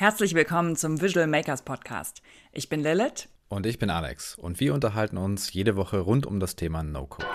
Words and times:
Herzlich 0.00 0.32
willkommen 0.32 0.76
zum 0.76 1.00
Visual 1.00 1.26
Makers 1.26 1.62
Podcast. 1.62 2.22
Ich 2.52 2.68
bin 2.68 2.84
Lilith. 2.84 3.28
Und 3.48 3.66
ich 3.66 3.80
bin 3.80 3.90
Alex. 3.90 4.38
Und 4.38 4.60
wir 4.60 4.72
unterhalten 4.72 5.16
uns 5.16 5.52
jede 5.52 5.74
Woche 5.74 5.98
rund 5.98 6.24
um 6.24 6.38
das 6.38 6.54
Thema 6.54 6.84
No-Code. 6.84 7.26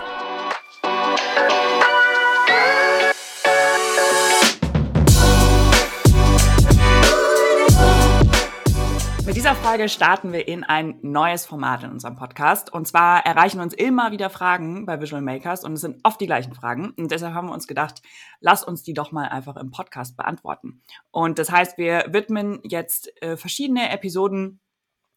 Mit 9.34 9.42
dieser 9.42 9.56
Folge 9.56 9.88
starten 9.88 10.32
wir 10.32 10.46
in 10.46 10.62
ein 10.62 11.00
neues 11.02 11.44
Format 11.44 11.82
in 11.82 11.90
unserem 11.90 12.14
Podcast. 12.14 12.72
Und 12.72 12.86
zwar 12.86 13.26
erreichen 13.26 13.58
uns 13.58 13.74
immer 13.74 14.12
wieder 14.12 14.30
Fragen 14.30 14.86
bei 14.86 15.00
Visual 15.00 15.22
Makers 15.22 15.64
und 15.64 15.72
es 15.72 15.80
sind 15.80 15.98
oft 16.04 16.20
die 16.20 16.26
gleichen 16.26 16.54
Fragen. 16.54 16.90
Und 16.96 17.10
deshalb 17.10 17.34
haben 17.34 17.48
wir 17.48 17.52
uns 17.52 17.66
gedacht, 17.66 18.00
lass 18.38 18.62
uns 18.62 18.84
die 18.84 18.94
doch 18.94 19.10
mal 19.10 19.26
einfach 19.26 19.56
im 19.56 19.72
Podcast 19.72 20.16
beantworten. 20.16 20.82
Und 21.10 21.40
das 21.40 21.50
heißt, 21.50 21.78
wir 21.78 22.04
widmen 22.10 22.60
jetzt 22.62 23.10
äh, 23.24 23.36
verschiedene 23.36 23.90
Episoden 23.90 24.60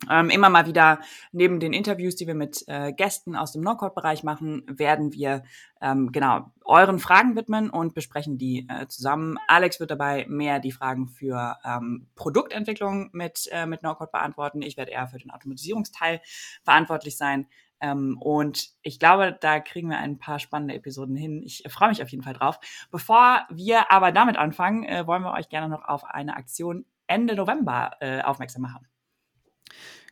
ähm, 0.10 0.30
immer 0.30 0.50
mal 0.50 0.68
wieder 0.68 1.00
neben 1.32 1.60
den 1.60 1.74
Interviews, 1.74 2.16
die 2.16 2.28
wir 2.28 2.36
mit 2.36 2.64
äh, 2.68 2.94
Gästen 2.94 3.36
aus 3.36 3.52
dem 3.52 3.64
No-Code-Bereich 3.64 4.24
machen, 4.24 4.64
werden 4.68 5.12
wir 5.12 5.44
ähm, 5.82 6.12
genau 6.12 6.52
euren 6.66 7.00
Fragen 7.00 7.36
widmen 7.36 7.70
und 7.70 7.96
besprechen 7.96 8.38
die 8.38 8.68
äh, 8.70 8.88
zusammen. 8.88 9.38
Alex 9.48 9.80
wird 9.80 9.92
dabei 9.92 10.26
mehr 10.30 10.60
die 10.60 10.72
Fragen 10.72 11.08
für 11.08 11.58
ähm, 11.66 12.08
Produktentwicklung 12.16 13.10
mit, 13.14 13.50
äh, 13.52 13.66
mit 13.66 13.82
No-Code 13.84 14.12
beantworten. 14.12 14.62
Ich 14.62 14.78
werde 14.78 14.92
eher 14.92 15.08
für 15.08 15.18
den 15.18 15.32
Automatisierungsteil 15.32 16.22
verantwortlich 16.64 17.18
sein. 17.18 17.48
Ähm, 17.80 18.18
und 18.20 18.70
ich 18.82 19.00
glaube, 19.00 19.38
da 19.40 19.60
kriegen 19.60 19.90
wir 19.90 19.98
ein 19.98 20.20
paar 20.20 20.40
spannende 20.40 20.76
Episoden 20.76 21.16
hin. 21.16 21.42
Ich 21.44 21.64
freue 21.70 21.90
mich 21.90 22.02
auf 22.02 22.10
jeden 22.10 22.24
Fall 22.24 22.34
drauf. 22.34 22.60
Bevor 22.92 23.46
wir 23.50 23.92
aber 23.92 24.12
damit 24.12 24.38
anfangen, 24.38 24.84
äh, 24.84 25.06
wollen 25.08 25.24
wir 25.24 25.34
euch 25.34 25.50
gerne 25.50 25.70
noch 25.70 25.86
auf 25.86 26.04
eine 26.04 26.36
Aktion 26.36 26.86
Ende 27.08 27.36
November 27.36 27.92
äh, 28.00 28.22
aufmerksam 28.22 28.64
machen. 28.64 28.88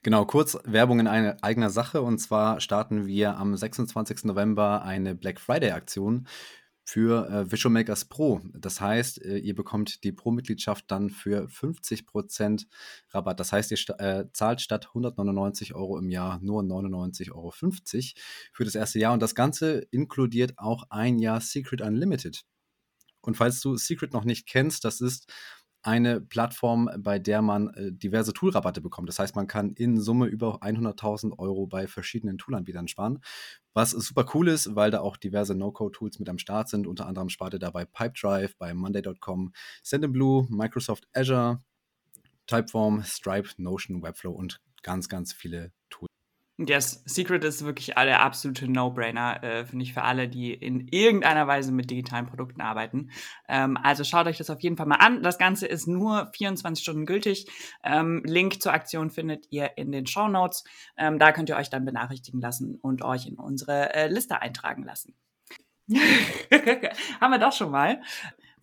Genau, 0.04 0.26
kurz 0.26 0.58
Werbung 0.66 1.00
in 1.00 1.08
eine 1.08 1.42
eigener 1.44 1.70
Sache. 1.70 2.02
Und 2.02 2.20
zwar 2.20 2.59
starten 2.59 3.08
wir 3.08 3.38
am 3.38 3.56
26. 3.56 4.25
November 4.25 4.84
eine 4.84 5.16
Black 5.16 5.39
Friday-Aktion 5.39 6.28
für 6.88 7.28
äh, 7.28 7.52
Visual 7.52 7.73
Makers 7.73 8.06
Pro. 8.06 8.42
Das 8.53 8.80
heißt, 8.80 9.23
äh, 9.26 9.38
ihr 9.38 9.56
bekommt 9.56 10.03
die 10.03 10.11
Pro-Mitgliedschaft 10.11 10.86
dann 10.88 11.09
für 11.09 11.48
50% 11.48 12.67
Rabatt. 13.09 13.39
Das 13.39 13.52
heißt, 13.52 13.72
ihr 13.72 14.00
äh, 14.00 14.26
zahlt 14.31 14.61
statt 14.61 14.88
199 14.89 15.73
Euro 15.73 15.98
im 15.98 16.11
Jahr 16.11 16.39
nur 16.44 16.61
99,50 16.61 17.31
Euro 17.33 17.52
für 18.53 18.64
das 18.64 18.76
erste 18.76 19.00
Jahr. 19.00 19.14
Und 19.14 19.22
das 19.22 19.33
Ganze 19.33 19.80
inkludiert 19.89 20.53
auch 20.58 20.83
ein 20.92 21.17
Jahr 21.17 21.42
Secret 21.42 21.81
Unlimited. 21.81 22.45
Und 23.22 23.36
falls 23.36 23.59
du 23.61 23.76
Secret 23.76 24.14
noch 24.14 24.23
nicht 24.23 24.48
kennst, 24.48 24.86
das 24.86 25.02
ist 25.02 25.33
eine 25.86 26.19
Plattform, 26.19 26.89
bei 26.97 27.19
der 27.19 27.41
man 27.44 27.69
äh, 27.75 27.91
diverse 27.91 28.33
Toolrabatte 28.33 28.81
bekommt. 28.81 29.08
Das 29.08 29.19
heißt, 29.19 29.36
man 29.36 29.45
kann 29.47 29.72
in 29.73 30.00
Summe 30.00 30.25
über 30.25 30.64
100.000 30.64 31.38
Euro 31.38 31.67
bei 31.67 31.88
verschiedenen 31.88 32.39
Toolanbietern 32.39 32.88
sparen. 32.88 33.19
Was 33.73 33.92
super 33.92 34.25
cool 34.33 34.47
ist, 34.47 34.75
weil 34.75 34.89
da 34.89 35.02
auch 35.02 35.16
diverse 35.16 35.53
No-Code-Tools 35.53 36.17
mit 36.17 36.27
am 36.27 36.39
Start 36.39 36.69
sind. 36.69 36.88
Unter 36.88 37.05
anderem 37.05 37.30
spart 37.30 37.53
ihr 37.53 37.59
dabei 37.59 37.86
Pipedrive, 37.86 38.55
bei 38.58 38.73
Monday.com, 38.73 39.53
Sendinblue, 39.83 40.47
Microsoft 40.50 41.08
Azure, 41.14 41.59
Typeform, 42.47 43.03
Stripe, 43.03 43.49
Notion, 43.58 44.02
Webflow 44.02 44.31
und 44.31 44.61
ganz, 44.81 45.08
ganz 45.08 45.33
viele 45.33 45.72
Tools. 45.89 46.14
Yes, 46.58 47.03
Secret 47.06 47.44
ist 47.44 47.66
wirklich 47.66 47.88
der 47.88 48.22
absolute 48.22 48.70
No-Brainer, 48.70 49.44
äh, 49.44 49.66
finde 49.66 49.84
ich, 49.84 49.94
für 49.94 50.03
alle, 50.03 50.30
die 50.30 50.53
in 50.53 50.88
irgendeiner 50.88 51.48
Weise 51.48 51.73
mit 51.73 51.92
digitalen 51.92 52.28
Produkten 52.28 52.61
arbeiten. 52.61 53.11
Ähm, 53.50 53.78
also 53.84 54.06
schaut 54.06 54.28
euch 54.28 54.38
das 54.38 54.50
auf 54.50 54.61
jeden 54.61 54.78
Fall 54.78 54.86
mal 54.86 54.95
an. 54.95 55.22
Das 55.22 55.38
Ganze 55.38 55.67
ist 55.67 55.86
nur 55.86 56.31
24 56.33 56.81
Stunden 56.81 57.06
gültig. 57.06 57.48
Ähm, 57.83 58.23
Link 58.26 58.61
zur 58.61 58.72
Aktion 58.72 59.09
findet 59.09 59.48
ihr 59.50 59.78
in 59.78 59.92
den 59.92 60.08
Show 60.08 60.30
Notes. 60.30 60.64
Ähm, 60.95 61.20
da 61.20 61.33
könnt 61.33 61.50
ihr 61.50 61.58
euch 61.58 61.70
dann 61.70 61.83
benachrichtigen 61.83 62.39
lassen 62.39 62.76
und 62.76 63.03
euch 63.03 63.28
in 63.28 63.36
unsere 63.36 63.94
äh, 63.94 64.08
Liste 64.08 64.42
eintragen 64.42 64.83
lassen. 64.83 65.14
Haben 65.89 67.32
wir 67.32 67.39
doch 67.39 67.52
schon 67.52 67.72
mal. 67.72 68.02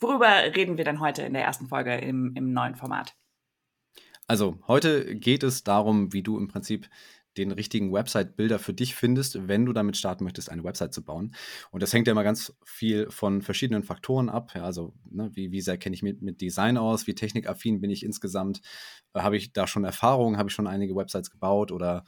Worüber 0.01 0.29
reden 0.57 0.79
wir 0.79 0.85
denn 0.85 1.01
heute 1.01 1.23
in 1.23 1.35
der 1.35 1.45
ersten 1.45 1.69
Folge 1.69 1.95
im, 1.97 2.33
im 2.37 2.55
neuen 2.55 2.75
Format? 2.75 3.15
Also, 4.27 4.59
heute 4.67 5.15
geht 5.17 5.43
es 5.43 5.63
darum, 5.63 6.13
wie 6.15 6.23
du 6.23 6.39
im 6.39 6.49
Prinzip 6.49 6.89
den 7.37 7.53
richtigen 7.53 7.93
Website-Builder 7.93 8.59
für 8.59 8.75
dich 8.75 8.95
findest, 8.95 9.49
wenn 9.49 9.65
du 9.67 9.73
damit 9.73 9.97
starten 9.97 10.25
möchtest, 10.25 10.51
eine 10.51 10.65
Website 10.65 10.93
zu 10.93 11.05
bauen. 11.05 11.35
Und 11.71 11.83
das 11.83 11.93
hängt 11.93 12.07
ja 12.07 12.13
immer 12.13 12.25
ganz 12.25 12.55
viel 12.65 13.11
von 13.11 13.43
verschiedenen 13.43 13.83
Faktoren 13.83 14.29
ab. 14.29 14.53
Ja, 14.55 14.65
also, 14.65 14.95
ne, 15.11 15.31
wie, 15.35 15.53
wie 15.53 15.61
sehr 15.61 15.79
kenne 15.79 15.95
ich 15.95 16.03
mich 16.03 16.21
mit 16.21 16.41
Design 16.41 16.77
aus, 16.77 17.07
wie 17.07 17.15
technikaffin 17.15 17.81
bin 17.81 17.91
ich 17.91 18.05
insgesamt, 18.05 18.61
äh, 19.15 19.21
habe 19.21 19.37
ich 19.37 19.53
da 19.53 19.67
schon 19.67 19.85
Erfahrung, 19.85 20.37
habe 20.37 20.49
ich 20.49 20.55
schon 20.55 20.67
einige 20.67 20.95
Websites 20.95 21.31
gebaut 21.31 21.73
oder 21.73 22.05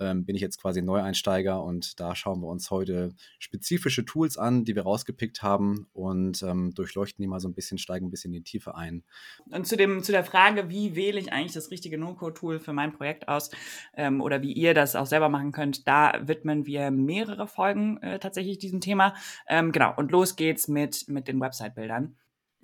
ähm, 0.00 0.24
bin 0.24 0.36
ich 0.36 0.42
jetzt 0.42 0.60
quasi 0.60 0.82
Neueinsteiger 0.82 1.62
und 1.62 2.00
da 2.00 2.14
schauen 2.14 2.40
wir 2.40 2.48
uns 2.48 2.70
heute 2.70 3.14
spezifische 3.38 4.04
Tools 4.04 4.36
an, 4.36 4.64
die 4.64 4.74
wir 4.74 4.82
rausgepickt 4.82 5.42
haben 5.42 5.88
und 5.92 6.42
ähm, 6.42 6.72
durchleuchten 6.74 7.22
die 7.22 7.28
mal 7.28 7.40
so 7.40 7.48
ein 7.48 7.54
bisschen, 7.54 7.78
steigen 7.78 8.06
ein 8.06 8.10
bisschen 8.10 8.32
in 8.32 8.40
die 8.40 8.50
Tiefe 8.50 8.74
ein. 8.74 9.04
Und 9.50 9.66
zu, 9.66 9.76
dem, 9.76 10.02
zu 10.02 10.12
der 10.12 10.24
Frage, 10.24 10.68
wie 10.68 10.94
wähle 10.94 11.18
ich 11.18 11.32
eigentlich 11.32 11.52
das 11.52 11.70
richtige 11.70 11.98
No-Code-Tool 11.98 12.58
für 12.60 12.72
mein 12.72 12.92
Projekt 12.92 13.28
aus 13.28 13.50
ähm, 13.94 14.20
oder 14.20 14.42
wie 14.42 14.52
ihr 14.52 14.74
das 14.74 14.96
auch 14.96 15.06
selber 15.06 15.28
machen 15.28 15.52
könnt, 15.52 15.86
da 15.86 16.20
widmen 16.26 16.66
wir 16.66 16.90
mehrere 16.90 17.46
Folgen 17.46 17.98
äh, 18.02 18.18
tatsächlich 18.18 18.58
diesem 18.58 18.80
Thema. 18.80 19.14
Ähm, 19.48 19.72
genau, 19.72 19.94
und 19.96 20.12
los 20.12 20.36
geht's 20.36 20.68
mit, 20.68 21.08
mit 21.08 21.28
den 21.28 21.40
Website-Bildern. 21.40 22.16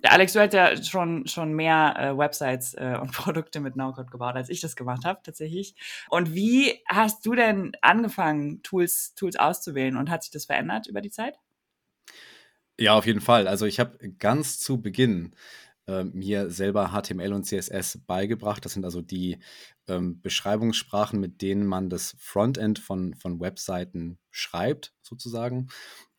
Alex, 0.03 0.33
du 0.33 0.39
hast 0.39 0.53
ja 0.53 0.81
schon, 0.83 1.27
schon 1.27 1.53
mehr 1.53 1.95
äh, 1.97 2.17
Websites 2.17 2.73
äh, 2.75 2.97
und 3.01 3.11
Produkte 3.13 3.59
mit 3.59 3.75
NoCode 3.75 4.11
gebaut, 4.11 4.35
als 4.35 4.49
ich 4.49 4.61
das 4.61 4.75
gemacht 4.75 5.05
habe, 5.05 5.21
tatsächlich. 5.23 5.75
Und 6.09 6.33
wie 6.33 6.81
hast 6.87 7.25
du 7.25 7.33
denn 7.33 7.71
angefangen, 7.81 8.61
Tools, 8.61 9.13
Tools 9.15 9.35
auszuwählen 9.35 9.97
und 9.97 10.09
hat 10.09 10.23
sich 10.23 10.31
das 10.31 10.45
verändert 10.45 10.87
über 10.87 11.01
die 11.01 11.11
Zeit? 11.11 11.37
Ja, 12.77 12.93
auf 12.93 13.05
jeden 13.05 13.21
Fall. 13.21 13.47
Also 13.47 13.65
ich 13.65 13.79
habe 13.79 13.97
ganz 14.19 14.59
zu 14.59 14.81
Beginn 14.81 15.33
äh, 15.87 16.03
mir 16.03 16.49
selber 16.49 16.89
HTML 16.89 17.31
und 17.31 17.45
CSS 17.45 17.99
beigebracht. 18.05 18.65
Das 18.65 18.73
sind 18.73 18.83
also 18.83 19.01
die 19.01 19.39
ähm, 19.87 20.21
Beschreibungssprachen, 20.21 21.19
mit 21.19 21.41
denen 21.41 21.65
man 21.65 21.89
das 21.89 22.15
Frontend 22.19 22.79
von, 22.79 23.13
von 23.13 23.39
Webseiten 23.39 24.17
schreibt, 24.29 24.93
sozusagen. 25.01 25.69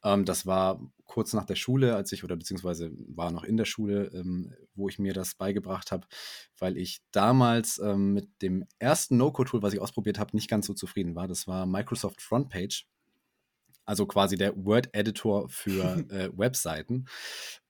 Ähm, 0.03 0.25
das 0.25 0.47
war 0.47 0.81
kurz 1.06 1.33
nach 1.33 1.44
der 1.44 1.55
Schule, 1.55 1.97
als 1.97 2.12
ich, 2.12 2.25
oder 2.25 2.37
beziehungsweise 2.37 2.91
war 3.09 3.31
noch 3.31 3.44
in 3.44 3.56
der 3.56 3.65
Schule, 3.65 4.11
ähm, 4.15 4.53
wo 4.75 4.89
ich 4.89 4.99
mir 4.99 5.12
das 5.12 5.34
beigebracht 5.34 5.93
habe, 5.93 6.06
weil 6.59 6.77
ich 6.77 7.00
damals 7.12 7.78
ähm, 7.78 8.12
mit 8.12 8.43
dem 8.43 8.67
ersten 8.78 9.17
No-Code-Tool, 9.17 9.62
was 9.62 9.72
ich 9.72 9.81
ausprobiert 9.81 10.19
habe, 10.19 10.37
nicht 10.37 10.50
ganz 10.50 10.67
so 10.67 10.75
zufrieden 10.75 11.15
war. 11.15 11.28
Das 11.28 11.47
war 11.47 11.67
Microsoft 11.67 12.21
Frontpage. 12.21 12.87
Also 13.84 14.06
quasi 14.06 14.37
der 14.37 14.56
Word-Editor 14.56 15.49
für 15.49 16.05
äh, 16.11 16.31
Webseiten. 16.37 17.06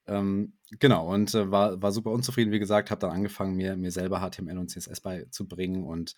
Ähm, 0.06 0.54
genau, 0.78 1.12
und 1.12 1.34
äh, 1.34 1.50
war, 1.50 1.80
war 1.82 1.92
super 1.92 2.10
unzufrieden, 2.12 2.53
wie 2.53 2.58
gesagt, 2.58 2.91
habe 2.91 3.00
dann 3.00 3.10
angefangen, 3.10 3.56
mir, 3.56 3.76
mir 3.76 3.91
selber 3.91 4.20
HTML 4.20 4.58
und 4.58 4.70
CSS 4.70 5.00
beizubringen 5.00 5.84
und 5.84 6.14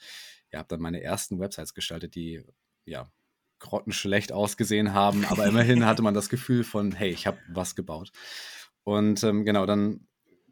ja, 0.53 0.61
habe 0.61 0.69
dann 0.69 0.81
meine 0.81 1.03
ersten 1.03 1.41
Websites 1.41 1.75
gestaltet, 1.75 2.15
die 2.15 2.45
ja 2.85 3.11
grottenschlecht 3.59 4.33
ausgesehen 4.33 4.93
haben, 4.93 5.25
aber 5.25 5.47
immerhin 5.47 5.87
hatte 5.87 6.03
man 6.03 6.15
das 6.15 6.29
Gefühl 6.29 6.65
von, 6.65 6.93
hey, 6.93 7.11
ich 7.11 7.27
habe 7.27 7.39
was 7.49 7.75
gebaut. 7.75 8.11
Und 8.85 9.23
ähm, 9.25 9.45
genau, 9.45 9.67
dann 9.67 10.09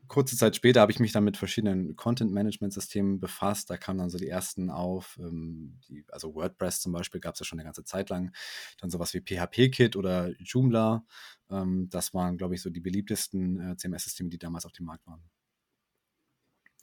kurze 0.08 0.36
Zeit 0.36 0.56
später 0.56 0.80
habe 0.80 0.92
ich 0.92 1.00
mich 1.00 1.12
dann 1.12 1.24
mit 1.24 1.36
verschiedenen 1.36 1.96
Content-Management-Systemen 1.96 3.20
befasst. 3.20 3.70
Da 3.70 3.76
kamen 3.76 3.98
dann 3.98 4.10
so 4.10 4.18
die 4.18 4.28
ersten 4.28 4.70
auf, 4.70 5.18
ähm, 5.20 5.78
die, 5.88 6.04
also 6.10 6.34
WordPress 6.34 6.80
zum 6.80 6.92
Beispiel 6.92 7.20
gab 7.20 7.34
es 7.34 7.40
ja 7.40 7.46
schon 7.46 7.58
eine 7.58 7.66
ganze 7.66 7.84
Zeit 7.84 8.10
lang. 8.10 8.32
Dann 8.80 8.90
sowas 8.90 9.14
wie 9.14 9.20
PHP-Kit 9.20 9.96
oder 9.96 10.30
Joomla. 10.40 11.04
Ähm, 11.50 11.88
das 11.90 12.14
waren, 12.14 12.36
glaube 12.36 12.54
ich, 12.54 12.62
so 12.62 12.70
die 12.70 12.80
beliebtesten 12.80 13.72
äh, 13.72 13.76
CMS-Systeme, 13.76 14.30
die 14.30 14.38
damals 14.38 14.66
auf 14.66 14.72
dem 14.72 14.86
Markt 14.86 15.06
waren. 15.06 15.22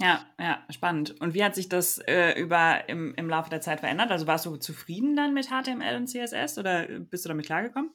Ja, 0.02 0.26
ja, 0.40 0.64
spannend. 0.70 1.20
Und 1.22 1.34
wie 1.34 1.44
hat 1.44 1.56
sich 1.56 1.70
das 1.70 2.00
äh, 2.00 2.40
über 2.40 2.90
im, 2.90 3.14
im 3.16 3.30
Laufe 3.30 3.50
der 3.50 3.62
Zeit 3.62 3.80
verändert? 3.80 4.12
Also 4.12 4.28
warst 4.28 4.46
du 4.46 4.56
zufrieden 4.58 5.16
dann 5.16 5.34
mit 5.34 5.48
HTML 5.48 5.96
und 5.96 6.08
CSS 6.08 6.58
oder 6.58 6.88
bist 6.88 7.26
du 7.26 7.30
damit 7.30 7.46
klargekommen? 7.46 7.92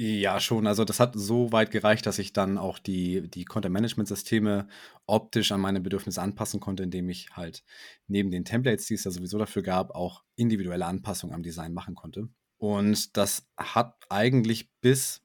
Ja, 0.00 0.38
schon. 0.38 0.68
Also 0.68 0.84
das 0.84 1.00
hat 1.00 1.14
so 1.16 1.50
weit 1.50 1.72
gereicht, 1.72 2.06
dass 2.06 2.20
ich 2.20 2.32
dann 2.32 2.56
auch 2.56 2.78
die, 2.78 3.28
die 3.28 3.44
Content-Management-Systeme 3.44 4.68
optisch 5.06 5.50
an 5.50 5.60
meine 5.60 5.80
Bedürfnisse 5.80 6.22
anpassen 6.22 6.60
konnte, 6.60 6.84
indem 6.84 7.08
ich 7.08 7.30
halt 7.32 7.64
neben 8.06 8.30
den 8.30 8.44
Templates, 8.44 8.86
die 8.86 8.94
es 8.94 9.02
ja 9.02 9.10
sowieso 9.10 9.38
dafür 9.38 9.62
gab, 9.62 9.90
auch 9.96 10.22
individuelle 10.36 10.86
Anpassungen 10.86 11.34
am 11.34 11.42
Design 11.42 11.74
machen 11.74 11.96
konnte. 11.96 12.28
Und 12.58 13.16
das 13.16 13.48
hat 13.56 14.04
eigentlich 14.08 14.70
bis, 14.80 15.24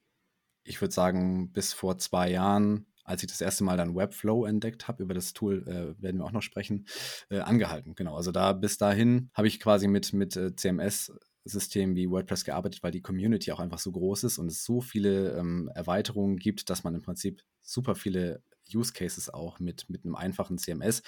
ich 0.63 0.81
würde 0.81 0.93
sagen, 0.93 1.51
bis 1.51 1.73
vor 1.73 1.99
zwei 1.99 2.31
Jahren 2.31 2.87
als 3.03 3.23
ich 3.23 3.27
das 3.27 3.41
erste 3.41 3.63
Mal 3.63 3.77
dann 3.77 3.95
Webflow 3.95 4.45
entdeckt 4.45 4.87
habe, 4.87 5.03
über 5.03 5.13
das 5.13 5.33
Tool 5.33 5.67
äh, 5.67 6.01
werden 6.01 6.19
wir 6.19 6.25
auch 6.25 6.31
noch 6.31 6.41
sprechen, 6.41 6.87
äh, 7.29 7.39
angehalten. 7.39 7.95
Genau, 7.95 8.15
also 8.15 8.31
da 8.31 8.53
bis 8.53 8.77
dahin 8.77 9.29
habe 9.33 9.47
ich 9.47 9.59
quasi 9.59 9.87
mit, 9.87 10.13
mit 10.13 10.35
äh, 10.35 10.55
CMS-Systemen 10.55 11.95
wie 11.95 12.09
WordPress 12.09 12.45
gearbeitet, 12.45 12.83
weil 12.83 12.91
die 12.91 13.01
Community 13.01 13.51
auch 13.51 13.59
einfach 13.59 13.79
so 13.79 13.91
groß 13.91 14.23
ist 14.23 14.37
und 14.37 14.47
es 14.47 14.63
so 14.63 14.81
viele 14.81 15.37
ähm, 15.37 15.69
Erweiterungen 15.75 16.37
gibt, 16.37 16.69
dass 16.69 16.83
man 16.83 16.95
im 16.95 17.01
Prinzip 17.01 17.43
super 17.61 17.95
viele 17.95 18.41
Use 18.73 18.93
Cases 18.93 19.29
auch 19.29 19.59
mit, 19.59 19.89
mit 19.89 20.05
einem 20.05 20.15
einfachen 20.15 20.57
CMS 20.57 21.03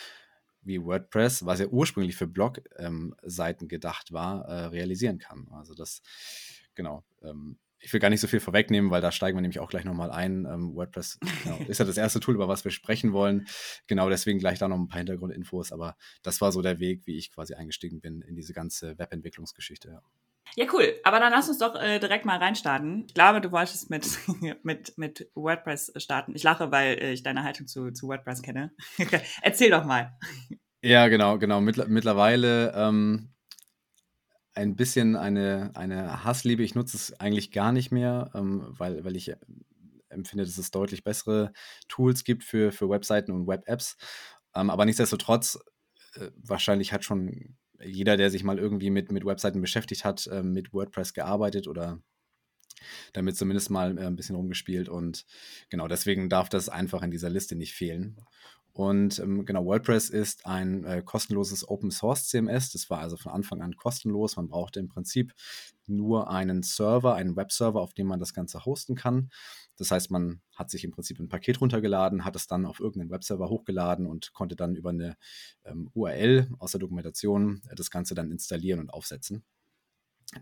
wie 0.65 0.83
WordPress, 0.83 1.45
was 1.45 1.59
ja 1.59 1.68
ursprünglich 1.68 2.15
für 2.15 2.27
Blog-Seiten 2.27 3.65
ähm, 3.65 3.68
gedacht 3.68 4.12
war, 4.12 4.45
äh, 4.45 4.65
realisieren 4.65 5.19
kann. 5.19 5.47
Also 5.51 5.75
das, 5.75 6.01
genau. 6.74 7.06
Ähm, 7.21 7.59
ich 7.85 7.93
will 7.93 7.99
gar 7.99 8.09
nicht 8.09 8.21
so 8.21 8.27
viel 8.27 8.39
vorwegnehmen, 8.39 8.89
weil 8.89 9.01
da 9.01 9.11
steigen 9.11 9.37
wir 9.37 9.41
nämlich 9.41 9.59
auch 9.59 9.69
gleich 9.69 9.85
nochmal 9.85 10.09
ein. 10.11 10.45
Ähm, 10.45 10.75
WordPress 10.75 11.19
genau, 11.43 11.59
ist 11.67 11.77
ja 11.77 11.85
das 11.85 11.97
erste 11.97 12.19
Tool, 12.19 12.33
über 12.33 12.47
was 12.47 12.65
wir 12.65 12.71
sprechen 12.71 13.13
wollen. 13.13 13.47
Genau 13.85 14.09
deswegen 14.09 14.39
gleich 14.39 14.57
da 14.57 14.67
noch 14.67 14.77
ein 14.77 14.87
paar 14.87 14.97
Hintergrundinfos. 14.97 15.71
Aber 15.71 15.95
das 16.23 16.41
war 16.41 16.51
so 16.51 16.63
der 16.63 16.79
Weg, 16.79 17.05
wie 17.05 17.15
ich 17.17 17.31
quasi 17.31 17.53
eingestiegen 17.53 18.01
bin 18.01 18.21
in 18.21 18.35
diese 18.35 18.53
ganze 18.53 18.97
Webentwicklungsgeschichte. 18.97 19.89
Ja. 19.89 20.01
Ja, 20.55 20.65
cool. 20.73 20.93
Aber 21.03 21.19
dann 21.19 21.31
lass 21.31 21.49
uns 21.49 21.57
doch 21.57 21.75
äh, 21.75 21.99
direkt 21.99 22.25
mal 22.25 22.37
reinstarten. 22.37 23.05
Ich 23.07 23.13
glaube, 23.13 23.41
du 23.41 23.51
wolltest 23.51 23.89
mit, 23.89 24.07
mit, 24.63 24.97
mit 24.97 25.29
WordPress 25.35 25.93
starten. 25.97 26.33
Ich 26.35 26.43
lache, 26.43 26.71
weil 26.71 26.97
äh, 26.97 27.11
ich 27.11 27.23
deine 27.23 27.43
Haltung 27.43 27.67
zu, 27.67 27.91
zu 27.91 28.07
WordPress 28.07 28.41
kenne. 28.41 28.71
Erzähl 29.41 29.69
doch 29.69 29.85
mal. 29.85 30.17
Ja, 30.81 31.07
genau, 31.07 31.37
genau. 31.39 31.61
Mittler 31.61 31.87
mittlerweile 31.87 32.73
ähm, 32.75 33.34
ein 34.56 34.75
bisschen 34.75 35.16
eine, 35.16 35.72
eine 35.75 36.24
Hassliebe. 36.24 36.63
Ich 36.63 36.75
nutze 36.75 36.98
es 36.98 37.13
eigentlich 37.19 37.52
gar 37.52 37.72
nicht 37.72 37.92
mehr, 37.92 38.31
ähm, 38.34 38.66
weil, 38.69 39.04
weil 39.04 39.16
ich 39.16 39.34
empfinde, 40.10 40.46
dass 40.46 40.57
es 40.57 40.72
deutlich 40.72 41.04
bessere 41.04 41.52
Tools 41.88 42.24
gibt 42.24 42.44
für, 42.44 42.72
für 42.72 42.90
Webseiten 42.90 43.31
und 43.31 43.48
Web-Apps. 43.48 43.98
Ähm, 44.56 44.69
aber 44.69 44.86
nichtsdestotrotz, 44.86 45.60
äh, 46.16 46.31
wahrscheinlich 46.38 46.94
hat 46.94 47.04
schon 47.04 47.56
jeder, 47.84 48.18
der 48.18 48.31
sich 48.31 48.44
mal 48.44 48.57
irgendwie 48.57 48.90
mit, 48.90 49.12
mit 49.12 49.25
Webseiten 49.25 49.62
beschäftigt 49.62 50.06
hat, 50.06 50.28
äh, 50.28 50.42
mit 50.42 50.74
WordPress 50.74 51.13
gearbeitet 51.13 51.68
oder 51.68 52.02
damit 53.13 53.38
zumindest 53.38 53.69
mal 53.69 53.98
äh, 53.98 54.06
ein 54.06 54.16
bisschen 54.16 54.36
rumgespielt. 54.36 54.90
Und 54.90 55.25
genau 55.69 55.88
deswegen 55.88 56.30
darf 56.30 56.50
das 56.50 56.69
einfach 56.69 57.04
in 57.04 57.12
dieser 57.12 57.30
Liste 57.30 57.56
nicht 57.56 57.74
fehlen. 57.74 58.18
Und 58.75 59.19
ähm, 59.19 59.45
genau, 59.45 59.63
WordPress 59.63 60.10
ist 60.10 60.45
ein 60.45 60.83
äh, 60.83 61.01
kostenloses 61.01 61.66
Open 61.66 61.92
Source 61.92 62.27
CMS. 62.27 62.74
Das 62.74 62.89
war 62.89 63.00
also 63.00 63.16
von 63.16 63.31
Anfang 63.31 63.62
an 63.62 63.77
kostenlos. 63.77 64.36
Man 64.36 64.50
brauchte 64.50 64.81
im 64.81 64.89
Prinzip 64.89 65.33
nur 65.88 66.30
einen 66.30 66.62
Server, 66.62 67.16
einen 67.16 67.38
Webserver, 67.38 67.80
auf 67.80 67.94
dem 67.94 68.07
man 68.07 68.19
das 68.19 68.33
Ganze 68.33 68.66
hosten 68.66 68.95
kann. 68.95 69.30
Das 69.77 69.92
heißt, 69.92 70.12
man 70.12 70.42
hat 70.54 70.69
sich 70.69 70.83
im 70.83 70.92
Prinzip 70.92 71.22
ein 71.22 71.30
Paket 71.30 71.62
runtergeladen, 71.62 72.25
hat 72.25 72.36
es 72.36 72.48
dann 72.48 72.66
auf 72.66 72.81
irgendeinen 72.81 73.12
Webserver 73.12 73.48
hochgeladen 73.48 74.07
und 74.07 74.33
konnte 74.33 74.57
dann 74.57 74.75
über 74.75 74.89
eine 74.89 75.16
ähm, 75.63 75.89
URL 75.94 76.50
aus 76.60 76.71
der 76.71 76.81
Dokumentation 76.81 77.62
äh, 77.69 77.75
das 77.75 77.89
Ganze 77.89 78.13
dann 78.13 78.30
installieren 78.30 78.81
und 78.81 78.89
aufsetzen. 78.89 79.45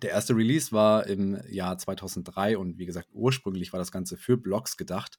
Der 0.01 0.11
erste 0.11 0.35
Release 0.35 0.71
war 0.71 1.07
im 1.07 1.39
Jahr 1.49 1.77
2003 1.77 2.57
und 2.57 2.77
wie 2.77 2.85
gesagt, 2.85 3.09
ursprünglich 3.11 3.73
war 3.73 3.79
das 3.79 3.91
Ganze 3.91 4.17
für 4.17 4.37
Blogs 4.37 4.77
gedacht. 4.77 5.17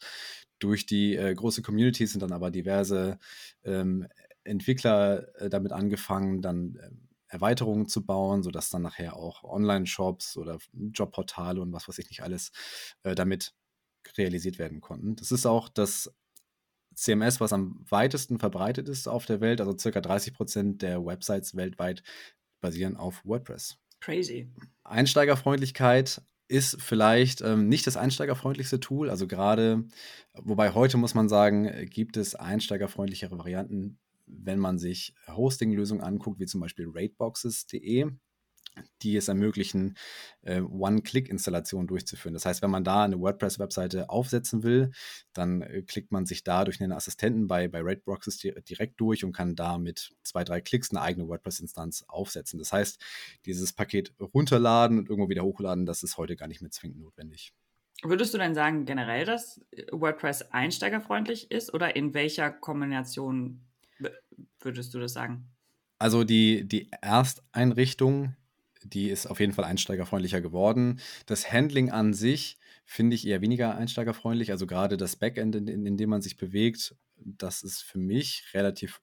Durch 0.58 0.86
die 0.86 1.16
äh, 1.16 1.34
große 1.34 1.62
Community 1.62 2.06
sind 2.06 2.22
dann 2.22 2.32
aber 2.32 2.50
diverse 2.50 3.18
ähm, 3.62 4.06
Entwickler 4.42 5.28
äh, 5.40 5.50
damit 5.50 5.72
angefangen, 5.72 6.40
dann 6.40 6.76
äh, 6.76 6.90
Erweiterungen 7.28 7.88
zu 7.88 8.06
bauen, 8.06 8.42
sodass 8.42 8.70
dann 8.70 8.82
nachher 8.82 9.16
auch 9.16 9.44
Online-Shops 9.44 10.36
oder 10.36 10.58
Jobportale 10.72 11.60
und 11.60 11.72
was 11.72 11.88
weiß 11.88 11.98
ich 11.98 12.08
nicht 12.08 12.22
alles 12.22 12.52
äh, 13.02 13.14
damit 13.14 13.54
realisiert 14.16 14.58
werden 14.58 14.80
konnten. 14.80 15.16
Das 15.16 15.32
ist 15.32 15.46
auch 15.46 15.68
das 15.68 16.12
CMS, 16.94 17.40
was 17.40 17.52
am 17.52 17.84
weitesten 17.88 18.38
verbreitet 18.38 18.88
ist 18.88 19.08
auf 19.08 19.26
der 19.26 19.40
Welt. 19.40 19.60
Also 19.60 19.76
circa 19.76 20.00
30 20.00 20.34
Prozent 20.34 20.82
der 20.82 21.04
Websites 21.04 21.56
weltweit 21.56 22.02
basieren 22.60 22.96
auf 22.96 23.24
WordPress. 23.24 23.78
Crazy. 24.04 24.48
Einsteigerfreundlichkeit 24.82 26.20
ist 26.46 26.76
vielleicht 26.82 27.40
ähm, 27.40 27.68
nicht 27.68 27.86
das 27.86 27.96
einsteigerfreundlichste 27.96 28.78
Tool. 28.78 29.08
Also 29.08 29.26
gerade, 29.26 29.84
wobei 30.34 30.74
heute 30.74 30.98
muss 30.98 31.14
man 31.14 31.30
sagen, 31.30 31.88
gibt 31.88 32.18
es 32.18 32.34
einsteigerfreundlichere 32.34 33.38
Varianten, 33.38 33.98
wenn 34.26 34.58
man 34.58 34.78
sich 34.78 35.14
Hosting-Lösungen 35.26 36.02
anguckt, 36.02 36.38
wie 36.38 36.44
zum 36.44 36.60
Beispiel 36.60 36.86
rateboxes.de 36.86 38.10
die 39.02 39.16
es 39.16 39.28
ermöglichen, 39.28 39.96
äh, 40.42 40.60
One-Click-Installationen 40.60 41.86
durchzuführen. 41.86 42.34
Das 42.34 42.46
heißt, 42.46 42.62
wenn 42.62 42.70
man 42.70 42.84
da 42.84 43.04
eine 43.04 43.20
WordPress-Webseite 43.20 44.10
aufsetzen 44.10 44.62
will, 44.62 44.92
dann 45.32 45.62
äh, 45.62 45.82
klickt 45.82 46.12
man 46.12 46.26
sich 46.26 46.44
da 46.44 46.64
durch 46.64 46.80
einen 46.80 46.92
Assistenten 46.92 47.46
bei, 47.46 47.68
bei 47.68 47.80
Raidboxes 47.82 48.38
direkt 48.38 49.00
durch 49.00 49.24
und 49.24 49.32
kann 49.32 49.54
da 49.54 49.78
mit 49.78 50.14
zwei, 50.22 50.44
drei 50.44 50.60
Klicks 50.60 50.90
eine 50.90 51.02
eigene 51.02 51.28
WordPress-Instanz 51.28 52.04
aufsetzen. 52.08 52.58
Das 52.58 52.72
heißt, 52.72 53.00
dieses 53.44 53.72
Paket 53.72 54.14
runterladen 54.20 54.98
und 54.98 55.08
irgendwo 55.08 55.28
wieder 55.28 55.44
hochladen, 55.44 55.86
das 55.86 56.02
ist 56.02 56.16
heute 56.16 56.36
gar 56.36 56.48
nicht 56.48 56.62
mehr 56.62 56.70
zwingend 56.70 57.00
notwendig. 57.00 57.52
Würdest 58.02 58.34
du 58.34 58.38
denn 58.38 58.54
sagen 58.54 58.84
generell, 58.84 59.24
dass 59.24 59.60
WordPress 59.90 60.42
einsteigerfreundlich 60.50 61.50
ist 61.50 61.72
oder 61.72 61.96
in 61.96 62.12
welcher 62.12 62.50
Kombination 62.50 63.62
würdest 64.60 64.92
du 64.94 64.98
das 64.98 65.12
sagen? 65.12 65.48
Also 65.98 66.24
die, 66.24 66.66
die 66.66 66.90
Ersteinrichtung 67.00 68.36
die 68.84 69.10
ist 69.10 69.26
auf 69.26 69.40
jeden 69.40 69.52
Fall 69.52 69.64
einsteigerfreundlicher 69.64 70.40
geworden. 70.40 71.00
Das 71.26 71.50
Handling 71.50 71.90
an 71.90 72.14
sich 72.14 72.58
finde 72.84 73.16
ich 73.16 73.26
eher 73.26 73.40
weniger 73.40 73.76
einsteigerfreundlich. 73.76 74.50
Also 74.50 74.66
gerade 74.66 74.96
das 74.96 75.16
Backend, 75.16 75.56
in, 75.56 75.68
in, 75.68 75.86
in, 75.86 75.96
dem 75.96 76.10
man 76.10 76.22
sich 76.22 76.36
bewegt, 76.36 76.94
das 77.16 77.62
ist 77.62 77.82
für 77.82 77.98
mich 77.98 78.44
relativ 78.52 79.00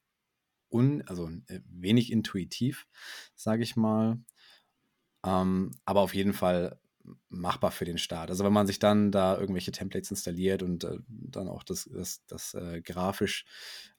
un, 0.69 1.01
also 1.07 1.29
äh, 1.47 1.59
wenig 1.65 2.11
intuitiv, 2.11 2.87
sage 3.35 3.63
ich 3.63 3.75
mal. 3.75 4.19
Ähm, 5.25 5.71
aber 5.85 6.01
auf 6.01 6.13
jeden 6.13 6.33
Fall 6.33 6.79
machbar 7.29 7.71
für 7.71 7.85
den 7.85 7.97
Start. 7.97 8.29
Also 8.29 8.43
wenn 8.43 8.53
man 8.53 8.67
sich 8.67 8.79
dann 8.79 9.11
da 9.11 9.37
irgendwelche 9.37 9.71
Templates 9.71 10.11
installiert 10.11 10.63
und 10.63 10.83
äh, 10.83 10.97
dann 11.07 11.47
auch 11.47 11.63
das, 11.63 11.89
das, 11.91 12.23
das 12.27 12.53
äh, 12.53 12.81
grafisch 12.81 13.45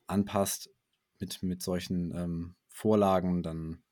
anpasst 0.06 0.70
mit, 1.18 1.42
mit 1.42 1.62
solchen 1.62 2.14
ähm, 2.14 2.54
Vorlagen, 2.68 3.42
dann 3.42 3.82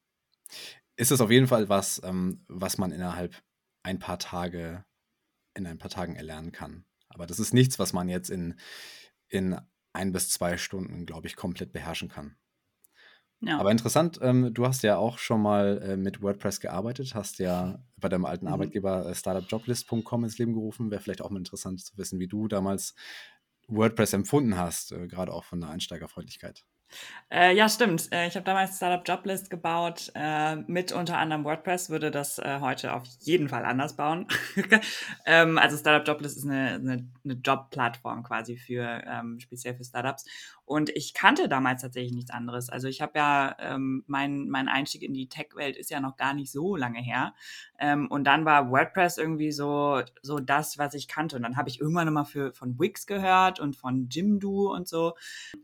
ist 1.00 1.10
es 1.10 1.20
auf 1.20 1.30
jeden 1.30 1.46
Fall 1.46 1.68
was, 1.68 2.00
ähm, 2.04 2.44
was 2.46 2.76
man 2.76 2.92
innerhalb 2.92 3.34
ein 3.82 3.98
paar 3.98 4.18
Tage, 4.18 4.84
in 5.54 5.66
ein 5.66 5.78
paar 5.78 5.90
Tagen 5.90 6.14
erlernen 6.14 6.52
kann. 6.52 6.84
Aber 7.08 7.26
das 7.26 7.40
ist 7.40 7.54
nichts, 7.54 7.78
was 7.78 7.92
man 7.92 8.08
jetzt 8.08 8.28
in, 8.28 8.58
in 9.28 9.58
ein 9.94 10.12
bis 10.12 10.28
zwei 10.28 10.58
Stunden, 10.58 11.06
glaube 11.06 11.26
ich, 11.26 11.36
komplett 11.36 11.72
beherrschen 11.72 12.08
kann. 12.08 12.36
Ja. 13.40 13.58
Aber 13.58 13.70
interessant, 13.70 14.18
ähm, 14.20 14.52
du 14.52 14.66
hast 14.66 14.82
ja 14.82 14.98
auch 14.98 15.16
schon 15.16 15.40
mal 15.40 15.80
äh, 15.82 15.96
mit 15.96 16.20
WordPress 16.20 16.60
gearbeitet, 16.60 17.14
hast 17.14 17.38
ja 17.38 17.82
bei 17.96 18.10
deinem 18.10 18.26
alten 18.26 18.44
mhm. 18.44 18.52
Arbeitgeber 18.52 19.06
äh, 19.06 19.14
startupjoblist.com 19.14 20.24
ins 20.24 20.36
Leben 20.36 20.52
gerufen. 20.52 20.90
Wäre 20.90 21.00
vielleicht 21.00 21.22
auch 21.22 21.30
mal 21.30 21.38
interessant 21.38 21.80
zu 21.80 21.96
wissen, 21.96 22.20
wie 22.20 22.28
du 22.28 22.46
damals 22.46 22.94
WordPress 23.68 24.12
empfunden 24.12 24.58
hast, 24.58 24.92
äh, 24.92 25.08
gerade 25.08 25.32
auch 25.32 25.44
von 25.44 25.60
der 25.62 25.70
Einsteigerfreundlichkeit. 25.70 26.66
Äh, 27.32 27.54
ja, 27.54 27.68
stimmt. 27.68 28.12
Äh, 28.12 28.26
ich 28.26 28.34
habe 28.34 28.44
damals 28.44 28.76
Startup 28.76 29.06
Joblist 29.06 29.50
gebaut, 29.50 30.10
äh, 30.14 30.56
mit 30.56 30.90
unter 30.90 31.16
anderem 31.16 31.44
WordPress, 31.44 31.88
würde 31.88 32.10
das 32.10 32.40
äh, 32.40 32.58
heute 32.60 32.92
auf 32.92 33.04
jeden 33.20 33.48
Fall 33.48 33.64
anders 33.64 33.94
bauen. 33.94 34.26
ähm, 35.26 35.56
also 35.56 35.76
Startup 35.76 36.06
Joblist 36.06 36.38
ist 36.38 36.44
eine, 36.44 36.74
eine, 36.74 37.08
eine 37.24 37.34
Jobplattform 37.34 38.24
quasi 38.24 38.56
für 38.56 39.02
ähm, 39.06 39.38
speziell 39.38 39.76
für 39.76 39.84
Startups. 39.84 40.24
Und 40.64 40.90
ich 40.90 41.14
kannte 41.14 41.48
damals 41.48 41.82
tatsächlich 41.82 42.12
nichts 42.12 42.30
anderes. 42.30 42.70
Also 42.70 42.86
ich 42.86 43.00
habe 43.00 43.12
ja, 43.16 43.56
ähm, 43.58 44.04
mein, 44.06 44.48
mein 44.48 44.68
Einstieg 44.68 45.02
in 45.02 45.14
die 45.14 45.28
Tech-Welt 45.28 45.76
ist 45.76 45.90
ja 45.90 45.98
noch 45.98 46.16
gar 46.16 46.32
nicht 46.32 46.52
so 46.52 46.76
lange 46.76 47.00
her. 47.00 47.34
Ähm, 47.80 48.06
und 48.08 48.22
dann 48.22 48.44
war 48.44 48.70
WordPress 48.70 49.18
irgendwie 49.18 49.50
so, 49.50 50.00
so 50.22 50.38
das, 50.38 50.78
was 50.78 50.94
ich 50.94 51.08
kannte. 51.08 51.34
Und 51.34 51.42
dann 51.42 51.56
habe 51.56 51.68
ich 51.68 51.80
irgendwann 51.80 52.06
nochmal 52.06 52.24
für, 52.24 52.52
von 52.52 52.78
Wix 52.78 53.06
gehört 53.06 53.58
und 53.58 53.74
von 53.74 54.08
Jimdo 54.10 54.72
und 54.72 54.86
so. 54.86 55.14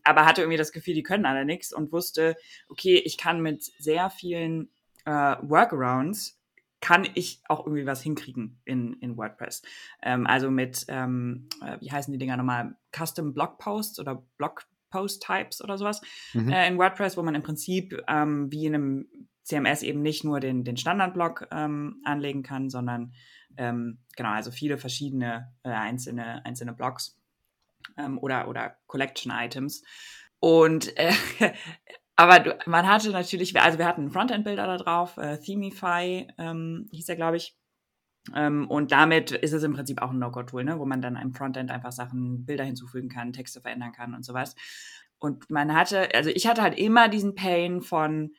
Aber 0.02 0.26
hatte 0.26 0.42
irgendwie 0.42 0.58
das 0.58 0.72
Gefühl, 0.72 0.94
die 0.94 1.04
können 1.04 1.15
alle 1.24 1.44
nichts 1.44 1.72
und 1.72 1.92
wusste, 1.92 2.36
okay, 2.68 2.96
ich 2.96 3.16
kann 3.16 3.40
mit 3.40 3.62
sehr 3.78 4.10
vielen 4.10 4.68
äh, 5.04 5.36
Workarounds 5.42 6.38
kann 6.80 7.08
ich 7.14 7.40
auch 7.48 7.66
irgendwie 7.66 7.86
was 7.86 8.02
hinkriegen 8.02 8.60
in, 8.64 8.94
in 9.00 9.16
WordPress. 9.16 9.62
Ähm, 10.02 10.26
also 10.26 10.50
mit, 10.50 10.84
ähm, 10.88 11.48
äh, 11.64 11.78
wie 11.80 11.90
heißen 11.90 12.12
die 12.12 12.18
Dinger 12.18 12.36
nochmal, 12.36 12.76
Custom 12.94 13.32
Blog 13.32 13.58
Posts 13.58 13.98
oder 14.00 14.22
Blog 14.36 14.66
Post-Types 14.90 15.62
oder 15.62 15.78
sowas 15.78 16.00
mhm. 16.32 16.50
äh, 16.50 16.68
in 16.68 16.78
WordPress, 16.78 17.16
wo 17.16 17.22
man 17.22 17.34
im 17.34 17.42
Prinzip 17.42 18.00
ähm, 18.08 18.52
wie 18.52 18.66
in 18.66 18.74
einem 18.74 19.08
CMS 19.42 19.82
eben 19.82 20.02
nicht 20.02 20.24
nur 20.24 20.40
den, 20.40 20.64
den 20.64 20.76
Standardblock 20.76 21.48
ähm, 21.50 22.00
anlegen 22.04 22.42
kann, 22.42 22.70
sondern 22.70 23.12
ähm, 23.56 23.98
genau, 24.16 24.30
also 24.30 24.50
viele 24.50 24.78
verschiedene 24.78 25.52
äh, 25.62 25.70
einzelne, 25.70 26.44
einzelne 26.44 26.72
Blocks 26.72 27.18
ähm, 27.96 28.18
oder, 28.18 28.48
oder 28.48 28.76
Collection-Items. 28.86 29.82
Und 30.40 30.96
äh, 30.96 31.12
aber 32.16 32.40
du, 32.40 32.58
man 32.66 32.86
hatte 32.86 33.10
natürlich, 33.10 33.58
also 33.60 33.78
wir 33.78 33.86
hatten 33.86 34.02
einen 34.02 34.10
Frontend-Bilder 34.10 34.66
da 34.66 34.76
drauf, 34.76 35.16
äh, 35.16 35.38
Themify 35.38 36.28
ähm, 36.38 36.88
hieß 36.90 37.08
er, 37.08 37.16
glaube 37.16 37.36
ich. 37.36 37.56
Ähm, 38.34 38.68
und 38.68 38.92
damit 38.92 39.30
ist 39.30 39.52
es 39.52 39.62
im 39.62 39.74
Prinzip 39.74 40.02
auch 40.02 40.10
ein 40.10 40.18
No-Code-Tool, 40.18 40.64
ne, 40.64 40.78
wo 40.78 40.84
man 40.84 41.00
dann 41.00 41.16
im 41.16 41.32
Frontend 41.32 41.70
einfach 41.70 41.92
Sachen, 41.92 42.44
Bilder 42.44 42.64
hinzufügen 42.64 43.08
kann, 43.08 43.32
Texte 43.32 43.60
verändern 43.60 43.92
kann 43.92 44.14
und 44.14 44.24
sowas. 44.24 44.56
Und 45.18 45.50
man 45.50 45.74
hatte, 45.74 46.14
also 46.14 46.30
ich 46.30 46.46
hatte 46.46 46.62
halt 46.62 46.78
immer 46.78 47.08
diesen 47.08 47.34
Pain 47.34 47.82
von, 47.82 48.32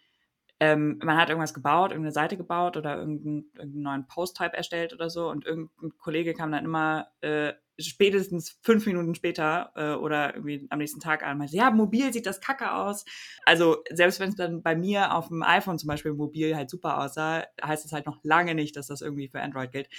ähm, 0.59 0.99
man 1.03 1.17
hat 1.17 1.29
irgendwas 1.29 1.53
gebaut, 1.53 1.91
irgendeine 1.91 2.11
Seite 2.11 2.37
gebaut 2.37 2.77
oder 2.77 2.97
irgendeinen, 2.97 3.51
irgendeinen 3.55 3.83
neuen 3.83 4.07
Post-Type 4.07 4.55
erstellt 4.55 4.93
oder 4.93 5.09
so 5.09 5.29
und 5.29 5.45
irgendein 5.45 5.97
Kollege 5.97 6.33
kam 6.33 6.51
dann 6.51 6.65
immer, 6.65 7.07
äh, 7.21 7.53
spätestens 7.79 8.57
fünf 8.61 8.85
Minuten 8.85 9.15
später 9.15 9.71
äh, 9.75 9.93
oder 9.93 10.35
irgendwie 10.35 10.65
am 10.69 10.79
nächsten 10.79 10.99
Tag 10.99 11.23
an, 11.23 11.37
meinte, 11.37 11.55
ja, 11.55 11.71
mobil 11.71 12.11
sieht 12.11 12.25
das 12.25 12.41
kacke 12.41 12.73
aus. 12.73 13.05
Also 13.45 13.83
selbst 13.91 14.19
wenn 14.19 14.29
es 14.29 14.35
dann 14.35 14.61
bei 14.61 14.75
mir 14.75 15.13
auf 15.13 15.27
dem 15.27 15.43
iPhone 15.43 15.77
zum 15.77 15.87
Beispiel 15.87 16.13
mobil 16.13 16.55
halt 16.55 16.69
super 16.69 17.03
aussah, 17.03 17.45
heißt 17.63 17.85
es 17.85 17.91
halt 17.91 18.05
noch 18.05 18.19
lange 18.23 18.55
nicht, 18.55 18.75
dass 18.75 18.87
das 18.87 19.01
irgendwie 19.01 19.27
für 19.27 19.41
Android 19.41 19.71
gilt. 19.71 19.89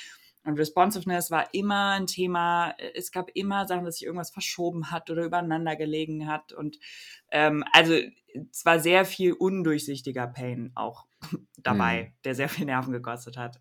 Und 0.45 0.59
Responsiveness 0.59 1.31
war 1.31 1.53
immer 1.53 1.91
ein 1.91 2.07
Thema. 2.07 2.75
Es 2.95 3.13
gab 3.13 3.31
immer 3.35 3.67
Sachen, 3.67 3.85
dass 3.85 3.97
sich 3.97 4.07
irgendwas 4.07 4.31
verschoben 4.31 4.91
hat 4.91 5.11
oder 5.11 5.25
übereinander 5.25 5.77
gelegen 5.77 6.27
hat. 6.27 6.53
Und 6.53 6.79
ähm, 7.31 7.65
also 7.73 7.95
es 8.51 8.65
war 8.65 8.81
sehr 8.81 9.05
viel 9.05 9.35
undurchsichtiger 9.35 10.27
Pain 10.27 10.73
auch 10.75 11.07
dabei, 11.59 12.07
hm. 12.07 12.13
der 12.25 12.35
sehr 12.35 12.49
viel 12.49 12.67
Nerven 12.67 12.93
gekostet 12.93 13.37
hat. 13.37 13.61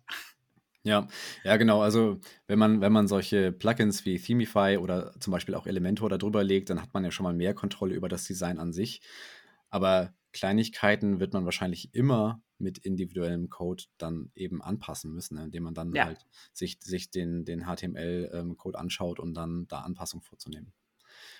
Ja, 0.84 1.08
ja, 1.44 1.56
genau. 1.56 1.82
Also 1.82 2.20
wenn 2.46 2.58
man, 2.58 2.80
wenn 2.80 2.92
man 2.92 3.08
solche 3.08 3.52
Plugins 3.52 4.04
wie 4.04 4.18
Themify 4.18 4.78
oder 4.80 5.18
zum 5.20 5.32
Beispiel 5.32 5.54
auch 5.54 5.66
Elementor 5.66 6.08
darüber 6.08 6.44
legt, 6.44 6.70
dann 6.70 6.80
hat 6.80 6.94
man 6.94 7.04
ja 7.04 7.10
schon 7.10 7.24
mal 7.24 7.34
mehr 7.34 7.54
Kontrolle 7.54 7.94
über 7.94 8.08
das 8.08 8.24
Design 8.24 8.58
an 8.58 8.72
sich. 8.72 9.02
Aber 9.70 10.14
Kleinigkeiten 10.32 11.20
wird 11.20 11.32
man 11.32 11.44
wahrscheinlich 11.44 11.94
immer 11.94 12.42
mit 12.58 12.78
individuellem 12.78 13.50
Code 13.50 13.84
dann 13.98 14.30
eben 14.34 14.62
anpassen 14.62 15.12
müssen, 15.12 15.36
ne? 15.36 15.44
indem 15.44 15.64
man 15.64 15.74
dann 15.74 15.92
ja. 15.92 16.06
halt 16.06 16.26
sich, 16.52 16.78
sich 16.82 17.10
den, 17.10 17.44
den 17.44 17.64
HTML-Code 17.64 18.76
ähm, 18.76 18.80
anschaut 18.80 19.20
und 19.20 19.34
dann 19.34 19.66
da 19.68 19.80
Anpassungen 19.80 20.22
vorzunehmen. 20.22 20.72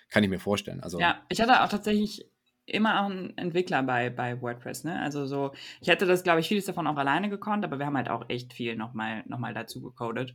Kann 0.08 0.24
ich 0.24 0.30
mir 0.30 0.38
vorstellen. 0.38 0.80
Also, 0.80 0.98
ja, 0.98 1.22
ich 1.28 1.40
hatte 1.40 1.62
auch 1.62 1.68
tatsächlich 1.68 2.26
immer 2.68 3.02
auch 3.02 3.10
ein 3.10 3.36
Entwickler 3.36 3.82
bei, 3.82 4.10
bei 4.10 4.40
WordPress, 4.40 4.84
ne? 4.84 5.00
Also 5.00 5.26
so, 5.26 5.52
ich 5.80 5.88
hätte 5.88 6.06
das, 6.06 6.22
glaube 6.22 6.40
ich, 6.40 6.48
vieles 6.48 6.66
davon 6.66 6.86
auch 6.86 6.96
alleine 6.96 7.28
gekonnt, 7.28 7.64
aber 7.64 7.78
wir 7.78 7.86
haben 7.86 7.96
halt 7.96 8.08
auch 8.08 8.28
echt 8.28 8.52
viel 8.52 8.76
nochmal 8.76 9.24
noch 9.26 9.38
mal 9.38 9.54
dazu 9.54 9.80
gecodet. 9.80 10.34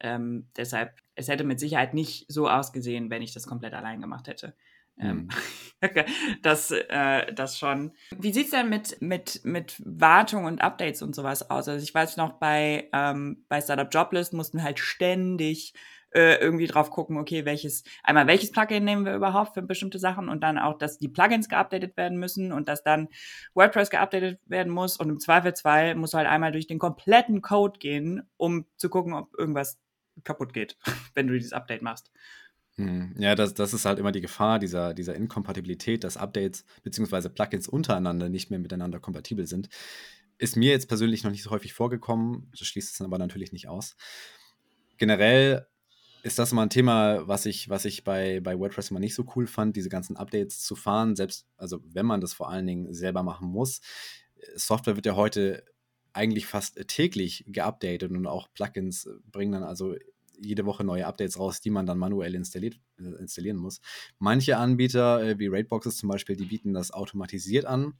Ähm, 0.00 0.48
deshalb, 0.56 0.94
es 1.14 1.28
hätte 1.28 1.44
mit 1.44 1.58
Sicherheit 1.58 1.94
nicht 1.94 2.26
so 2.28 2.48
ausgesehen, 2.48 3.10
wenn 3.10 3.22
ich 3.22 3.32
das 3.32 3.46
komplett 3.46 3.74
allein 3.74 4.00
gemacht 4.00 4.28
hätte. 4.28 4.54
Ähm, 5.00 5.28
hm. 5.80 6.04
das, 6.42 6.70
äh, 6.70 7.32
das 7.32 7.58
schon. 7.58 7.92
Wie 8.16 8.32
sieht 8.32 8.46
es 8.46 8.50
denn 8.50 8.68
mit, 8.68 9.00
mit, 9.00 9.40
mit 9.44 9.80
Wartung 9.84 10.44
und 10.44 10.60
Updates 10.60 11.02
und 11.02 11.14
sowas 11.14 11.50
aus? 11.50 11.68
Also 11.68 11.82
ich 11.82 11.94
weiß 11.94 12.16
noch, 12.16 12.34
bei, 12.34 12.88
ähm, 12.92 13.44
bei 13.48 13.60
Startup 13.60 13.88
Joblist 13.90 14.32
mussten 14.32 14.58
wir 14.58 14.64
halt 14.64 14.78
ständig 14.78 15.74
äh, 16.10 16.36
irgendwie 16.36 16.66
drauf 16.66 16.90
gucken, 16.90 17.18
okay, 17.18 17.44
welches, 17.44 17.84
einmal 18.02 18.26
welches 18.26 18.50
Plugin 18.50 18.84
nehmen 18.84 19.04
wir 19.04 19.14
überhaupt 19.14 19.54
für 19.54 19.62
bestimmte 19.62 19.98
Sachen 19.98 20.28
und 20.28 20.42
dann 20.42 20.58
auch, 20.58 20.78
dass 20.78 20.98
die 20.98 21.08
Plugins 21.08 21.48
geupdatet 21.48 21.96
werden 21.96 22.18
müssen 22.18 22.52
und 22.52 22.68
dass 22.68 22.82
dann 22.82 23.08
WordPress 23.54 23.90
geupdatet 23.90 24.40
werden 24.46 24.72
muss 24.72 24.96
und 24.96 25.10
im 25.10 25.20
Zweifelsfall 25.20 25.94
muss 25.94 26.14
halt 26.14 26.26
einmal 26.26 26.52
durch 26.52 26.66
den 26.66 26.78
kompletten 26.78 27.42
Code 27.42 27.78
gehen, 27.78 28.22
um 28.36 28.66
zu 28.76 28.88
gucken, 28.88 29.14
ob 29.14 29.34
irgendwas 29.38 29.78
kaputt 30.24 30.52
geht, 30.52 30.76
wenn 31.14 31.26
du 31.26 31.34
dieses 31.34 31.52
Update 31.52 31.82
machst. 31.82 32.10
Hm, 32.76 33.14
ja, 33.18 33.34
das, 33.34 33.54
das 33.54 33.74
ist 33.74 33.84
halt 33.84 33.98
immer 33.98 34.12
die 34.12 34.20
Gefahr 34.20 34.58
dieser, 34.58 34.94
dieser 34.94 35.14
Inkompatibilität, 35.14 36.04
dass 36.04 36.16
Updates 36.16 36.64
bzw. 36.84 37.28
Plugins 37.28 37.68
untereinander 37.68 38.28
nicht 38.28 38.50
mehr 38.50 38.60
miteinander 38.60 39.00
kompatibel 39.00 39.46
sind. 39.46 39.68
Ist 40.38 40.56
mir 40.56 40.70
jetzt 40.70 40.86
persönlich 40.86 41.24
noch 41.24 41.32
nicht 41.32 41.42
so 41.42 41.50
häufig 41.50 41.72
vorgekommen, 41.72 42.52
das 42.56 42.68
schließt 42.68 42.94
es 42.94 43.00
aber 43.00 43.18
natürlich 43.18 43.52
nicht 43.52 43.66
aus. 43.68 43.96
Generell 44.96 45.66
ist 46.22 46.38
das 46.38 46.52
immer 46.52 46.62
ein 46.62 46.70
Thema, 46.70 47.26
was 47.26 47.46
ich, 47.46 47.68
was 47.68 47.84
ich 47.84 48.04
bei, 48.04 48.40
bei 48.40 48.58
WordPress 48.58 48.90
immer 48.90 49.00
nicht 49.00 49.14
so 49.14 49.24
cool 49.36 49.46
fand, 49.46 49.76
diese 49.76 49.88
ganzen 49.88 50.16
Updates 50.16 50.62
zu 50.62 50.76
fahren, 50.76 51.16
selbst, 51.16 51.46
also 51.56 51.80
wenn 51.84 52.06
man 52.06 52.20
das 52.20 52.34
vor 52.34 52.50
allen 52.50 52.66
Dingen 52.66 52.92
selber 52.92 53.22
machen 53.22 53.48
muss. 53.48 53.80
Software 54.54 54.96
wird 54.96 55.06
ja 55.06 55.16
heute 55.16 55.64
eigentlich 56.12 56.46
fast 56.46 56.76
täglich 56.88 57.44
geupdatet 57.46 58.10
und 58.10 58.26
auch 58.26 58.48
Plugins 58.52 59.08
bringen 59.30 59.52
dann 59.52 59.62
also 59.62 59.94
jede 60.40 60.66
Woche 60.66 60.84
neue 60.84 61.06
Updates 61.06 61.38
raus, 61.38 61.60
die 61.60 61.70
man 61.70 61.86
dann 61.86 61.98
manuell 61.98 62.34
installiert, 62.34 62.78
äh, 62.98 63.20
installieren 63.20 63.56
muss. 63.56 63.80
Manche 64.18 64.56
Anbieter, 64.56 65.22
äh, 65.22 65.38
wie 65.38 65.48
Raidboxes 65.48 65.96
zum 65.96 66.08
Beispiel, 66.08 66.36
die 66.36 66.46
bieten 66.46 66.72
das 66.72 66.90
automatisiert 66.90 67.64
an. 67.64 67.94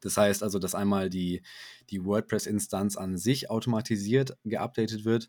Das 0.00 0.16
heißt 0.16 0.42
also, 0.42 0.58
dass 0.58 0.74
einmal 0.74 1.10
die, 1.10 1.42
die 1.90 2.04
WordPress-Instanz 2.04 2.96
an 2.96 3.16
sich 3.16 3.50
automatisiert 3.50 4.36
geupdatet 4.44 5.04
wird 5.04 5.28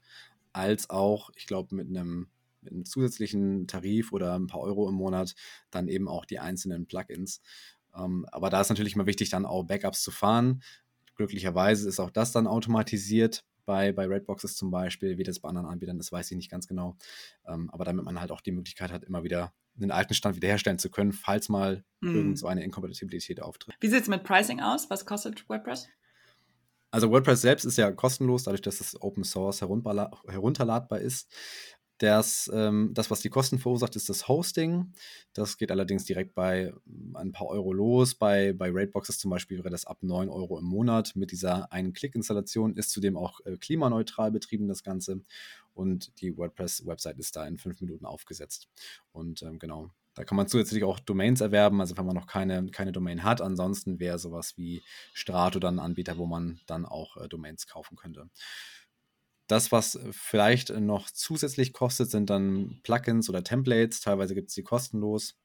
als 0.60 0.90
auch, 0.90 1.30
ich 1.36 1.48
glaube, 1.48 1.74
mit 1.74 1.88
einem, 1.88 2.28
mit 2.62 2.74
einem 2.74 2.86
zusätzlichen 2.86 3.68
Tarif 3.68 4.12
oder 4.12 4.38
ein 4.38 4.48
paar 4.48 4.60
Euro 4.60 4.90
im 4.90 4.96
Monat 4.96 5.36
dann 5.72 5.88
eben 5.88 6.08
auch 6.10 6.26
die 6.26 6.40
einzelnen 6.40 6.86
Plugins. 6.86 7.42
Ähm, 7.96 8.26
aber 8.32 8.50
da 8.50 8.60
ist 8.62 8.70
natürlich 8.70 8.96
mal 8.96 9.06
wichtig, 9.06 9.30
dann 9.30 9.46
auch 9.46 9.64
Backups 9.64 10.02
zu 10.02 10.12
fahren. 10.12 10.62
Glücklicherweise 11.16 11.88
ist 11.88 12.00
auch 12.00 12.12
das 12.12 12.32
dann 12.32 12.48
automatisiert 12.48 13.46
bei, 13.66 13.92
bei 13.92 14.08
Redboxes 14.08 14.56
zum 14.56 14.72
Beispiel, 14.72 15.18
wie 15.18 15.24
das 15.24 15.40
bei 15.40 15.48
anderen 15.48 15.68
Anbietern, 15.68 15.98
das 15.98 16.12
weiß 16.12 16.32
ich 16.32 16.38
nicht 16.38 16.50
ganz 16.50 16.68
genau. 16.68 16.98
Ähm, 17.48 17.70
aber 17.70 17.86
damit 17.86 18.04
man 18.04 18.20
halt 18.20 18.32
auch 18.32 18.42
die 18.42 18.52
Möglichkeit 18.52 18.92
hat, 18.92 19.04
immer 19.04 19.24
wieder 19.24 19.54
den 19.76 19.92
alten 19.92 20.14
Stand 20.14 20.36
wiederherstellen 20.36 20.80
zu 20.80 20.90
können, 20.90 21.14
falls 21.14 21.50
mal 21.50 21.84
mm. 22.02 22.16
irgend 22.16 22.40
so 22.40 22.48
eine 22.48 22.64
Inkompatibilität 22.64 23.42
auftritt. 23.42 23.76
Wie 23.80 23.88
sieht 23.88 24.02
es 24.02 24.08
mit 24.08 24.24
Pricing 24.24 24.60
aus? 24.60 24.90
Was 24.90 25.06
kostet 25.06 25.48
WordPress? 25.48 25.88
Also 26.92 27.12
WordPress 27.12 27.42
selbst 27.42 27.66
ist 27.66 27.78
ja 27.78 27.92
kostenlos, 27.92 28.44
dadurch, 28.44 28.62
dass 28.62 28.82
es 28.82 29.00
Open 29.02 29.24
Source 29.24 29.62
herunterladbar 29.62 31.00
ist. 31.00 31.32
Das, 32.00 32.50
ähm, 32.54 32.92
das, 32.94 33.12
was 33.12 33.20
die 33.20 33.30
Kosten 33.30 33.60
verursacht, 33.60 33.98
ist 33.98 34.08
das 34.08 34.30
Hosting. 34.30 34.94
Das 35.34 35.58
geht 35.58 35.70
allerdings 35.70 36.06
direkt 36.06 36.34
bei 36.34 36.74
ähm, 36.88 37.16
ein 37.16 37.34
paar 37.34 37.48
Euro 37.48 37.74
los. 37.74 38.16
Bei, 38.16 38.54
bei 38.54 38.70
Raidboxes 38.72 39.20
zum 39.20 39.30
Beispiel 39.32 39.58
wäre 39.58 39.70
das 39.70 39.86
ab 39.86 39.98
9 40.02 40.30
Euro 40.30 40.58
im 40.58 40.66
Monat 40.66 41.18
mit 41.18 41.32
dieser 41.32 41.74
Ein-Klick-Installation. 41.74 42.78
Ist 42.78 42.92
zudem 42.92 43.18
auch 43.18 43.42
äh, 43.46 43.58
klimaneutral 43.58 44.32
betrieben, 44.32 44.70
das 44.70 44.84
Ganze. 44.84 45.22
Und 45.74 46.22
die 46.22 46.38
WordPress-Website 46.38 47.20
ist 47.20 47.36
da 47.36 47.46
in 47.46 47.58
fünf 47.58 47.82
Minuten 47.82 48.06
aufgesetzt. 48.06 48.70
Und 49.12 49.44
ähm, 49.44 49.60
genau, 49.60 49.92
da 50.20 50.26
kann 50.26 50.36
man 50.36 50.50
zusätzlich 50.50 50.84
auch 50.84 51.00
Domains 51.00 51.40
erwerben, 51.40 51.80
also 51.80 51.96
wenn 51.96 52.06
man 52.06 52.14
noch 52.14 52.28
keine, 52.28 52.70
keine 52.72 52.92
Domain 52.92 53.24
hat. 53.24 53.40
Ansonsten 53.40 54.02
wäre 54.02 54.20
sowas 54.20 54.58
wie 54.58 54.84
Strato 55.14 55.60
dann 55.60 55.76
ein 55.76 55.86
Anbieter, 55.86 56.18
wo 56.18 56.26
man 56.26 56.60
dann 56.68 56.86
auch 56.86 57.16
äh, 57.16 57.30
Domains 57.30 57.68
kaufen 57.68 57.96
könnte. 57.96 58.30
Das, 59.48 59.72
was 59.72 59.98
vielleicht 60.12 60.72
noch 60.72 61.10
zusätzlich 61.10 61.72
kostet, 61.72 62.12
sind 62.12 62.30
dann 62.30 62.82
Plugins 62.84 63.30
oder 63.30 63.46
Templates. 63.46 64.02
Teilweise 64.02 64.36
gibt 64.36 64.50
es 64.50 64.56
die 64.56 64.64
kostenlos. 64.64 65.38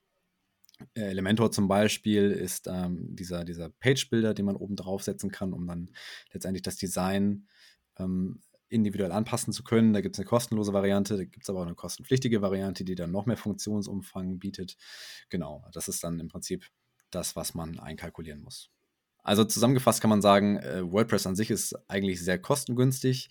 Äh, 0.95 1.03
Elementor 1.03 1.53
zum 1.53 1.69
Beispiel 1.69 2.33
ist 2.33 2.67
ähm, 2.67 3.15
dieser, 3.15 3.45
dieser 3.45 3.71
Page-Builder, 3.71 4.35
den 4.35 4.47
man 4.47 4.57
oben 4.57 4.75
draufsetzen 4.75 5.31
kann, 5.31 5.53
um 5.53 5.69
dann 5.69 5.93
letztendlich 6.33 6.63
das 6.63 6.75
Design 6.75 7.47
ähm, 7.97 8.43
individuell 8.75 9.13
anpassen 9.13 9.53
zu 9.53 9.63
können. 9.63 9.93
Da 9.93 10.01
gibt 10.01 10.17
es 10.17 10.21
eine 10.21 10.27
kostenlose 10.27 10.73
Variante, 10.73 11.17
da 11.17 11.25
gibt 11.25 11.45
es 11.45 11.51
aber 11.51 11.61
auch 11.61 11.67
eine 11.67 11.75
kostenpflichtige 11.75 12.43
Variante, 12.43 12.85
die 12.85 12.95
dann 12.95 13.13
noch 13.13 13.27
mehr 13.27 13.37
Funktionsumfang 13.37 14.39
bietet. 14.39 14.77
Genau, 15.31 15.65
das 15.73 15.89
ist 15.89 16.03
dann 16.05 16.21
im 16.21 16.29
Prinzip 16.29 16.67
das, 17.11 17.37
was 17.37 17.55
man 17.55 17.79
einkalkulieren 17.79 18.43
muss. 18.43 18.71
Also 19.23 19.45
zusammengefasst 19.45 20.03
kann 20.03 20.11
man 20.11 20.21
sagen, 20.21 20.59
äh, 20.59 20.83
WordPress 20.83 21.27
an 21.27 21.37
sich 21.37 21.51
ist 21.51 21.75
eigentlich 21.89 22.23
sehr 22.23 22.39
kostengünstig 22.39 23.31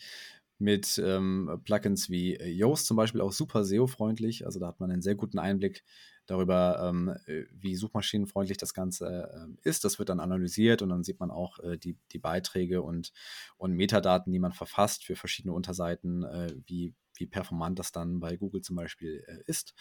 mit 0.57 0.99
ähm, 1.03 1.61
Plugins 1.65 2.09
wie 2.09 2.35
Yoast 2.41 2.87
zum 2.87 2.97
Beispiel 2.97 3.21
auch 3.21 3.31
super 3.31 3.63
SEO-freundlich. 3.63 4.45
Also 4.45 4.59
da 4.59 4.67
hat 4.67 4.79
man 4.79 4.89
einen 4.89 5.01
sehr 5.01 5.15
guten 5.15 5.37
Einblick 5.37 5.83
darüber, 6.25 6.87
ähm, 6.87 7.15
äh, 7.25 7.45
wie 7.51 7.75
suchmaschinenfreundlich 7.75 8.57
das 8.57 8.73
Ganze 8.73 9.29
äh, 9.63 9.67
ist. 9.67 9.83
Das 9.83 9.99
wird 9.99 10.09
dann 10.09 10.19
analysiert 10.19 10.81
und 10.81 10.89
dann 10.89 11.03
sieht 11.03 11.19
man 11.19 11.31
auch 11.31 11.59
äh, 11.59 11.77
die, 11.77 11.97
die 12.11 12.19
Beiträge 12.19 12.81
und, 12.81 13.11
und 13.57 13.73
Metadaten, 13.73 14.31
die 14.31 14.39
man 14.39 14.53
verfasst 14.53 15.05
für 15.05 15.15
verschiedene 15.15 15.53
Unterseiten, 15.53 16.23
äh, 16.23 16.55
wie, 16.65 16.93
wie 17.15 17.27
performant 17.27 17.79
das 17.79 17.91
dann 17.91 18.19
bei 18.19 18.37
Google 18.37 18.61
zum 18.61 18.75
Beispiel 18.75 19.23
äh, 19.27 19.43
ist. 19.45 19.73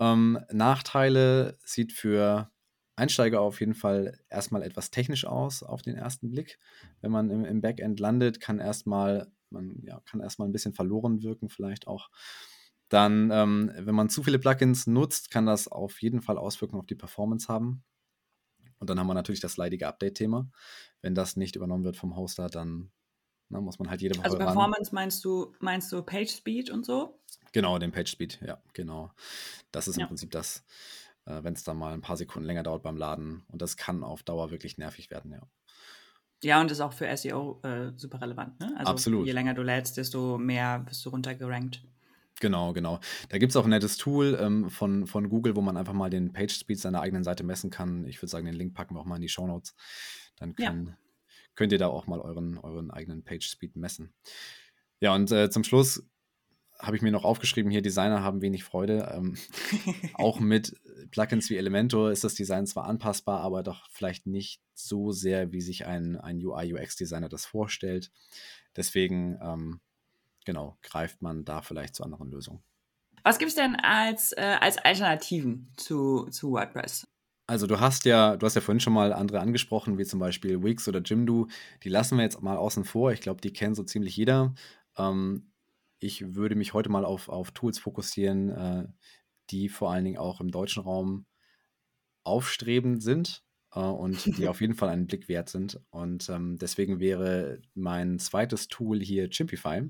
Ähm, 0.00 0.38
Nachteile 0.52 1.58
sieht 1.64 1.92
für 1.92 2.50
Einsteiger 2.96 3.40
auf 3.40 3.60
jeden 3.60 3.74
Fall 3.74 4.18
erstmal 4.30 4.62
etwas 4.62 4.90
technisch 4.90 5.26
aus 5.26 5.62
auf 5.62 5.82
den 5.82 5.96
ersten 5.96 6.30
Blick. 6.30 6.58
Wenn 7.02 7.12
man 7.12 7.30
im, 7.30 7.44
im 7.44 7.60
Backend 7.60 8.00
landet, 8.00 8.40
kann 8.40 8.58
erstmal, 8.58 9.30
man 9.50 9.82
ja, 9.82 10.00
kann 10.06 10.20
erstmal 10.20 10.48
ein 10.48 10.52
bisschen 10.52 10.72
verloren 10.72 11.22
wirken, 11.22 11.50
vielleicht 11.50 11.86
auch 11.86 12.08
dann, 12.88 13.30
ähm, 13.32 13.72
wenn 13.76 13.94
man 13.94 14.08
zu 14.08 14.22
viele 14.22 14.38
Plugins 14.38 14.86
nutzt, 14.86 15.30
kann 15.30 15.46
das 15.46 15.68
auf 15.68 16.00
jeden 16.02 16.22
Fall 16.22 16.38
Auswirkungen 16.38 16.80
auf 16.80 16.86
die 16.86 16.94
Performance 16.94 17.48
haben. 17.48 17.84
Und 18.78 18.90
dann 18.90 19.00
haben 19.00 19.06
wir 19.06 19.14
natürlich 19.14 19.40
das 19.40 19.56
leidige 19.56 19.88
Update-Thema. 19.88 20.50
Wenn 21.02 21.14
das 21.14 21.36
nicht 21.36 21.56
übernommen 21.56 21.84
wird 21.84 21.96
vom 21.96 22.16
Hoster, 22.16 22.48
dann 22.48 22.92
na, 23.48 23.60
muss 23.60 23.78
man 23.78 23.88
halt 23.90 24.02
jede 24.02 24.16
Woche 24.16 24.24
Also 24.24 24.38
Performance 24.38 24.90
ran. 24.90 24.94
meinst 24.94 25.24
du, 25.24 25.54
meinst 25.60 25.92
du 25.92 26.02
Page 26.02 26.30
Speed 26.30 26.70
und 26.70 26.84
so? 26.84 27.20
Genau, 27.52 27.78
den 27.78 27.92
Page 27.92 28.10
Speed, 28.10 28.40
ja, 28.44 28.60
genau. 28.72 29.12
Das 29.72 29.88
ist 29.88 29.96
im 29.96 30.00
ja. 30.00 30.06
Prinzip 30.06 30.30
das, 30.32 30.64
äh, 31.26 31.42
wenn 31.42 31.54
es 31.54 31.64
dann 31.64 31.76
mal 31.76 31.92
ein 31.94 32.00
paar 32.00 32.16
Sekunden 32.16 32.46
länger 32.46 32.64
dauert 32.64 32.82
beim 32.82 32.96
Laden. 32.96 33.44
Und 33.48 33.62
das 33.62 33.76
kann 33.76 34.02
auf 34.02 34.22
Dauer 34.22 34.50
wirklich 34.50 34.78
nervig 34.78 35.10
werden, 35.10 35.32
ja. 35.32 35.42
Ja, 36.42 36.60
und 36.60 36.70
ist 36.70 36.80
auch 36.80 36.92
für 36.92 37.08
SEO 37.16 37.60
äh, 37.62 37.92
super 37.96 38.20
relevant, 38.20 38.60
ne? 38.60 38.74
Also 38.76 38.92
Absolut. 38.92 39.26
je 39.26 39.32
länger 39.32 39.54
du 39.54 39.62
lädst, 39.62 39.96
desto 39.96 40.36
mehr 40.38 40.84
wirst 40.86 41.04
du 41.06 41.10
runtergerankt. 41.10 41.82
Genau, 42.40 42.72
genau. 42.72 43.00
Da 43.30 43.38
gibt 43.38 43.50
es 43.50 43.56
auch 43.56 43.64
ein 43.64 43.70
nettes 43.70 43.96
Tool 43.96 44.38
ähm, 44.40 44.68
von, 44.68 45.06
von 45.06 45.28
Google, 45.28 45.56
wo 45.56 45.62
man 45.62 45.76
einfach 45.76 45.94
mal 45.94 46.10
den 46.10 46.32
Page 46.32 46.52
Speed 46.52 46.78
seiner 46.78 47.00
eigenen 47.00 47.24
Seite 47.24 47.44
messen 47.44 47.70
kann. 47.70 48.06
Ich 48.06 48.20
würde 48.20 48.30
sagen, 48.30 48.46
den 48.46 48.54
Link 48.54 48.74
packen 48.74 48.94
wir 48.94 49.00
auch 49.00 49.06
mal 49.06 49.16
in 49.16 49.22
die 49.22 49.28
Show 49.28 49.46
Notes. 49.46 49.74
Dann 50.36 50.54
kann, 50.54 50.86
ja. 50.86 50.98
könnt 51.54 51.72
ihr 51.72 51.78
da 51.78 51.88
auch 51.88 52.06
mal 52.06 52.20
euren, 52.20 52.58
euren 52.58 52.90
eigenen 52.90 53.24
Page 53.24 53.46
Speed 53.46 53.76
messen. 53.76 54.12
Ja, 55.00 55.14
und 55.14 55.30
äh, 55.32 55.48
zum 55.48 55.64
Schluss 55.64 56.06
habe 56.78 56.96
ich 56.96 57.02
mir 57.02 57.10
noch 57.10 57.24
aufgeschrieben, 57.24 57.70
hier 57.70 57.80
Designer 57.80 58.22
haben 58.22 58.42
wenig 58.42 58.64
Freude. 58.64 59.12
Ähm, 59.14 59.36
auch 60.14 60.40
mit 60.40 60.78
Plugins 61.10 61.48
wie 61.48 61.56
Elementor 61.56 62.10
ist 62.10 62.24
das 62.24 62.34
Design 62.34 62.66
zwar 62.66 62.84
anpassbar, 62.84 63.40
aber 63.40 63.62
doch 63.62 63.88
vielleicht 63.90 64.26
nicht 64.26 64.60
so 64.74 65.10
sehr, 65.10 65.52
wie 65.52 65.62
sich 65.62 65.86
ein, 65.86 66.16
ein 66.16 66.44
UI-UX-Designer 66.44 67.28
das 67.28 67.46
vorstellt. 67.46 68.10
Deswegen, 68.76 69.38
ähm, 69.40 69.80
genau, 70.46 70.78
greift 70.82 71.20
man 71.20 71.44
da 71.44 71.60
vielleicht 71.60 71.94
zu 71.94 72.02
anderen 72.02 72.30
Lösungen. 72.30 72.62
Was 73.22 73.38
gibt 73.38 73.50
es 73.50 73.56
denn 73.56 73.76
als, 73.76 74.32
äh, 74.32 74.56
als 74.60 74.78
Alternativen 74.78 75.72
zu, 75.76 76.28
zu 76.30 76.52
WordPress? 76.52 77.04
Also 77.48 77.66
du 77.66 77.78
hast 77.78 78.04
ja, 78.04 78.36
du 78.36 78.46
hast 78.46 78.54
ja 78.54 78.60
vorhin 78.60 78.80
schon 78.80 78.92
mal 78.92 79.12
andere 79.12 79.40
angesprochen, 79.40 79.98
wie 79.98 80.04
zum 80.04 80.18
Beispiel 80.18 80.62
Wix 80.62 80.88
oder 80.88 81.00
Jimdo. 81.00 81.48
Die 81.82 81.88
lassen 81.88 82.16
wir 82.16 82.24
jetzt 82.24 82.40
mal 82.40 82.56
außen 82.56 82.84
vor. 82.84 83.12
Ich 83.12 83.20
glaube, 83.20 83.40
die 83.40 83.52
kennt 83.52 83.76
so 83.76 83.82
ziemlich 83.84 84.16
jeder. 84.16 84.54
Ähm, 84.96 85.52
ich 85.98 86.34
würde 86.34 86.54
mich 86.54 86.72
heute 86.72 86.88
mal 86.88 87.04
auf, 87.04 87.28
auf 87.28 87.50
Tools 87.52 87.78
fokussieren, 87.78 88.50
äh, 88.50 88.88
die 89.50 89.68
vor 89.68 89.92
allen 89.92 90.04
Dingen 90.04 90.18
auch 90.18 90.40
im 90.40 90.50
deutschen 90.50 90.82
Raum 90.82 91.26
aufstrebend 92.24 93.02
sind 93.02 93.45
äh, 93.76 93.80
und 93.80 94.38
die 94.38 94.48
auf 94.48 94.60
jeden 94.60 94.74
Fall 94.74 94.88
einen 94.88 95.06
Blick 95.06 95.28
wert 95.28 95.48
sind. 95.48 95.80
Und 95.90 96.28
ähm, 96.28 96.58
deswegen 96.58 96.98
wäre 96.98 97.60
mein 97.74 98.18
zweites 98.18 98.66
Tool 98.66 99.00
hier 99.00 99.30
Chimpify. 99.30 99.88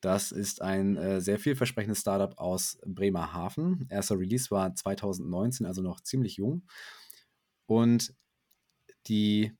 Das 0.00 0.32
ist 0.32 0.62
ein 0.62 0.96
äh, 0.96 1.20
sehr 1.20 1.38
vielversprechendes 1.38 2.00
Startup 2.00 2.38
aus 2.38 2.78
Bremerhaven. 2.86 3.86
Erster 3.90 4.18
Release 4.18 4.50
war 4.50 4.74
2019, 4.74 5.66
also 5.66 5.82
noch 5.82 6.00
ziemlich 6.00 6.36
jung. 6.36 6.62
Und 7.66 8.14
die 9.06 9.52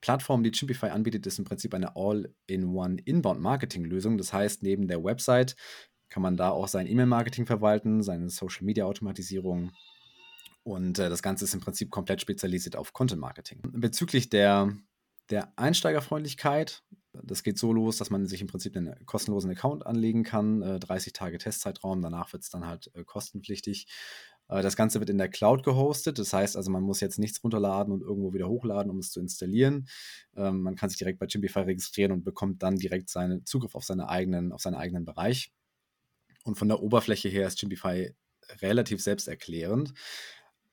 Plattform, 0.00 0.44
die 0.44 0.52
Chimpify 0.52 0.88
anbietet, 0.88 1.26
ist 1.26 1.38
im 1.38 1.44
Prinzip 1.44 1.74
eine 1.74 1.96
All-in-One 1.96 2.98
Inbound-Marketing-Lösung. 3.04 4.18
Das 4.18 4.32
heißt, 4.32 4.62
neben 4.62 4.86
der 4.86 5.02
Website 5.02 5.56
kann 6.08 6.22
man 6.22 6.36
da 6.36 6.50
auch 6.50 6.68
sein 6.68 6.86
E-Mail-Marketing 6.86 7.46
verwalten, 7.46 8.02
seine 8.02 8.30
Social-Media-Automatisierung. 8.30 9.72
Und 10.62 10.98
äh, 10.98 11.08
das 11.08 11.22
Ganze 11.22 11.44
ist 11.44 11.54
im 11.54 11.60
Prinzip 11.60 11.90
komplett 11.90 12.20
spezialisiert 12.20 12.76
auf 12.76 12.92
Content-Marketing. 12.92 13.60
Bezüglich 13.72 14.28
der, 14.28 14.74
der 15.30 15.52
Einsteigerfreundlichkeit 15.56 16.82
das 17.24 17.42
geht 17.42 17.58
so 17.58 17.72
los, 17.72 17.98
dass 17.98 18.10
man 18.10 18.26
sich 18.26 18.40
im 18.40 18.46
Prinzip 18.46 18.76
einen 18.76 18.94
kostenlosen 19.06 19.50
Account 19.50 19.86
anlegen 19.86 20.24
kann, 20.24 20.62
äh, 20.62 20.78
30 20.78 21.12
Tage 21.12 21.38
Testzeitraum, 21.38 22.02
danach 22.02 22.32
wird 22.32 22.42
es 22.42 22.50
dann 22.50 22.66
halt 22.66 22.90
äh, 22.94 23.04
kostenpflichtig. 23.04 23.86
Äh, 24.48 24.62
das 24.62 24.76
Ganze 24.76 25.00
wird 25.00 25.10
in 25.10 25.18
der 25.18 25.28
Cloud 25.28 25.64
gehostet, 25.64 26.18
das 26.18 26.32
heißt 26.32 26.56
also, 26.56 26.70
man 26.70 26.82
muss 26.82 27.00
jetzt 27.00 27.18
nichts 27.18 27.42
runterladen 27.42 27.92
und 27.92 28.02
irgendwo 28.02 28.32
wieder 28.34 28.48
hochladen, 28.48 28.90
um 28.90 28.98
es 28.98 29.10
zu 29.10 29.20
installieren. 29.20 29.88
Ähm, 30.36 30.62
man 30.62 30.76
kann 30.76 30.90
sich 30.90 30.98
direkt 30.98 31.18
bei 31.18 31.26
Chimpify 31.26 31.60
registrieren 31.60 32.12
und 32.12 32.24
bekommt 32.24 32.62
dann 32.62 32.76
direkt 32.76 33.08
seinen 33.08 33.44
Zugriff 33.44 33.74
auf, 33.74 33.84
seine 33.84 34.08
eigenen, 34.08 34.52
auf 34.52 34.60
seinen 34.60 34.76
eigenen 34.76 35.04
Bereich. 35.04 35.52
Und 36.44 36.56
von 36.56 36.68
der 36.68 36.82
Oberfläche 36.82 37.28
her 37.28 37.46
ist 37.46 37.58
Chimpify 37.58 38.14
relativ 38.62 39.02
selbsterklärend. 39.02 39.92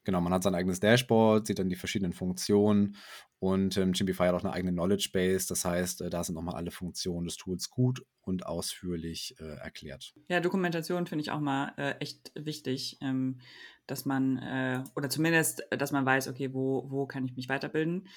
Genau, 0.06 0.22
man 0.22 0.34
hat 0.34 0.44
sein 0.44 0.56
eigenes 0.56 0.80
Dashboard, 0.80 1.48
sieht 1.48 1.58
dann 1.60 1.68
die 1.68 1.76
verschiedenen 1.76 2.14
Funktionen 2.14 2.96
und 3.40 3.76
ähm, 3.78 3.94
Chimpify 3.94 4.28
hat 4.28 4.36
auch 4.36 4.44
eine 4.44 4.54
eigene 4.54 4.72
Knowledge 4.72 5.10
Base. 5.12 5.48
Das 5.48 5.66
heißt, 5.66 6.02
äh, 6.02 6.10
da 6.10 6.24
sind 6.24 6.36
nochmal 6.36 6.56
alle 6.56 6.72
Funktionen 6.72 7.26
des 7.26 7.38
Tools 7.38 7.70
gut 7.70 8.06
und 8.22 8.46
ausführlich 8.46 9.36
äh, 9.40 9.58
erklärt. 9.58 10.14
Ja, 10.30 10.40
Dokumentation 10.40 11.08
finde 11.08 11.24
ich 11.24 11.32
auch 11.32 11.40
mal 11.40 11.74
äh, 11.78 11.96
echt 12.00 12.32
wichtig, 12.36 12.98
ähm, 13.02 13.40
dass 13.88 14.06
man, 14.06 14.38
äh, 14.38 14.84
oder 14.96 15.10
zumindest, 15.10 15.64
dass 15.72 15.92
man 15.92 16.06
weiß, 16.06 16.28
okay, 16.28 16.54
wo, 16.54 16.86
wo 16.90 17.08
kann 17.08 17.26
ich 17.26 17.36
mich 17.36 17.50
weiterbilden? 17.50 18.08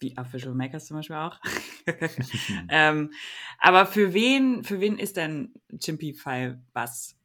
Wie 0.00 0.16
auf 0.18 0.32
Visual 0.32 0.54
Makers 0.54 0.86
zum 0.86 0.96
Beispiel 0.96 1.16
auch. 1.16 1.38
ähm, 2.68 3.12
aber 3.58 3.86
für 3.86 4.12
wen, 4.12 4.64
für 4.64 4.80
wen 4.80 4.98
ist 4.98 5.16
denn 5.16 5.54
Chimpify 5.78 6.54
was? 6.72 7.16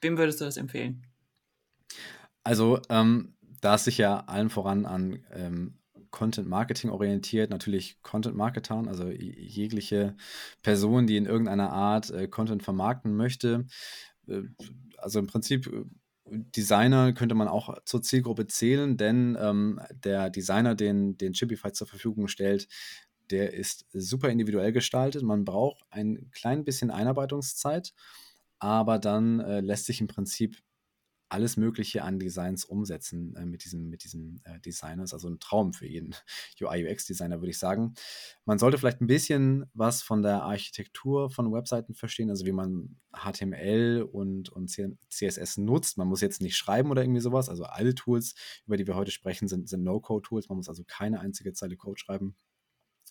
Wem 0.00 0.16
würdest 0.18 0.40
du 0.40 0.44
das 0.44 0.58
empfehlen? 0.58 1.06
Also, 2.44 2.80
ähm, 2.90 3.33
da 3.64 3.76
es 3.76 3.84
sich 3.84 3.96
ja 3.96 4.18
allen 4.26 4.50
voran 4.50 4.84
an 4.84 5.24
ähm, 5.32 5.78
Content 6.10 6.48
Marketing 6.48 6.90
orientiert, 6.90 7.50
natürlich 7.50 8.00
Content 8.02 8.36
Marketern, 8.36 8.88
also 8.88 9.08
jegliche 9.08 10.16
Person, 10.62 11.06
die 11.06 11.16
in 11.16 11.26
irgendeiner 11.26 11.72
Art 11.72 12.10
äh, 12.10 12.28
Content 12.28 12.62
vermarkten 12.62 13.16
möchte. 13.16 13.66
Äh, 14.28 14.42
also 14.98 15.18
im 15.18 15.26
Prinzip 15.26 15.66
äh, 15.66 15.84
Designer 16.26 17.12
könnte 17.14 17.34
man 17.34 17.48
auch 17.48 17.76
zur 17.84 18.02
Zielgruppe 18.02 18.46
zählen, 18.46 18.96
denn 18.96 19.36
ähm, 19.40 19.80
der 19.92 20.30
Designer, 20.30 20.74
den, 20.74 21.16
den 21.16 21.34
Shopify 21.34 21.72
zur 21.72 21.86
Verfügung 21.86 22.28
stellt, 22.28 22.68
der 23.30 23.54
ist 23.54 23.86
super 23.92 24.28
individuell 24.28 24.72
gestaltet. 24.72 25.22
Man 25.22 25.44
braucht 25.44 25.82
ein 25.90 26.30
klein 26.32 26.64
bisschen 26.64 26.90
Einarbeitungszeit, 26.90 27.94
aber 28.58 28.98
dann 28.98 29.40
äh, 29.40 29.60
lässt 29.60 29.86
sich 29.86 30.00
im 30.00 30.06
Prinzip 30.06 30.58
alles 31.34 31.56
Mögliche 31.56 32.04
an 32.04 32.20
Designs 32.20 32.64
umsetzen 32.64 33.34
äh, 33.34 33.44
mit 33.44 33.64
diesem, 33.64 33.90
mit 33.90 34.04
diesem 34.04 34.40
äh, 34.44 34.60
Designer. 34.60 35.02
ist 35.02 35.12
also 35.12 35.28
ein 35.28 35.40
Traum 35.40 35.72
für 35.72 35.86
jeden 35.86 36.14
UI-UX-Designer, 36.60 37.40
würde 37.40 37.50
ich 37.50 37.58
sagen. 37.58 37.94
Man 38.44 38.60
sollte 38.60 38.78
vielleicht 38.78 39.00
ein 39.00 39.08
bisschen 39.08 39.66
was 39.74 40.02
von 40.02 40.22
der 40.22 40.44
Architektur 40.44 41.30
von 41.30 41.52
Webseiten 41.52 41.94
verstehen, 41.94 42.30
also 42.30 42.46
wie 42.46 42.52
man 42.52 43.00
HTML 43.12 44.08
und, 44.10 44.48
und 44.50 44.70
CSS 45.10 45.56
nutzt. 45.56 45.98
Man 45.98 46.06
muss 46.06 46.20
jetzt 46.20 46.40
nicht 46.40 46.56
schreiben 46.56 46.92
oder 46.92 47.02
irgendwie 47.02 47.20
sowas. 47.20 47.48
Also 47.48 47.64
alle 47.64 47.96
Tools, 47.96 48.34
über 48.66 48.76
die 48.76 48.86
wir 48.86 48.94
heute 48.94 49.10
sprechen, 49.10 49.48
sind, 49.48 49.68
sind 49.68 49.82
No-Code-Tools. 49.82 50.48
Man 50.48 50.58
muss 50.58 50.68
also 50.68 50.84
keine 50.86 51.18
einzige 51.18 51.52
Zeile 51.52 51.76
Code 51.76 51.98
schreiben. 51.98 52.36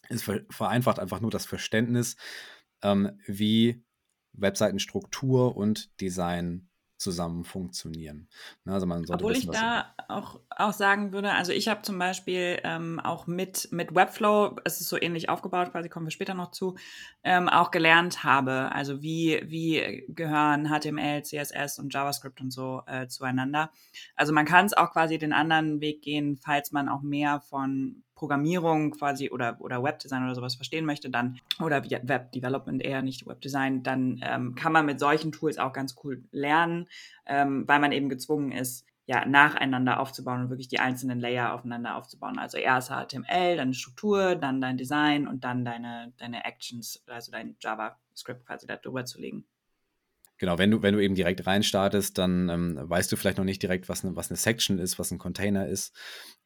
Es 0.07 0.23
vereinfacht 0.23 0.99
einfach 0.99 1.19
nur 1.19 1.31
das 1.31 1.45
Verständnis, 1.45 2.15
ähm, 2.81 3.19
wie 3.27 3.83
Webseitenstruktur 4.33 5.55
und 5.55 5.99
Design 6.01 6.69
zusammen 7.03 7.43
funktionieren. 7.43 8.27
Ne, 8.65 8.73
also 8.73 8.85
man 8.87 9.05
sollte 9.05 9.23
Obwohl 9.23 9.35
wissen, 9.35 9.51
ich 9.51 9.59
da 9.59 9.93
auch, 10.07 10.39
auch 10.49 10.73
sagen 10.73 11.11
würde, 11.13 11.31
also 11.31 11.51
ich 11.51 11.67
habe 11.67 11.81
zum 11.83 11.99
Beispiel 11.99 12.59
ähm, 12.63 12.99
auch 12.99 13.27
mit, 13.27 13.67
mit 13.71 13.93
Webflow, 13.93 14.55
es 14.63 14.81
ist 14.81 14.89
so 14.89 14.99
ähnlich 14.99 15.29
aufgebaut, 15.29 15.71
quasi 15.71 15.89
kommen 15.89 16.07
wir 16.07 16.11
später 16.11 16.33
noch 16.33 16.51
zu, 16.51 16.75
ähm, 17.23 17.49
auch 17.49 17.69
gelernt 17.69 18.23
habe. 18.23 18.71
Also 18.71 19.01
wie, 19.01 19.41
wie 19.45 20.05
gehören 20.07 20.69
HTML, 20.69 21.23
CSS 21.23 21.79
und 21.79 21.93
JavaScript 21.93 22.41
und 22.41 22.51
so 22.51 22.81
äh, 22.87 23.07
zueinander. 23.07 23.71
Also 24.15 24.33
man 24.33 24.45
kann 24.45 24.65
es 24.65 24.73
auch 24.73 24.91
quasi 24.91 25.17
den 25.17 25.33
anderen 25.33 25.81
Weg 25.81 26.01
gehen, 26.01 26.37
falls 26.37 26.71
man 26.71 26.89
auch 26.89 27.01
mehr 27.01 27.41
von 27.41 28.03
Programmierung 28.15 28.91
quasi 28.91 29.29
oder, 29.29 29.57
oder 29.59 29.83
Webdesign 29.83 30.23
oder 30.23 30.35
sowas 30.35 30.55
verstehen 30.55 30.85
möchte, 30.85 31.09
dann, 31.09 31.39
oder 31.59 31.83
Web 31.83 32.31
Development 32.31 32.81
eher, 32.81 33.01
nicht 33.01 33.25
Webdesign, 33.25 33.83
dann 33.83 34.21
ähm, 34.23 34.55
kann 34.55 34.71
man 34.71 34.85
mit 34.85 34.99
solchen 34.99 35.31
Tools 35.31 35.57
auch 35.57 35.73
ganz 35.73 35.95
cool 36.03 36.23
lernen, 36.31 36.87
ähm, 37.25 37.67
weil 37.67 37.79
man 37.79 37.91
eben 37.91 38.09
gezwungen 38.09 38.51
ist, 38.51 38.85
ja, 39.05 39.25
nacheinander 39.25 39.99
aufzubauen 39.99 40.43
und 40.43 40.49
wirklich 40.49 40.69
die 40.69 40.79
einzelnen 40.79 41.19
Layer 41.19 41.53
aufeinander 41.53 41.97
aufzubauen. 41.97 42.39
Also 42.39 42.57
erst 42.57 42.89
HTML, 42.89 43.57
dann 43.57 43.73
Struktur, 43.73 44.35
dann 44.35 44.61
dein 44.61 44.77
Design 44.77 45.27
und 45.27 45.43
dann 45.43 45.65
deine, 45.65 46.13
deine 46.17 46.45
Actions, 46.45 47.03
also 47.07 47.31
dein 47.31 47.57
JavaScript 47.59 48.45
quasi 48.45 48.65
darüber 48.65 49.03
zu 49.03 49.19
legen. 49.19 49.45
Genau, 50.37 50.57
wenn 50.57 50.71
du, 50.71 50.81
wenn 50.81 50.93
du 50.93 51.01
eben 51.01 51.15
direkt 51.15 51.45
reinstartest, 51.45 52.17
dann 52.17 52.49
ähm, 52.49 52.77
weißt 52.81 53.11
du 53.11 53.15
vielleicht 53.15 53.37
noch 53.37 53.45
nicht 53.45 53.61
direkt, 53.61 53.87
was 53.87 54.03
eine, 54.03 54.15
was 54.15 54.29
eine 54.29 54.37
Section 54.37 54.79
ist, 54.79 54.99
was 54.99 55.11
ein 55.11 55.17
Container 55.17 55.67
ist. 55.67 55.95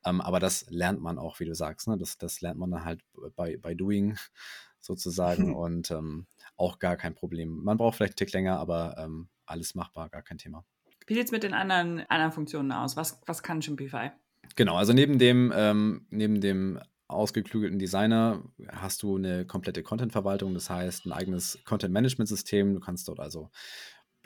Ähm, 0.08 0.22
aber 0.22 0.39
das 0.39 0.65
lernt 0.70 1.02
man 1.02 1.17
auch, 1.17 1.39
wie 1.39 1.46
du 1.46 1.54
sagst. 1.54 1.88
Ne? 1.88 1.98
Das, 1.98 2.17
das 2.17 2.41
lernt 2.41 2.60
man 2.60 2.72
dann 2.72 2.86
halt 2.86 3.02
bei, 3.36 3.58
bei 3.58 3.74
Doing 3.74 4.17
sozusagen 4.80 5.56
und 5.56 5.91
ähm, 5.91 6.28
auch 6.56 6.80
gar 6.80 6.96
kein 6.96 7.15
Problem. 7.15 7.63
Man 7.63 7.78
braucht 7.78 7.98
vielleicht 7.98 8.13
einen 8.13 8.17
Tick 8.17 8.34
länger, 8.34 8.60
aber 8.60 8.96
ähm, 8.98 9.30
alles 9.46 9.76
machbar, 9.76 10.10
gar 10.10 10.22
kein 10.22 10.38
Thema. 10.38 10.65
Wie 11.06 11.13
sieht 11.13 11.26
es 11.26 11.32
mit 11.32 11.43
den 11.43 11.54
anderen, 11.54 12.02
anderen 12.10 12.34
Funktionen 12.34 12.72
aus? 12.72 12.98
Was, 12.98 13.22
was 13.26 13.41
kann 13.41 13.62
Shopify? 13.62 14.12
Genau, 14.56 14.76
also 14.76 14.93
neben 14.93 15.20
dem, 15.20 15.54
ähm, 15.56 16.06
neben 16.10 16.41
dem 16.41 16.80
ausgeklügelten 17.08 17.80
Designer 17.80 18.43
hast 18.67 19.04
du 19.04 19.15
eine 19.15 19.46
komplette 19.46 19.84
Content-Verwaltung, 19.84 20.54
das 20.54 20.70
heißt 20.70 21.06
ein 21.06 21.13
eigenes 21.13 21.60
Content-Management-System. 21.63 22.74
Du 22.74 22.80
kannst 22.82 23.08
dort 23.08 23.22
also 23.22 23.50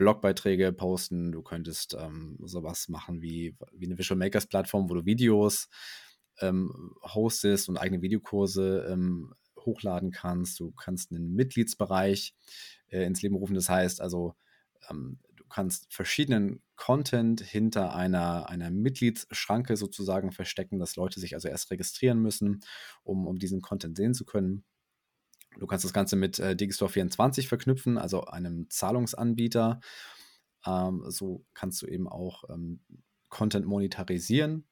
Blogbeiträge 0.02 0.72
posten, 0.72 1.30
du 1.30 1.42
könntest 1.42 1.96
ähm, 1.98 2.36
sowas 2.42 2.88
machen 2.88 3.22
wie, 3.22 3.56
wie 3.72 3.86
eine 3.86 3.96
Visual 3.96 4.18
Makers-Plattform, 4.18 4.90
wo 4.90 4.94
du 4.94 5.04
Videos 5.04 5.68
ähm, 6.40 6.96
hostest 7.02 7.68
und 7.68 7.76
eigene 7.76 8.02
Videokurse 8.02 8.84
ähm, 8.90 9.32
hochladen 9.60 10.10
kannst. 10.10 10.58
Du 10.58 10.72
kannst 10.72 11.12
einen 11.12 11.34
Mitgliedsbereich 11.34 12.34
äh, 12.88 13.04
ins 13.04 13.22
Leben 13.22 13.36
rufen, 13.36 13.54
das 13.54 13.68
heißt 13.68 14.00
also, 14.00 14.34
ähm, 14.90 15.20
du 15.36 15.44
kannst 15.48 15.92
verschiedenen 15.94 16.62
Content 16.74 17.40
hinter 17.40 17.94
einer, 17.94 18.48
einer 18.48 18.72
Mitgliedsschranke 18.72 19.76
sozusagen 19.76 20.32
verstecken, 20.32 20.80
dass 20.80 20.96
Leute 20.96 21.20
sich 21.20 21.34
also 21.34 21.46
erst 21.46 21.70
registrieren 21.70 22.20
müssen, 22.20 22.60
um, 23.04 23.28
um 23.28 23.38
diesen 23.38 23.60
Content 23.60 23.96
sehen 23.96 24.14
zu 24.14 24.24
können. 24.24 24.64
Du 25.58 25.66
kannst 25.66 25.84
das 25.84 25.92
Ganze 25.92 26.16
mit 26.16 26.38
äh, 26.38 26.56
Digistore24 26.58 27.46
verknüpfen, 27.48 27.98
also 27.98 28.24
einem 28.24 28.68
Zahlungsanbieter. 28.70 29.80
Ähm, 30.66 31.04
so 31.08 31.44
kannst 31.54 31.82
du 31.82 31.86
eben 31.86 32.08
auch 32.08 32.44
ähm, 32.50 32.80
Content 33.28 33.66
monetarisieren. 33.66 34.66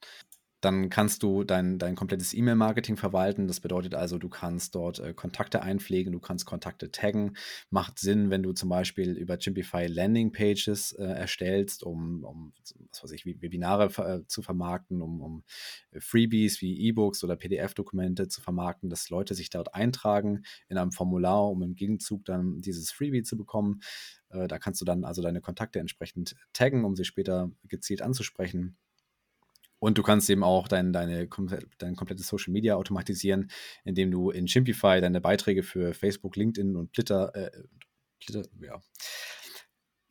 Dann 0.60 0.90
kannst 0.90 1.22
du 1.22 1.44
dein, 1.44 1.78
dein 1.78 1.94
komplettes 1.94 2.34
E-Mail-Marketing 2.34 2.96
verwalten. 2.96 3.48
Das 3.48 3.60
bedeutet 3.60 3.94
also, 3.94 4.18
du 4.18 4.28
kannst 4.28 4.74
dort 4.74 4.98
äh, 4.98 5.14
Kontakte 5.14 5.62
einpflegen, 5.62 6.12
du 6.12 6.20
kannst 6.20 6.46
Kontakte 6.46 6.90
taggen. 6.90 7.36
Macht 7.70 7.98
Sinn, 7.98 8.30
wenn 8.30 8.42
du 8.42 8.52
zum 8.52 8.68
Beispiel 8.68 9.12
über 9.12 9.38
Chimpify 9.38 9.86
Landing-Pages 9.86 10.92
äh, 10.92 11.04
erstellst, 11.04 11.82
um, 11.82 12.24
um, 12.24 12.52
was 12.90 13.04
weiß 13.04 13.12
ich, 13.12 13.24
Webinare 13.26 13.86
äh, 13.96 14.26
zu 14.26 14.42
vermarkten, 14.42 15.00
um, 15.02 15.20
um 15.20 15.44
Freebies 15.98 16.60
wie 16.60 16.78
E-Books 16.80 17.24
oder 17.24 17.36
PDF-Dokumente 17.36 18.28
zu 18.28 18.40
vermarkten, 18.40 18.90
dass 18.90 19.10
Leute 19.10 19.34
sich 19.34 19.50
dort 19.50 19.74
eintragen 19.74 20.42
in 20.68 20.76
einem 20.76 20.92
Formular, 20.92 21.48
um 21.48 21.62
im 21.62 21.74
Gegenzug 21.74 22.24
dann 22.24 22.60
dieses 22.60 22.92
Freebie 22.92 23.22
zu 23.22 23.36
bekommen. 23.36 23.80
Äh, 24.30 24.48
da 24.48 24.58
kannst 24.58 24.80
du 24.80 24.84
dann 24.84 25.04
also 25.04 25.22
deine 25.22 25.40
Kontakte 25.40 25.78
entsprechend 25.78 26.36
taggen, 26.52 26.84
um 26.84 26.96
sie 26.96 27.04
später 27.04 27.50
gezielt 27.64 28.02
anzusprechen. 28.02 28.76
Und 29.80 29.98
du 29.98 30.02
kannst 30.02 30.30
eben 30.30 30.44
auch 30.44 30.68
dein, 30.68 30.92
deine, 30.92 31.28
dein 31.78 31.96
komplettes 31.96 32.28
Social 32.28 32.52
Media 32.52 32.76
automatisieren, 32.76 33.50
indem 33.84 34.10
du 34.10 34.30
in 34.30 34.46
Chimpify 34.46 35.00
deine 35.00 35.20
Beiträge 35.20 35.62
für 35.62 35.94
Facebook, 35.94 36.36
LinkedIn 36.36 36.76
und 36.76 36.92
Twitter, 36.92 37.34
äh, 37.34 37.50
Twitter 38.20 38.44
ja, 38.60 38.80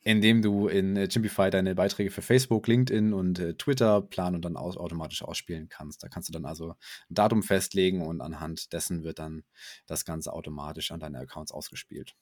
indem 0.02 0.42
du 0.42 0.68
in 0.68 0.96
äh, 0.96 1.08
Chimpify 1.08 1.50
deine 1.50 1.74
Beiträge 1.74 2.10
für 2.10 2.22
Facebook, 2.22 2.66
LinkedIn 2.66 3.12
und 3.12 3.38
äh, 3.38 3.54
Twitter 3.54 4.02
planen 4.02 4.36
und 4.36 4.44
dann 4.44 4.56
aus, 4.56 4.76
automatisch 4.76 5.22
ausspielen 5.22 5.68
kannst. 5.68 6.02
Da 6.02 6.08
kannst 6.08 6.28
du 6.28 6.32
dann 6.32 6.46
also 6.46 6.70
ein 7.08 7.14
Datum 7.14 7.42
festlegen 7.42 8.02
und 8.02 8.20
anhand 8.20 8.72
dessen 8.72 9.04
wird 9.04 9.18
dann 9.18 9.44
das 9.86 10.04
Ganze 10.04 10.32
automatisch 10.32 10.90
an 10.90 11.00
deine 11.00 11.18
Accounts 11.18 11.52
ausgespielt. 11.52 12.14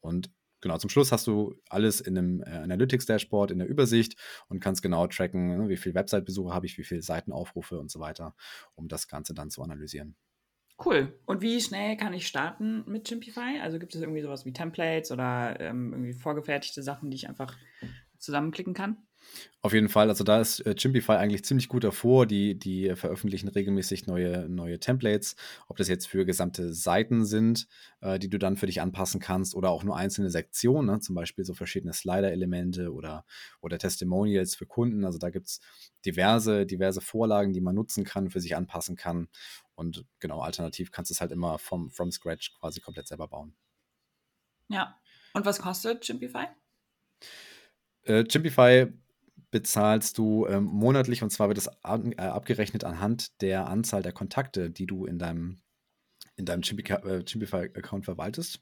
Und 0.00 0.30
genau, 0.62 0.78
zum 0.78 0.88
Schluss 0.88 1.12
hast 1.12 1.26
du 1.26 1.54
alles 1.68 2.00
in 2.00 2.16
einem 2.16 2.42
äh, 2.42 2.50
Analytics-Dashboard, 2.50 3.50
in 3.50 3.58
der 3.58 3.68
Übersicht 3.68 4.16
und 4.48 4.60
kannst 4.60 4.82
genau 4.82 5.06
tracken, 5.06 5.58
ne, 5.58 5.68
wie 5.68 5.76
viele 5.76 5.94
Website-Besucher 5.94 6.54
habe 6.54 6.64
ich, 6.64 6.78
wie 6.78 6.84
viele 6.84 7.02
Seitenaufrufe 7.02 7.78
und 7.78 7.90
so 7.90 8.00
weiter, 8.00 8.34
um 8.74 8.88
das 8.88 9.08
Ganze 9.08 9.34
dann 9.34 9.50
zu 9.50 9.62
analysieren. 9.62 10.16
Cool. 10.82 11.18
Und 11.26 11.42
wie 11.42 11.60
schnell 11.60 11.96
kann 11.96 12.14
ich 12.14 12.26
starten 12.26 12.84
mit 12.86 13.06
Chimpify? 13.06 13.60
Also 13.60 13.78
gibt 13.78 13.94
es 13.94 14.00
irgendwie 14.00 14.22
sowas 14.22 14.46
wie 14.46 14.52
Templates 14.52 15.12
oder 15.12 15.60
ähm, 15.60 15.92
irgendwie 15.92 16.14
vorgefertigte 16.14 16.82
Sachen, 16.82 17.10
die 17.10 17.16
ich 17.16 17.28
einfach 17.28 17.56
zusammenklicken 18.18 18.74
kann? 18.74 18.96
Auf 19.64 19.72
jeden 19.72 19.88
Fall, 19.88 20.08
also 20.08 20.24
da 20.24 20.40
ist 20.40 20.58
äh, 20.66 20.74
Chimpify 20.74 21.12
eigentlich 21.12 21.44
ziemlich 21.44 21.68
gut 21.68 21.84
davor. 21.84 22.26
Die, 22.26 22.58
die 22.58 22.96
veröffentlichen 22.96 23.46
regelmäßig 23.46 24.08
neue, 24.08 24.48
neue 24.48 24.80
Templates, 24.80 25.36
ob 25.68 25.76
das 25.76 25.86
jetzt 25.86 26.08
für 26.08 26.24
gesamte 26.24 26.74
Seiten 26.74 27.24
sind, 27.24 27.68
äh, 28.00 28.18
die 28.18 28.28
du 28.28 28.38
dann 28.38 28.56
für 28.56 28.66
dich 28.66 28.80
anpassen 28.80 29.20
kannst, 29.20 29.54
oder 29.54 29.70
auch 29.70 29.84
nur 29.84 29.96
einzelne 29.96 30.30
Sektionen, 30.30 30.86
ne? 30.86 30.98
zum 30.98 31.14
Beispiel 31.14 31.44
so 31.44 31.54
verschiedene 31.54 31.92
Slider-Elemente 31.92 32.92
oder, 32.92 33.24
oder 33.60 33.78
Testimonials 33.78 34.56
für 34.56 34.66
Kunden. 34.66 35.04
Also 35.04 35.18
da 35.18 35.30
gibt 35.30 35.46
es 35.46 35.60
diverse, 36.04 36.66
diverse 36.66 37.00
Vorlagen, 37.00 37.52
die 37.52 37.60
man 37.60 37.76
nutzen 37.76 38.02
kann, 38.02 38.30
für 38.30 38.40
sich 38.40 38.56
anpassen 38.56 38.96
kann. 38.96 39.28
Und 39.76 40.04
genau, 40.18 40.40
alternativ 40.40 40.90
kannst 40.90 41.10
du 41.10 41.14
es 41.14 41.20
halt 41.20 41.30
immer 41.30 41.58
vom, 41.58 41.88
from 41.90 42.10
scratch 42.10 42.52
quasi 42.58 42.80
komplett 42.80 43.06
selber 43.06 43.28
bauen. 43.28 43.54
Ja. 44.66 44.98
Und 45.34 45.46
was 45.46 45.60
kostet 45.60 46.02
Chimpify? 46.04 46.46
Äh, 48.04 48.24
Chimpify 48.24 48.92
bezahlst 49.52 50.18
du 50.18 50.46
ähm, 50.48 50.64
monatlich 50.64 51.22
und 51.22 51.30
zwar 51.30 51.46
wird 51.46 51.58
es 51.58 51.68
ab, 51.84 52.02
äh, 52.04 52.22
abgerechnet 52.22 52.82
anhand 52.82 53.40
der 53.40 53.68
Anzahl 53.68 54.02
der 54.02 54.12
Kontakte, 54.12 54.70
die 54.70 54.86
du 54.86 55.04
in 55.04 55.20
deinem, 55.20 55.60
in 56.34 56.46
deinem 56.46 56.62
Chimpify-Account 56.62 58.02
äh, 58.02 58.04
verwaltest. 58.04 58.60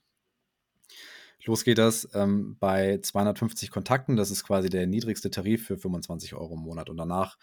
Los 1.45 1.65
geht 1.65 1.79
das 1.79 2.07
ähm, 2.13 2.57
bei 2.61 2.99
250 2.99 3.71
Kontakten. 3.71 4.17
Das 4.17 4.31
ist 4.31 4.45
quasi 4.45 4.69
der 4.69 4.87
niedrigste 4.87 5.31
Tarif 5.31 5.67
für 5.67 5.79
25 5.79 6.35
Euro 6.35 6.55
im 6.55 6.61
Monat. 6.61 6.91
Und 6.91 6.99
danach 6.99 7.39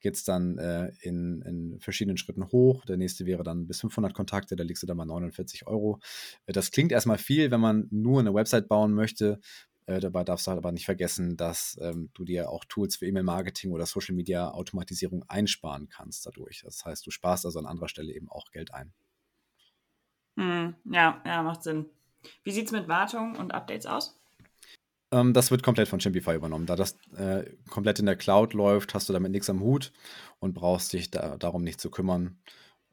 geht 0.00 0.14
es 0.14 0.22
dann 0.22 0.58
äh, 0.58 0.92
in, 1.00 1.40
in, 1.42 1.80
verschiedenen 1.80 2.18
Schritten 2.18 2.46
hoch. 2.52 2.84
Der 2.84 2.98
nächste 2.98 3.24
wäre 3.26 3.42
dann 3.42 3.66
bis 3.66 3.80
500 3.80 4.12
Kontakte, 4.12 4.54
da 4.54 4.62
liegst 4.62 4.82
du 4.82 4.86
dann 4.86 4.98
bei 4.98 5.06
49 5.06 5.66
Euro. 5.66 5.98
Äh, 6.46 6.52
das 6.52 6.70
klingt 6.70 6.92
erstmal 6.92 7.18
viel, 7.18 7.50
wenn 7.50 7.60
man 7.60 7.88
nur 7.90 8.20
eine 8.20 8.34
Website 8.34 8.68
bauen 8.68 8.92
möchte. 8.92 9.40
Äh, 9.86 10.00
dabei 10.00 10.24
darfst 10.24 10.46
du 10.46 10.50
halt 10.50 10.58
aber 10.58 10.72
nicht 10.72 10.86
vergessen, 10.86 11.36
dass 11.36 11.78
ähm, 11.80 12.10
du 12.14 12.24
dir 12.24 12.50
auch 12.50 12.64
Tools 12.64 12.96
für 12.96 13.06
E-Mail-Marketing 13.06 13.72
oder 13.72 13.86
Social-Media-Automatisierung 13.86 15.24
einsparen 15.28 15.88
kannst 15.88 16.24
dadurch. 16.24 16.62
Das 16.64 16.84
heißt, 16.84 17.06
du 17.06 17.10
sparst 17.10 17.44
also 17.44 17.58
an 17.58 17.66
anderer 17.66 17.88
Stelle 17.88 18.12
eben 18.12 18.30
auch 18.30 18.50
Geld 18.50 18.72
ein. 18.72 18.94
Hm, 20.36 20.74
ja, 20.84 21.22
ja, 21.26 21.42
macht 21.42 21.62
Sinn. 21.62 21.86
Wie 22.42 22.52
sieht 22.52 22.66
es 22.66 22.72
mit 22.72 22.88
Wartung 22.88 23.36
und 23.36 23.52
Updates 23.52 23.86
aus? 23.86 24.18
Ähm, 25.12 25.32
das 25.32 25.50
wird 25.50 25.62
komplett 25.62 25.88
von 25.88 25.98
Chimpify 25.98 26.34
übernommen. 26.34 26.66
Da 26.66 26.76
das 26.76 26.96
äh, 27.16 27.44
komplett 27.68 27.98
in 27.98 28.06
der 28.06 28.16
Cloud 28.16 28.54
läuft, 28.54 28.94
hast 28.94 29.08
du 29.08 29.12
damit 29.12 29.32
nichts 29.32 29.50
am 29.50 29.60
Hut 29.60 29.92
und 30.40 30.54
brauchst 30.54 30.92
dich 30.92 31.10
da, 31.10 31.36
darum 31.36 31.62
nicht 31.62 31.80
zu 31.80 31.90
kümmern. 31.90 32.38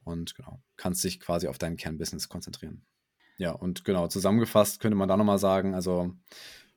Und 0.04 0.36
genau, 0.36 0.62
kannst 0.78 1.04
dich 1.04 1.20
quasi 1.20 1.48
auf 1.48 1.58
dein 1.58 1.78
Kernbusiness 1.78 2.28
konzentrieren. 2.28 2.86
Ja, 3.38 3.52
und 3.54 3.86
genau, 3.86 4.08
zusammengefasst 4.08 4.80
könnte 4.80 4.96
man 4.96 5.10
da 5.10 5.18
nochmal 5.18 5.40
sagen, 5.40 5.74
also 5.74 6.14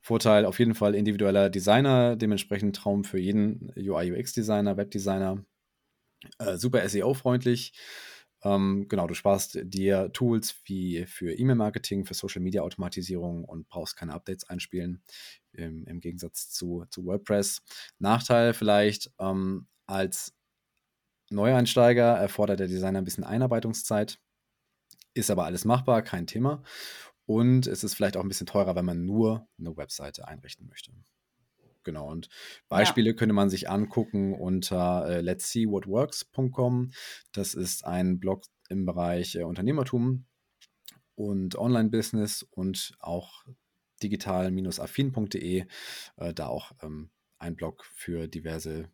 Vorteil 0.04 0.44
auf 0.44 0.58
jeden 0.58 0.74
Fall 0.74 0.94
individueller 0.94 1.48
Designer, 1.48 2.14
dementsprechend 2.14 2.76
Traum 2.76 3.04
für 3.04 3.18
jeden 3.18 3.72
UI-UX-Designer, 3.74 4.76
Webdesigner. 4.76 5.42
Äh, 6.38 6.58
super 6.58 6.86
SEO-freundlich. 6.86 7.72
Ähm, 8.42 8.84
genau, 8.90 9.06
du 9.06 9.14
sparst 9.14 9.58
dir 9.62 10.12
Tools 10.12 10.60
wie 10.66 11.06
für 11.06 11.32
E-Mail-Marketing, 11.32 12.04
für 12.04 12.12
Social-Media-Automatisierung 12.12 13.46
und 13.46 13.66
brauchst 13.70 13.96
keine 13.96 14.12
Updates 14.12 14.46
einspielen, 14.46 15.02
im, 15.52 15.86
im 15.86 16.00
Gegensatz 16.00 16.50
zu, 16.50 16.84
zu, 16.90 17.06
WordPress. 17.06 17.62
Nachteil 17.98 18.52
vielleicht, 18.52 19.10
ähm, 19.18 19.68
als 19.86 20.34
Neueinsteiger 21.30 22.18
erfordert 22.18 22.60
der 22.60 22.68
Designer 22.68 22.98
ein 22.98 23.06
bisschen 23.06 23.24
Einarbeitungszeit, 23.24 24.18
ist 25.14 25.30
aber 25.30 25.44
alles 25.44 25.64
machbar, 25.64 26.02
kein 26.02 26.26
Thema. 26.26 26.62
Und 27.26 27.66
es 27.66 27.84
ist 27.84 27.94
vielleicht 27.94 28.16
auch 28.16 28.22
ein 28.22 28.28
bisschen 28.28 28.46
teurer, 28.46 28.76
wenn 28.76 28.84
man 28.84 29.04
nur 29.04 29.48
eine 29.58 29.76
Webseite 29.76 30.28
einrichten 30.28 30.66
möchte. 30.68 30.92
Genau, 31.84 32.10
und 32.10 32.28
Beispiele 32.68 33.10
ja. 33.10 33.16
könnte 33.16 33.34
man 33.34 33.50
sich 33.50 33.68
angucken 33.68 34.34
unter 34.34 35.06
äh, 35.06 35.20
let's 35.20 35.50
see 35.50 35.68
what 35.68 35.86
works.com. 35.86 36.92
Das 37.32 37.54
ist 37.54 37.84
ein 37.84 38.18
Blog 38.18 38.44
im 38.70 38.86
Bereich 38.86 39.36
äh, 39.36 39.44
Unternehmertum 39.44 40.24
und 41.14 41.56
Online-Business 41.56 42.42
und 42.42 42.94
auch 43.00 43.44
digital-affin.de. 44.02 45.66
Äh, 46.16 46.34
da 46.34 46.46
auch 46.46 46.72
ähm, 46.82 47.10
ein 47.38 47.54
Blog 47.54 47.84
für 47.94 48.28
diverse 48.28 48.90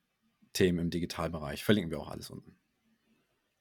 Themen 0.53 0.81
im 0.81 0.91
Digitalbereich. 0.91 1.65
Verlinken 1.65 1.91
wir 1.91 2.01
auch 2.01 2.11
alles 2.11 2.31
unten. 2.31 2.60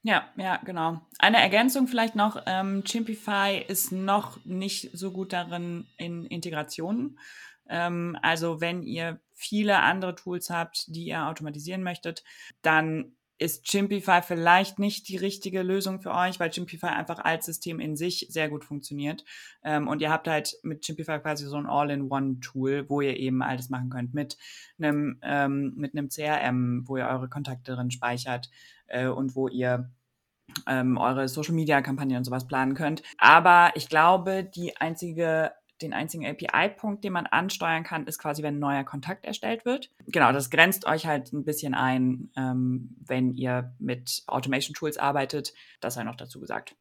Ja, 0.04 0.30
ja, 0.38 0.58
genau. 0.64 1.02
Eine 1.20 1.38
Ergänzung 1.42 1.88
vielleicht 1.88 2.16
noch, 2.16 2.42
ähm, 2.46 2.84
Chimpify 2.86 3.64
ist 3.68 3.92
noch 3.92 4.44
nicht 4.46 4.90
so 4.94 5.12
gut 5.12 5.34
darin 5.34 5.88
in 5.98 6.26
Integrationen. 6.26 7.20
Ähm, 7.68 8.18
also 8.22 8.62
wenn 8.62 8.82
ihr 8.82 9.20
viele 9.34 9.80
andere 9.80 10.16
Tools 10.16 10.50
habt, 10.50 10.86
die 10.88 11.06
ihr 11.06 11.28
automatisieren 11.28 11.84
möchtet, 11.84 12.24
dann 12.62 13.14
ist 13.40 13.64
Chimpify 13.64 14.22
vielleicht 14.22 14.80
nicht 14.80 15.08
die 15.08 15.18
richtige 15.18 15.64
Lösung 15.64 16.02
für 16.02 16.14
euch, 16.14 16.40
weil 16.40 16.50
Chimpify 16.50 16.88
einfach 16.88 17.20
als 17.20 17.46
System 17.46 17.80
in 17.80 17.96
sich 17.96 18.28
sehr 18.30 18.50
gut 18.50 18.66
funktioniert. 18.66 19.24
Ähm, 19.64 19.88
und 19.88 20.02
ihr 20.02 20.12
habt 20.12 20.28
halt 20.28 20.58
mit 20.62 20.82
Chimpify 20.82 21.20
quasi 21.20 21.46
so 21.46 21.56
ein 21.56 21.66
All-in-One-Tool, 21.66 22.90
wo 22.90 23.00
ihr 23.02 23.16
eben 23.18 23.42
alles 23.42 23.70
machen 23.70 23.90
könnt 23.90 24.14
mit 24.14 24.38
einem, 24.78 25.20
ähm, 25.24 25.74
mit 25.78 25.96
einem 25.96 26.10
CRM, 26.10 26.84
wo 26.86 26.98
ihr 26.98 27.08
eure 27.08 27.30
Kontakte 27.30 27.76
drin 27.76 27.92
speichert 27.92 28.50
äh, 28.88 29.08
und 29.08 29.36
wo 29.36 29.48
ihr 29.48 29.90
ähm, 30.68 30.98
eure 30.98 31.30
Social-Media-Kampagne 31.30 32.18
und 32.18 32.26
sowas 32.26 32.46
planen 32.46 32.74
könnt. 32.74 33.04
Aber 33.18 33.72
ich 33.76 33.88
glaube, 33.88 34.44
die 34.44 34.76
einzige 34.78 35.52
den 35.82 35.94
einzigen 35.94 36.26
API-Punkt, 36.26 37.04
den 37.04 37.14
man 37.14 37.26
ansteuern 37.26 37.84
kann, 37.84 38.06
ist 38.08 38.20
quasi, 38.20 38.44
wenn 38.44 38.56
ein 38.56 38.60
neuer 38.60 38.84
Kontakt 38.84 39.26
erstellt 39.26 39.66
wird. 39.66 39.90
Genau, 40.08 40.32
das 40.32 40.50
grenzt 40.50 40.86
euch 40.86 41.06
halt 41.06 41.34
ein 41.34 41.44
bisschen 41.44 41.74
ein, 41.74 42.32
ähm, 42.36 42.96
wenn 43.06 43.34
ihr 43.34 43.74
mit 43.80 44.24
Automation-Tools 44.28 44.98
arbeitet. 44.98 45.54
Das 45.80 45.96
sei 45.96 46.04
noch 46.04 46.16
dazu 46.16 46.40
gesagt. 46.40 46.76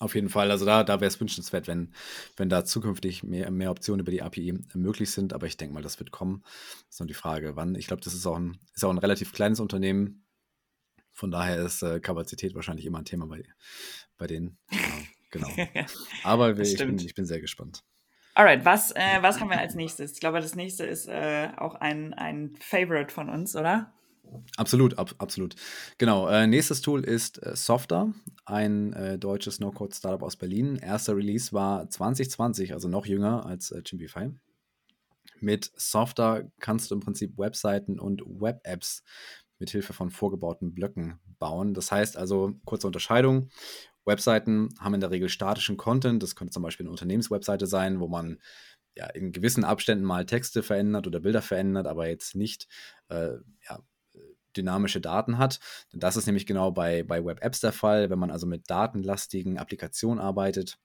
Auf 0.00 0.14
jeden 0.16 0.28
Fall. 0.28 0.50
Also 0.50 0.66
da, 0.66 0.82
da 0.82 1.00
wäre 1.00 1.08
es 1.08 1.20
wünschenswert, 1.20 1.68
wenn, 1.68 1.94
wenn 2.36 2.48
da 2.48 2.64
zukünftig 2.64 3.22
mehr, 3.22 3.50
mehr 3.50 3.70
Optionen 3.70 4.00
über 4.00 4.10
die 4.10 4.22
API 4.22 4.58
möglich 4.74 5.10
sind. 5.12 5.32
Aber 5.32 5.46
ich 5.46 5.56
denke 5.56 5.74
mal, 5.74 5.82
das 5.82 6.00
wird 6.00 6.10
kommen. 6.10 6.42
Das 6.42 6.96
ist 6.96 7.00
nur 7.00 7.06
die 7.06 7.14
Frage, 7.14 7.54
wann. 7.54 7.76
Ich 7.76 7.86
glaube, 7.86 8.02
das 8.02 8.14
ist 8.14 8.26
auch, 8.26 8.36
ein, 8.36 8.58
ist 8.74 8.84
auch 8.84 8.90
ein 8.90 8.98
relativ 8.98 9.32
kleines 9.32 9.60
Unternehmen. 9.60 10.26
Von 11.12 11.30
daher 11.30 11.64
ist 11.64 11.82
äh, 11.82 12.00
Kapazität 12.00 12.56
wahrscheinlich 12.56 12.86
immer 12.86 12.98
ein 12.98 13.04
Thema 13.04 13.26
bei, 13.26 13.44
bei 14.18 14.26
denen. 14.26 14.58
Genau. 14.68 14.82
Aber 16.22 16.58
ich 16.58 16.76
bin, 16.76 16.98
ich 16.98 17.14
bin 17.14 17.24
sehr 17.24 17.40
gespannt. 17.40 17.82
Alright, 18.34 18.64
was, 18.64 18.90
äh, 18.92 19.18
was 19.20 19.40
haben 19.40 19.50
wir 19.50 19.58
als 19.58 19.74
nächstes? 19.74 20.12
Ich 20.12 20.20
glaube, 20.20 20.40
das 20.40 20.56
nächste 20.56 20.84
ist 20.84 21.06
äh, 21.06 21.50
auch 21.56 21.76
ein, 21.76 22.14
ein 22.14 22.56
Favorite 22.60 23.12
von 23.12 23.28
uns, 23.28 23.54
oder? 23.54 23.92
Absolut, 24.56 24.98
ab, 24.98 25.14
absolut. 25.18 25.54
Genau. 25.98 26.28
Äh, 26.28 26.46
nächstes 26.46 26.80
Tool 26.80 27.04
ist 27.04 27.44
äh, 27.44 27.54
Softer, 27.54 28.12
ein 28.44 28.92
äh, 28.94 29.18
deutsches 29.18 29.60
No-Code-Startup 29.60 30.22
aus 30.22 30.36
Berlin. 30.36 30.76
Erster 30.76 31.16
Release 31.16 31.52
war 31.52 31.88
2020, 31.88 32.72
also 32.72 32.88
noch 32.88 33.06
jünger 33.06 33.46
als 33.46 33.70
äh, 33.70 33.82
Chimpify. 33.82 34.30
Mit 35.40 35.70
Softer 35.76 36.50
kannst 36.58 36.90
du 36.90 36.96
im 36.96 37.00
Prinzip 37.00 37.38
Webseiten 37.38 38.00
und 38.00 38.22
Web-Apps 38.26 39.04
mit 39.58 39.70
Hilfe 39.70 39.92
von 39.92 40.10
vorgebauten 40.10 40.74
Blöcken 40.74 41.20
bauen. 41.38 41.74
Das 41.74 41.92
heißt 41.92 42.16
also, 42.16 42.54
kurze 42.64 42.86
Unterscheidung, 42.86 43.50
Webseiten 44.04 44.70
haben 44.78 44.94
in 44.94 45.00
der 45.00 45.10
Regel 45.10 45.28
statischen 45.28 45.76
Content. 45.76 46.22
Das 46.22 46.36
könnte 46.36 46.52
zum 46.52 46.62
Beispiel 46.62 46.84
eine 46.84 46.90
Unternehmenswebseite 46.90 47.66
sein, 47.66 48.00
wo 48.00 48.08
man 48.08 48.38
ja, 48.96 49.06
in 49.06 49.32
gewissen 49.32 49.64
Abständen 49.64 50.04
mal 50.04 50.26
Texte 50.26 50.62
verändert 50.62 51.06
oder 51.06 51.20
Bilder 51.20 51.42
verändert, 51.42 51.86
aber 51.86 52.08
jetzt 52.08 52.36
nicht 52.36 52.68
äh, 53.08 53.32
ja, 53.68 53.80
dynamische 54.56 55.00
Daten 55.00 55.38
hat. 55.38 55.60
Das 55.92 56.16
ist 56.16 56.26
nämlich 56.26 56.46
genau 56.46 56.70
bei, 56.70 57.02
bei 57.02 57.24
Web-Apps 57.24 57.60
der 57.60 57.72
Fall. 57.72 58.10
Wenn 58.10 58.18
man 58.18 58.30
also 58.30 58.46
mit 58.46 58.70
datenlastigen 58.70 59.58
Applikationen 59.58 60.22
arbeitet, 60.22 60.78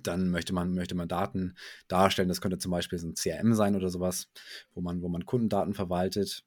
dann 0.00 0.30
möchte 0.30 0.52
man, 0.52 0.74
möchte 0.74 0.94
man 0.94 1.08
Daten 1.08 1.54
darstellen. 1.88 2.28
Das 2.28 2.40
könnte 2.40 2.58
zum 2.58 2.70
Beispiel 2.70 2.98
so 2.98 3.08
ein 3.08 3.14
CRM 3.14 3.54
sein 3.54 3.76
oder 3.76 3.88
sowas, 3.88 4.28
wo 4.74 4.80
man, 4.80 5.02
wo 5.02 5.08
man 5.08 5.26
Kundendaten 5.26 5.74
verwaltet. 5.74 6.44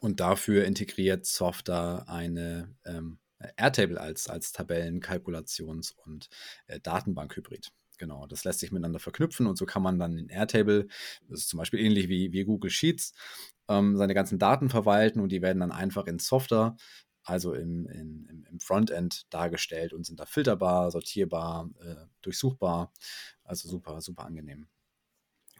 Und 0.00 0.20
dafür 0.20 0.64
integriert 0.64 1.26
Software 1.26 2.04
eine 2.06 2.74
ähm, 2.84 3.18
Airtable 3.56 4.00
als, 4.00 4.28
als 4.28 4.52
Tabellen-, 4.52 5.00
Kalkulations- 5.00 5.94
und 6.04 6.28
äh, 6.66 6.80
Datenbank-Hybrid. 6.80 7.70
Genau, 7.98 8.26
das 8.26 8.44
lässt 8.44 8.60
sich 8.60 8.72
miteinander 8.72 8.98
verknüpfen 8.98 9.46
und 9.46 9.56
so 9.56 9.64
kann 9.64 9.82
man 9.82 9.98
dann 9.98 10.18
in 10.18 10.28
Airtable, 10.28 10.86
das 11.28 11.40
ist 11.40 11.48
zum 11.48 11.58
Beispiel 11.58 11.80
ähnlich 11.80 12.08
wie, 12.08 12.32
wie 12.32 12.44
Google 12.44 12.70
Sheets, 12.70 13.12
ähm, 13.68 13.96
seine 13.96 14.14
ganzen 14.14 14.38
Daten 14.38 14.68
verwalten 14.68 15.20
und 15.20 15.30
die 15.30 15.42
werden 15.42 15.60
dann 15.60 15.72
einfach 15.72 16.06
in 16.06 16.18
Software, 16.18 16.76
also 17.24 17.54
im, 17.54 17.86
in, 17.86 18.46
im 18.50 18.60
Frontend 18.60 19.26
dargestellt 19.30 19.92
und 19.92 20.04
sind 20.04 20.20
da 20.20 20.26
filterbar, 20.26 20.90
sortierbar, 20.90 21.70
äh, 21.80 22.06
durchsuchbar. 22.22 22.92
Also 23.42 23.68
super, 23.68 24.00
super 24.00 24.24
angenehm. 24.24 24.68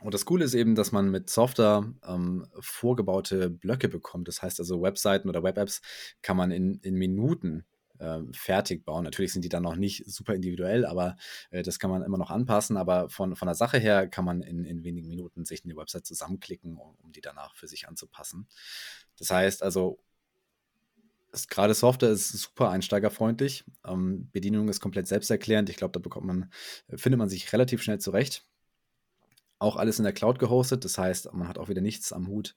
Und 0.02 0.12
das 0.12 0.24
Coole 0.24 0.44
ist 0.44 0.54
eben, 0.54 0.74
dass 0.74 0.92
man 0.92 1.10
mit 1.10 1.30
Software 1.30 1.90
ähm, 2.06 2.46
vorgebaute 2.60 3.50
Blöcke 3.50 3.88
bekommt. 3.88 4.28
Das 4.28 4.42
heißt 4.42 4.60
also, 4.60 4.82
Webseiten 4.82 5.28
oder 5.28 5.42
Web-Apps 5.42 5.80
kann 6.22 6.36
man 6.36 6.50
in, 6.50 6.78
in 6.82 6.94
Minuten 6.94 7.64
äh, 7.98 8.20
fertig 8.32 8.84
bauen. 8.84 9.04
Natürlich 9.04 9.32
sind 9.32 9.42
die 9.42 9.48
dann 9.48 9.62
noch 9.62 9.76
nicht 9.76 10.04
super 10.06 10.34
individuell, 10.34 10.84
aber 10.84 11.16
äh, 11.50 11.62
das 11.62 11.78
kann 11.78 11.90
man 11.90 12.02
immer 12.02 12.18
noch 12.18 12.30
anpassen. 12.30 12.76
Aber 12.76 13.08
von, 13.08 13.36
von 13.36 13.46
der 13.46 13.54
Sache 13.54 13.78
her 13.78 14.06
kann 14.06 14.24
man 14.24 14.42
in, 14.42 14.64
in 14.64 14.84
wenigen 14.84 15.08
Minuten 15.08 15.44
sich 15.44 15.64
eine 15.64 15.76
Website 15.76 16.06
zusammenklicken, 16.06 16.76
um, 16.76 16.96
um 17.02 17.12
die 17.12 17.22
danach 17.22 17.54
für 17.56 17.68
sich 17.68 17.88
anzupassen. 17.88 18.48
Das 19.18 19.30
heißt 19.30 19.62
also, 19.62 19.98
gerade 21.48 21.74
Software 21.74 22.10
ist 22.10 22.28
super 22.28 22.70
einsteigerfreundlich. 22.70 23.64
Ähm, 23.84 24.28
Bedienung 24.30 24.68
ist 24.68 24.80
komplett 24.80 25.06
selbsterklärend. 25.06 25.70
Ich 25.70 25.76
glaube, 25.76 25.92
da 25.92 26.00
bekommt 26.00 26.26
man, 26.26 26.50
findet 26.94 27.18
man 27.18 27.28
sich 27.28 27.52
relativ 27.52 27.82
schnell 27.82 27.98
zurecht. 27.98 28.44
Auch 29.58 29.76
alles 29.76 29.98
in 29.98 30.04
der 30.04 30.12
Cloud 30.12 30.38
gehostet. 30.38 30.84
Das 30.84 30.98
heißt, 30.98 31.32
man 31.32 31.48
hat 31.48 31.58
auch 31.58 31.68
wieder 31.68 31.80
nichts 31.80 32.12
am 32.12 32.26
Hut 32.26 32.56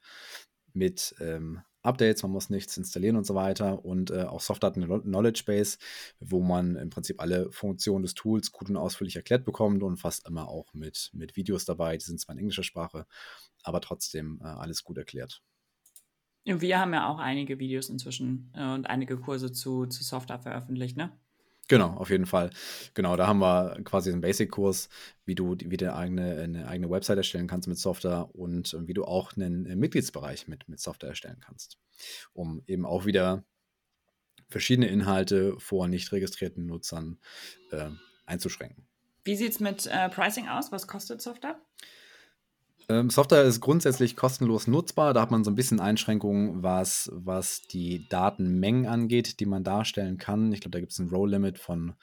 mit 0.73 1.15
ähm, 1.19 1.61
Updates, 1.81 2.23
man 2.23 2.31
muss 2.31 2.49
nichts 2.49 2.75
installieren 2.77 3.15
und 3.15 3.25
so 3.25 3.35
weiter. 3.35 3.85
Und 3.85 4.11
äh, 4.11 4.23
auch 4.23 4.41
Software 4.41 4.67
hat 4.67 4.77
eine 4.77 5.01
Knowledge 5.01 5.43
Base, 5.45 5.77
wo 6.19 6.41
man 6.41 6.75
im 6.75 6.89
Prinzip 6.89 7.21
alle 7.21 7.51
Funktionen 7.51 8.03
des 8.03 8.13
Tools 8.13 8.51
gut 8.51 8.69
und 8.69 8.77
ausführlich 8.77 9.15
erklärt 9.15 9.45
bekommt 9.45 9.81
und 9.83 9.97
fast 9.97 10.27
immer 10.27 10.49
auch 10.49 10.73
mit, 10.73 11.09
mit 11.13 11.35
Videos 11.35 11.65
dabei. 11.65 11.97
Die 11.97 12.05
sind 12.05 12.19
zwar 12.19 12.33
in 12.33 12.39
englischer 12.39 12.63
Sprache, 12.63 13.05
aber 13.63 13.81
trotzdem 13.81 14.39
äh, 14.41 14.47
alles 14.47 14.83
gut 14.83 14.97
erklärt. 14.97 15.41
Wir 16.45 16.79
haben 16.79 16.93
ja 16.93 17.07
auch 17.07 17.19
einige 17.19 17.59
Videos 17.59 17.89
inzwischen 17.89 18.51
äh, 18.55 18.73
und 18.73 18.87
einige 18.87 19.17
Kurse 19.17 19.51
zu, 19.51 19.85
zu 19.85 20.03
Software 20.03 20.39
veröffentlicht, 20.39 20.97
ne? 20.97 21.17
Genau, 21.69 21.91
auf 21.91 22.09
jeden 22.09 22.25
Fall. 22.25 22.49
Genau, 22.95 23.15
da 23.15 23.27
haben 23.27 23.39
wir 23.39 23.79
quasi 23.83 24.11
einen 24.11 24.21
Basic-Kurs, 24.21 24.89
wie 25.25 25.35
du 25.35 25.55
wie 25.63 25.77
du 25.77 25.95
eigene, 25.95 26.41
eine 26.41 26.67
eigene 26.67 26.89
Website 26.89 27.17
erstellen 27.17 27.47
kannst 27.47 27.67
mit 27.67 27.77
Software 27.77 28.27
und 28.33 28.73
äh, 28.73 28.87
wie 28.87 28.95
du 28.95 29.05
auch 29.05 29.37
einen 29.37 29.67
äh, 29.67 29.75
Mitgliedsbereich 29.75 30.47
mit, 30.47 30.67
mit 30.67 30.79
Software 30.79 31.09
erstellen 31.09 31.39
kannst, 31.39 31.77
um 32.33 32.63
eben 32.65 32.87
auch 32.87 33.05
wieder 33.05 33.45
verschiedene 34.49 34.87
Inhalte 34.87 35.59
vor 35.59 35.87
nicht 35.87 36.11
registrierten 36.11 36.65
Nutzern 36.65 37.19
äh, 37.71 37.91
einzuschränken. 38.25 38.87
Wie 39.23 39.35
sieht 39.35 39.51
es 39.51 39.59
mit 39.59 39.85
äh, 39.85 40.09
Pricing 40.09 40.47
aus? 40.47 40.71
Was 40.71 40.87
kostet 40.87 41.21
Software? 41.21 41.61
Ähm, 42.89 43.11
Software 43.11 43.43
ist 43.43 43.61
grundsätzlich 43.61 44.15
kostenlos 44.15 44.65
nutzbar. 44.65 45.13
Da 45.13 45.21
hat 45.21 45.29
man 45.29 45.43
so 45.43 45.51
ein 45.51 45.55
bisschen 45.55 45.79
Einschränkungen, 45.79 46.63
was, 46.63 47.11
was 47.13 47.61
die 47.61 48.07
Datenmengen 48.09 48.87
angeht, 48.87 49.39
die 49.39 49.45
man 49.45 49.63
darstellen 49.63 50.17
kann. 50.17 50.51
Ich 50.51 50.61
glaube, 50.61 50.71
da 50.71 50.79
gibt 50.79 50.91
es 50.91 50.97
ein 50.97 51.09
Row-Limit 51.09 51.59
von, 51.59 51.93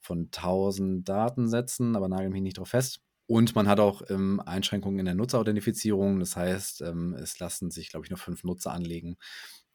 von 0.00 0.30
1000 0.34 1.08
Datensätzen, 1.08 1.94
aber 1.94 2.08
nagel 2.08 2.30
mich 2.30 2.42
nicht 2.42 2.58
drauf 2.58 2.70
fest. 2.70 3.00
Und 3.26 3.54
man 3.54 3.68
hat 3.68 3.78
auch 3.78 4.02
ähm, 4.10 4.42
Einschränkungen 4.44 4.98
in 4.98 5.04
der 5.04 5.14
Nutzerauthentifizierung. 5.14 6.18
Das 6.18 6.36
heißt, 6.36 6.82
ähm, 6.82 7.14
es 7.14 7.38
lassen 7.38 7.70
sich, 7.70 7.90
glaube 7.90 8.04
ich, 8.04 8.10
nur 8.10 8.18
fünf 8.18 8.42
Nutzer 8.42 8.72
anlegen. 8.72 9.16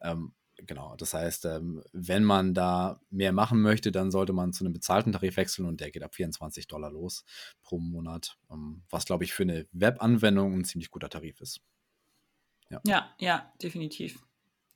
Ähm, 0.01 0.33
genau, 0.65 0.95
das 0.95 1.13
heißt, 1.13 1.45
ähm, 1.45 1.83
wenn 1.93 2.23
man 2.23 2.53
da 2.53 2.99
mehr 3.09 3.31
machen 3.31 3.61
möchte, 3.61 3.91
dann 3.91 4.11
sollte 4.11 4.33
man 4.33 4.53
zu 4.53 4.63
einem 4.63 4.73
bezahlten 4.73 5.11
Tarif 5.11 5.37
wechseln 5.37 5.65
und 5.65 5.81
der 5.81 5.91
geht 5.91 6.03
ab 6.03 6.15
24 6.15 6.67
Dollar 6.67 6.91
los 6.91 7.23
pro 7.61 7.79
Monat, 7.79 8.37
ähm, 8.51 8.83
was, 8.89 9.05
glaube 9.05 9.23
ich, 9.23 9.33
für 9.33 9.43
eine 9.43 9.67
Webanwendung 9.71 10.53
ein 10.53 10.65
ziemlich 10.65 10.89
guter 10.89 11.09
Tarif 11.09 11.41
ist. 11.41 11.61
Ja, 12.69 12.81
ja, 12.85 13.15
ja 13.19 13.53
definitiv. 13.61 14.19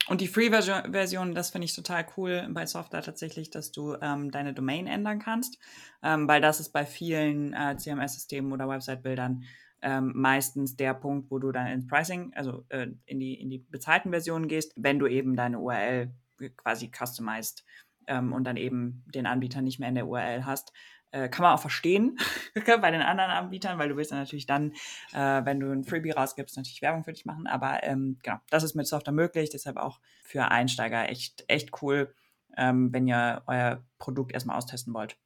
Und 0.07 0.19
die 0.21 0.27
Free-Version, 0.27 1.35
das 1.35 1.51
finde 1.51 1.65
ich 1.65 1.75
total 1.75 2.05
cool 2.17 2.47
bei 2.51 2.65
Software 2.65 3.03
tatsächlich, 3.03 3.51
dass 3.51 3.71
du 3.71 3.95
ähm, 4.01 4.31
deine 4.31 4.53
Domain 4.53 4.87
ändern 4.87 5.19
kannst, 5.19 5.59
ähm, 6.01 6.27
weil 6.27 6.41
das 6.41 6.59
ist 6.59 6.71
bei 6.71 6.85
vielen 6.85 7.53
äh, 7.53 7.77
CMS-Systemen 7.77 8.51
oder 8.51 8.67
Website-Bildern 8.67 9.43
ähm, 9.81 10.11
meistens 10.15 10.75
der 10.75 10.93
Punkt, 10.93 11.31
wo 11.31 11.39
du 11.39 11.51
dann 11.51 11.67
ins 11.67 11.87
Pricing, 11.87 12.33
also 12.35 12.65
äh, 12.69 12.87
in, 13.05 13.19
die, 13.19 13.33
in 13.33 13.49
die 13.49 13.59
bezahlten 13.59 14.11
Versionen 14.11 14.47
gehst, 14.47 14.73
wenn 14.75 14.99
du 14.99 15.07
eben 15.07 15.35
deine 15.35 15.59
URL 15.59 16.13
quasi 16.57 16.91
customized 16.95 17.63
ähm, 18.07 18.33
und 18.33 18.43
dann 18.43 18.57
eben 18.57 19.03
den 19.13 19.25
Anbieter 19.25 19.61
nicht 19.61 19.79
mehr 19.79 19.89
in 19.89 19.95
der 19.95 20.07
URL 20.07 20.45
hast. 20.45 20.71
Äh, 21.13 21.27
kann 21.27 21.43
man 21.43 21.53
auch 21.53 21.59
verstehen 21.59 22.17
bei 22.81 22.91
den 22.91 23.01
anderen 23.01 23.31
Anbietern, 23.31 23.77
weil 23.77 23.89
du 23.89 23.97
willst 23.97 24.11
dann 24.11 24.19
natürlich 24.19 24.45
dann, 24.45 24.71
äh, 25.11 25.43
wenn 25.43 25.59
du 25.59 25.69
ein 25.69 25.83
Freebie 25.83 26.11
rausgibst, 26.11 26.55
natürlich 26.55 26.81
Werbung 26.81 27.03
für 27.03 27.11
dich 27.11 27.25
machen. 27.25 27.47
Aber 27.47 27.83
ähm, 27.83 28.17
genau, 28.23 28.37
das 28.49 28.63
ist 28.63 28.75
mit 28.75 28.87
Software 28.87 29.13
möglich, 29.13 29.49
deshalb 29.49 29.77
auch 29.77 29.99
für 30.23 30.49
Einsteiger 30.49 31.09
echt, 31.09 31.43
echt 31.47 31.81
cool, 31.81 32.13
ähm, 32.55 32.93
wenn 32.93 33.07
ihr 33.07 33.43
euer 33.47 33.83
Produkt 33.97 34.31
erstmal 34.31 34.57
austesten 34.57 34.93
wollt. 34.93 35.17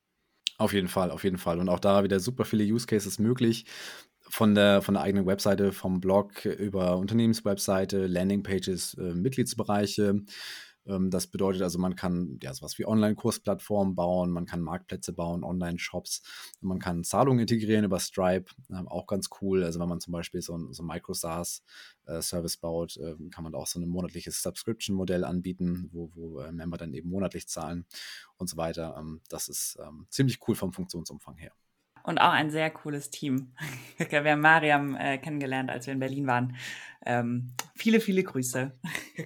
Auf 0.58 0.74
jeden 0.74 0.88
Fall, 0.88 1.12
auf 1.12 1.24
jeden 1.24 1.38
Fall. 1.38 1.60
Und 1.60 1.70
auch 1.70 1.80
da 1.80 2.04
wieder 2.04 2.20
super 2.20 2.46
viele 2.46 2.64
Use 2.64 2.88
Cases 2.88 3.20
möglich 3.20 3.66
von 4.30 4.56
der, 4.56 4.82
von 4.82 4.96
der 4.96 5.04
eigenen 5.04 5.26
Webseite, 5.26 5.72
vom 5.72 6.00
Blog 6.00 6.46
über 6.46 6.98
Unternehmenswebseite, 6.98 8.08
Landingpages, 8.08 8.96
äh, 8.96 9.14
Mitgliedsbereiche. 9.14 10.24
Ähm, 10.88 11.10
das 11.10 11.28
bedeutet 11.28 11.62
also, 11.62 11.80
man 11.80 11.96
kann 11.96 12.40
ja 12.42 12.54
sowas 12.54 12.78
wie 12.78 12.86
Online-Kursplattformen 12.86 13.96
bauen, 13.96 14.32
man 14.32 14.46
kann 14.46 14.62
Marktplätze 14.62 15.14
bauen, 15.14 15.44
Online-Shops, 15.44 16.22
man 16.62 16.80
kann 16.80 17.04
Zahlungen 17.04 17.40
integrieren 17.40 17.86
über 17.86 18.00
Stripe, 18.00 18.52
äh, 18.70 18.76
auch 18.86 19.08
ganz 19.08 19.30
cool. 19.42 19.64
Also 19.64 19.80
wenn 19.80 19.90
man 19.90 20.00
zum 20.00 20.14
Beispiel 20.14 20.42
so 20.42 20.58
ein, 20.58 20.74
so 20.74 20.84
ein 20.84 20.88
Micro-SaaS-Service 20.88 22.56
äh, 22.56 22.60
baut, 22.62 22.98
äh, 22.98 23.16
kann 23.32 23.44
man 23.44 23.56
auch 23.56 23.68
so 23.68 23.80
ein 23.80 23.88
monatliches 23.88 24.42
Subscription-Modell 24.42 25.24
anbieten, 25.24 25.90
wo, 25.92 26.12
wo 26.16 26.40
äh, 26.40 26.52
Member 26.52 26.78
dann 26.78 26.94
eben 26.94 27.10
monatlich 27.10 27.48
zahlen 27.48 27.86
und 28.38 28.50
so 28.50 28.58
weiter. 28.58 28.96
Ähm, 28.98 29.22
das 29.30 29.48
ist 29.48 29.78
ähm, 29.86 30.08
ziemlich 30.10 30.40
cool 30.48 30.56
vom 30.56 30.74
Funktionsumfang 30.74 31.38
her 31.38 31.52
und 32.06 32.20
auch 32.20 32.32
ein 32.32 32.50
sehr 32.50 32.70
cooles 32.70 33.10
Team. 33.10 33.54
wir 33.98 34.32
haben 34.32 34.42
Mariam 34.42 34.96
äh, 34.96 35.18
kennengelernt, 35.18 35.70
als 35.70 35.88
wir 35.88 35.94
in 35.94 36.00
Berlin 36.00 36.28
waren. 36.28 36.56
Ähm, 37.06 37.52
viele, 37.76 38.00
viele 38.00 38.24
Grüße. 38.24 38.72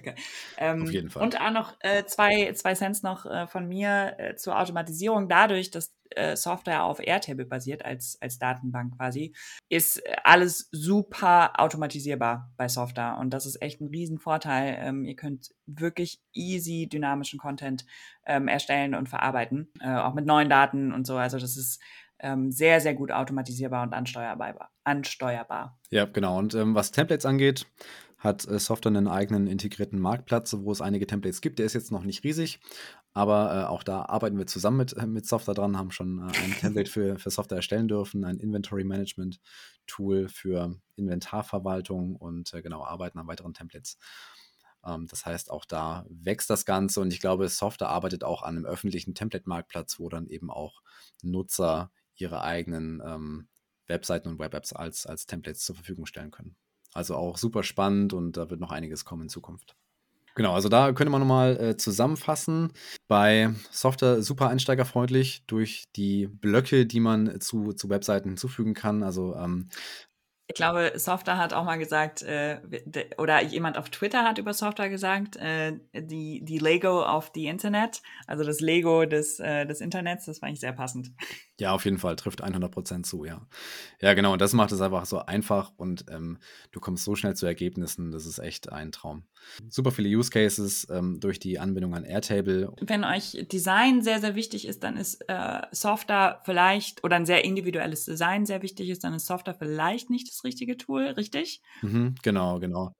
ähm, 0.58 0.82
Auf 0.82 0.90
jeden 0.90 1.08
Fall. 1.08 1.22
Und 1.22 1.40
auch 1.40 1.50
noch 1.50 1.76
äh, 1.80 2.04
zwei, 2.04 2.52
zwei 2.52 2.74
Cents 2.74 3.02
noch 3.02 3.24
äh, 3.24 3.46
von 3.46 3.66
mir 3.66 4.16
äh, 4.18 4.34
zur 4.36 4.58
Automatisierung. 4.58 5.28
Dadurch, 5.28 5.70
dass 5.70 5.94
äh, 6.10 6.36
Software 6.36 6.84
auf 6.84 7.00
Airtable 7.00 7.46
basiert, 7.46 7.84
als, 7.84 8.18
als 8.20 8.38
Datenbank 8.38 8.96
quasi, 8.98 9.34
ist 9.68 10.02
alles 10.24 10.68
super 10.72 11.58
automatisierbar 11.58 12.52
bei 12.56 12.68
Software. 12.68 13.16
Und 13.18 13.30
das 13.30 13.46
ist 13.46 13.62
echt 13.62 13.80
ein 13.80 13.88
Riesenvorteil. 13.88 14.76
Ähm, 14.80 15.04
ihr 15.04 15.16
könnt 15.16 15.50
wirklich 15.66 16.20
easy 16.34 16.86
dynamischen 16.86 17.38
Content 17.38 17.86
ähm, 18.26 18.48
erstellen 18.48 18.94
und 18.94 19.08
verarbeiten, 19.08 19.72
äh, 19.80 19.94
auch 19.94 20.12
mit 20.12 20.26
neuen 20.26 20.50
Daten 20.50 20.92
und 20.92 21.06
so. 21.06 21.16
Also 21.16 21.38
das 21.38 21.56
ist 21.56 21.80
ähm, 22.22 22.50
sehr, 22.50 22.80
sehr 22.80 22.94
gut 22.94 23.10
automatisierbar 23.12 23.82
und 23.82 23.92
ansteuerbar. 23.92 24.70
ansteuerbar. 24.84 25.78
Ja, 25.90 26.04
genau. 26.04 26.38
Und 26.38 26.54
ähm, 26.54 26.74
was 26.74 26.90
Templates 26.90 27.26
angeht, 27.26 27.66
hat 28.18 28.46
äh, 28.46 28.58
Software 28.58 28.90
einen 28.90 29.08
eigenen 29.08 29.46
integrierten 29.46 29.98
Marktplatz, 29.98 30.54
wo 30.58 30.70
es 30.70 30.80
einige 30.80 31.06
Templates 31.06 31.40
gibt. 31.40 31.58
Der 31.58 31.66
ist 31.66 31.72
jetzt 31.72 31.90
noch 31.90 32.04
nicht 32.04 32.22
riesig, 32.22 32.60
aber 33.12 33.52
äh, 33.52 33.66
auch 33.66 33.82
da 33.82 34.02
arbeiten 34.02 34.38
wir 34.38 34.46
zusammen 34.46 34.76
mit, 34.76 34.92
äh, 34.96 35.06
mit 35.06 35.26
Software 35.26 35.54
dran, 35.54 35.78
haben 35.78 35.90
schon 35.90 36.18
äh, 36.18 36.22
ein 36.44 36.52
Template 36.60 36.90
für, 36.90 37.18
für 37.18 37.30
Software 37.30 37.56
erstellen 37.56 37.88
dürfen, 37.88 38.24
ein 38.24 38.38
Inventory 38.38 38.84
Management 38.84 39.40
Tool 39.86 40.28
für 40.28 40.76
Inventarverwaltung 40.96 42.14
und 42.14 42.52
äh, 42.52 42.62
genau 42.62 42.84
arbeiten 42.84 43.18
an 43.18 43.26
weiteren 43.26 43.54
Templates. 43.54 43.96
Ähm, 44.84 45.06
das 45.08 45.24
heißt, 45.24 45.50
auch 45.50 45.64
da 45.64 46.04
wächst 46.08 46.50
das 46.50 46.64
Ganze 46.66 47.00
und 47.00 47.12
ich 47.12 47.20
glaube, 47.20 47.48
Software 47.48 47.88
arbeitet 47.88 48.22
auch 48.22 48.42
an 48.42 48.56
einem 48.56 48.66
öffentlichen 48.66 49.14
Template-Marktplatz, 49.14 49.98
wo 49.98 50.08
dann 50.10 50.26
eben 50.28 50.50
auch 50.50 50.82
Nutzer 51.22 51.90
ihre 52.20 52.42
eigenen 52.42 53.02
ähm, 53.04 53.48
Webseiten 53.86 54.28
und 54.28 54.38
Web-Apps 54.38 54.72
als, 54.72 55.06
als 55.06 55.26
Templates 55.26 55.64
zur 55.64 55.74
Verfügung 55.74 56.06
stellen 56.06 56.30
können. 56.30 56.56
Also 56.92 57.16
auch 57.16 57.38
super 57.38 57.62
spannend 57.62 58.12
und 58.12 58.36
da 58.36 58.50
wird 58.50 58.60
noch 58.60 58.72
einiges 58.72 59.04
kommen 59.04 59.22
in 59.22 59.28
Zukunft. 59.28 59.76
Genau, 60.36 60.54
also 60.54 60.68
da 60.68 60.92
könnte 60.92 61.10
man 61.10 61.20
nochmal 61.20 61.60
äh, 61.60 61.76
zusammenfassen. 61.76 62.72
Bei 63.08 63.52
Software 63.70 64.22
super 64.22 64.48
einsteigerfreundlich 64.48 65.44
durch 65.46 65.84
die 65.96 66.28
Blöcke, 66.28 66.86
die 66.86 67.00
man 67.00 67.40
zu, 67.40 67.72
zu 67.72 67.90
Webseiten 67.90 68.30
hinzufügen 68.30 68.74
kann. 68.74 69.02
Also 69.02 69.34
ähm, 69.34 69.68
ich 70.50 70.54
glaube, 70.54 70.92
Software 70.96 71.38
hat 71.38 71.52
auch 71.52 71.64
mal 71.64 71.78
gesagt, 71.78 72.22
äh, 72.22 72.60
oder 73.18 73.40
jemand 73.40 73.78
auf 73.78 73.88
Twitter 73.88 74.24
hat 74.24 74.38
über 74.38 74.52
Software 74.52 74.88
gesagt, 74.88 75.36
äh, 75.36 75.78
die, 75.94 76.44
die 76.44 76.58
Lego 76.58 77.06
of 77.06 77.30
the 77.34 77.46
Internet, 77.46 78.02
also 78.26 78.42
das 78.42 78.60
Lego 78.60 79.04
des, 79.06 79.38
äh, 79.38 79.64
des 79.64 79.80
Internets, 79.80 80.24
das 80.24 80.40
fand 80.40 80.54
ich 80.54 80.60
sehr 80.60 80.72
passend. 80.72 81.12
Ja, 81.60 81.72
auf 81.72 81.84
jeden 81.84 81.98
Fall, 81.98 82.16
trifft 82.16 82.42
100% 82.42 83.04
zu, 83.04 83.24
ja. 83.24 83.46
Ja, 84.00 84.14
genau, 84.14 84.32
und 84.32 84.40
das 84.40 84.54
macht 84.54 84.72
es 84.72 84.80
einfach 84.80 85.04
so 85.04 85.18
einfach 85.18 85.72
und 85.76 86.06
ähm, 86.10 86.38
du 86.72 86.80
kommst 86.80 87.04
so 87.04 87.14
schnell 87.14 87.36
zu 87.36 87.44
Ergebnissen, 87.44 88.10
das 88.10 88.24
ist 88.24 88.38
echt 88.38 88.72
ein 88.72 88.92
Traum. 88.92 89.24
Super 89.68 89.90
viele 89.90 90.08
Use 90.08 90.30
Cases 90.30 90.88
ähm, 90.90 91.20
durch 91.20 91.38
die 91.38 91.58
Anbindung 91.58 91.94
an 91.94 92.04
Airtable. 92.04 92.72
Wenn 92.80 93.04
euch 93.04 93.46
Design 93.52 94.02
sehr, 94.02 94.20
sehr 94.20 94.34
wichtig 94.34 94.66
ist, 94.66 94.82
dann 94.82 94.96
ist 94.96 95.22
äh, 95.28 95.60
Software 95.70 96.40
vielleicht, 96.44 97.04
oder 97.04 97.16
ein 97.16 97.26
sehr 97.26 97.44
individuelles 97.44 98.06
Design 98.06 98.46
sehr 98.46 98.62
wichtig 98.62 98.88
ist, 98.88 99.04
dann 99.04 99.12
ist 99.12 99.26
Software 99.26 99.54
vielleicht 99.54 100.08
nicht 100.08 100.28
das 100.28 100.44
richtige 100.44 100.78
Tool, 100.78 101.08
richtig? 101.08 101.62
Mhm, 101.82 102.14
genau, 102.22 102.58
genau. 102.58 102.94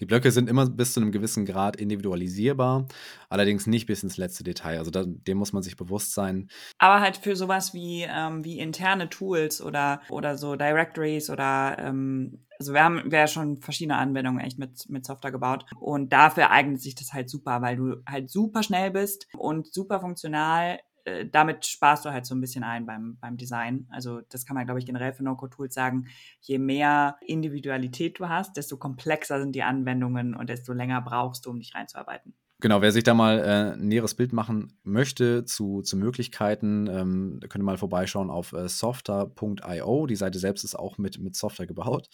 Die 0.00 0.06
Blöcke 0.06 0.30
sind 0.30 0.48
immer 0.48 0.68
bis 0.68 0.92
zu 0.92 1.00
einem 1.00 1.12
gewissen 1.12 1.44
Grad 1.44 1.76
individualisierbar, 1.76 2.86
allerdings 3.28 3.66
nicht 3.66 3.86
bis 3.86 4.02
ins 4.02 4.16
letzte 4.16 4.44
Detail. 4.44 4.78
Also 4.78 4.90
da, 4.90 5.04
dem 5.06 5.38
muss 5.38 5.52
man 5.52 5.62
sich 5.62 5.76
bewusst 5.76 6.14
sein. 6.14 6.48
Aber 6.78 7.00
halt 7.00 7.16
für 7.16 7.34
sowas 7.36 7.74
wie, 7.74 8.06
ähm, 8.08 8.44
wie 8.44 8.58
interne 8.58 9.08
Tools 9.08 9.60
oder, 9.60 10.00
oder 10.08 10.36
so 10.36 10.56
Directories 10.56 11.30
oder 11.30 11.76
ähm, 11.78 12.44
also 12.58 12.72
wir 12.72 12.82
haben 12.82 13.10
wir 13.10 13.20
ja 13.20 13.26
schon 13.26 13.58
verschiedene 13.58 13.96
Anwendungen 13.96 14.40
echt 14.40 14.58
mit, 14.58 14.88
mit 14.88 15.06
Software 15.06 15.30
gebaut. 15.30 15.64
Und 15.78 16.12
dafür 16.12 16.50
eignet 16.50 16.80
sich 16.80 16.94
das 16.94 17.12
halt 17.12 17.30
super, 17.30 17.62
weil 17.62 17.76
du 17.76 17.96
halt 18.06 18.30
super 18.30 18.62
schnell 18.62 18.90
bist 18.90 19.26
und 19.36 19.72
super 19.72 20.00
funktional 20.00 20.78
äh, 21.08 21.28
damit 21.28 21.66
sparst 21.66 22.04
du 22.04 22.10
halt 22.10 22.26
so 22.26 22.34
ein 22.34 22.40
bisschen 22.40 22.64
ein 22.64 22.86
beim, 22.86 23.18
beim 23.20 23.36
Design. 23.36 23.86
Also 23.90 24.20
das 24.28 24.46
kann 24.46 24.54
man, 24.54 24.64
glaube 24.64 24.80
ich, 24.80 24.86
generell 24.86 25.12
für 25.12 25.24
No-Code-Tools 25.24 25.74
sagen. 25.74 26.06
Je 26.40 26.58
mehr 26.58 27.16
Individualität 27.20 28.18
du 28.18 28.28
hast, 28.28 28.56
desto 28.56 28.76
komplexer 28.76 29.40
sind 29.40 29.54
die 29.54 29.62
Anwendungen 29.62 30.34
und 30.34 30.48
desto 30.48 30.72
länger 30.72 31.00
brauchst 31.00 31.46
du, 31.46 31.50
um 31.50 31.58
dich 31.58 31.74
reinzuarbeiten. 31.74 32.34
Genau, 32.60 32.82
wer 32.82 32.90
sich 32.90 33.04
da 33.04 33.14
mal 33.14 33.38
äh, 33.38 33.74
ein 33.74 33.86
näheres 33.86 34.14
Bild 34.14 34.32
machen 34.32 34.76
möchte 34.82 35.44
zu, 35.44 35.82
zu 35.82 35.96
Möglichkeiten, 35.96 36.88
ähm, 36.88 37.38
könnt 37.48 37.62
ihr 37.62 37.64
mal 37.64 37.76
vorbeischauen 37.76 38.30
auf 38.30 38.52
äh, 38.52 38.68
softer.io. 38.68 40.06
Die 40.08 40.16
Seite 40.16 40.40
selbst 40.40 40.64
ist 40.64 40.74
auch 40.74 40.98
mit, 40.98 41.20
mit 41.20 41.36
Software 41.36 41.68
gebaut. 41.68 42.08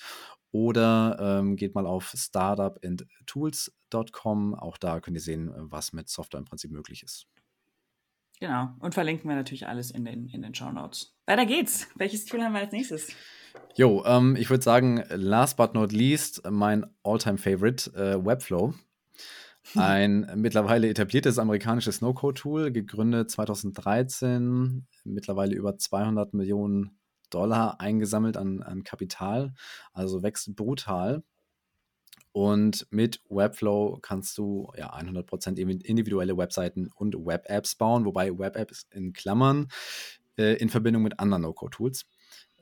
Oder 0.53 1.17
ähm, 1.19 1.57
geht 1.57 1.75
mal 1.75 1.87
auf 1.87 2.13
startupandtools.com. 2.15 4.55
Auch 4.55 4.77
da 4.77 5.01
könnt 5.01 5.17
ihr 5.17 5.23
sehen, 5.23 5.51
was 5.57 5.95
mit 5.95 6.11
Software 6.11 6.41
im 6.41 6.45
Prinzip 6.45 6.71
möglich 6.71 7.03
ist. 7.03 7.27
Genau. 8.41 8.71
Und 8.81 8.95
verlinken 8.95 9.29
wir 9.29 9.37
natürlich 9.37 9.67
alles 9.67 9.91
in 9.91 10.05
den, 10.05 10.29
in 10.29 10.43
den 10.43 10.55
Show 10.55 10.71
Notes. 10.71 11.15
Weiter 11.27 11.47
geht's. 11.47 11.89
Welches 11.95 12.25
Tool 12.25 12.43
haben 12.43 12.53
wir 12.53 12.61
als 12.61 12.73
nächstes? 12.73 13.13
Jo, 13.75 14.05
ähm, 14.05 14.37
ich 14.37 14.51
würde 14.51 14.63
sagen, 14.63 15.05
last 15.11 15.57
but 15.57 15.75
not 15.75 15.93
least, 15.93 16.43
mein 16.51 16.87
all-time 17.03 17.39
favorite, 17.39 17.91
äh, 17.95 18.25
Webflow. 18.25 18.75
Ein 19.77 20.31
mittlerweile 20.37 20.89
etabliertes 20.89 21.39
amerikanisches 21.39 22.01
No-Code-Tool, 22.03 22.71
gegründet 22.71 23.31
2013, 23.31 24.87
mittlerweile 25.05 25.55
über 25.55 25.79
200 25.79 26.35
Millionen 26.35 26.99
Dollar 27.31 27.81
eingesammelt 27.81 28.37
an, 28.37 28.63
an 28.63 28.85
Kapital, 28.85 29.55
also 29.93 30.23
wächst 30.23 30.55
brutal. 30.55 31.23
Und 32.33 32.87
mit 32.91 33.21
Webflow 33.29 33.99
kannst 34.03 34.37
du 34.39 34.73
ja 34.77 34.93
100% 34.93 35.57
individuelle 35.59 36.37
Webseiten 36.37 36.91
und 36.95 37.15
Web-Apps 37.15 37.77
bauen, 37.77 38.05
wobei 38.05 38.37
Web-Apps 38.37 38.89
in 38.91 39.13
Klammern 39.13 39.69
äh, 40.37 40.55
in 40.55 40.69
Verbindung 40.69 41.03
mit 41.03 41.21
anderen 41.21 41.43
No-Code-Tools. 41.43 42.07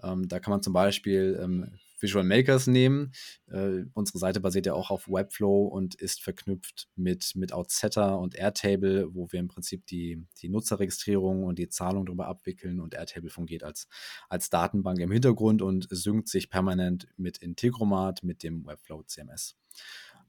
Ähm, 0.02 0.28
da 0.28 0.40
kann 0.40 0.50
man 0.50 0.62
zum 0.62 0.72
Beispiel 0.72 1.38
ähm, 1.42 1.78
Visual 2.02 2.24
Makers 2.24 2.66
nehmen. 2.66 3.12
Äh, 3.50 3.84
unsere 3.94 4.18
Seite 4.18 4.40
basiert 4.40 4.66
ja 4.66 4.74
auch 4.74 4.90
auf 4.90 5.08
Webflow 5.08 5.66
und 5.66 5.94
ist 5.94 6.22
verknüpft 6.22 6.88
mit, 6.96 7.32
mit 7.34 7.52
Outsetter 7.52 8.18
und 8.18 8.34
Airtable, 8.34 9.14
wo 9.14 9.30
wir 9.30 9.40
im 9.40 9.48
Prinzip 9.48 9.86
die, 9.86 10.26
die 10.40 10.48
Nutzerregistrierung 10.48 11.44
und 11.44 11.58
die 11.58 11.68
Zahlung 11.68 12.06
darüber 12.06 12.26
abwickeln 12.26 12.80
und 12.80 12.94
Airtable 12.94 13.30
fungiert 13.30 13.62
als, 13.62 13.88
als 14.28 14.50
Datenbank 14.50 14.98
im 14.98 15.10
Hintergrund 15.10 15.62
und 15.62 15.86
synkt 15.90 16.28
sich 16.28 16.50
permanent 16.50 17.08
mit 17.16 17.38
Integromat, 17.38 18.22
mit 18.22 18.42
dem 18.42 18.66
Webflow 18.66 19.02
CMS. 19.04 19.56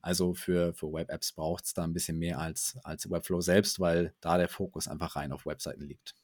Also 0.02 0.34
für, 0.34 0.74
für 0.74 0.92
Web-Apps 0.92 1.32
braucht 1.32 1.64
es 1.64 1.74
da 1.74 1.84
ein 1.86 1.94
bisschen 1.94 2.20
mehr 2.20 2.38
als, 2.40 2.78
als 2.84 3.10
Webflow 3.10 3.40
selbst, 3.40 3.80
weil 3.80 4.14
da 4.20 4.38
der 4.38 4.50
Fokus 4.50 4.90
einfach 4.90 5.16
rein 5.16 5.32
auf 5.32 5.46
Webseiten 5.46 5.88
liegt. 5.88 6.16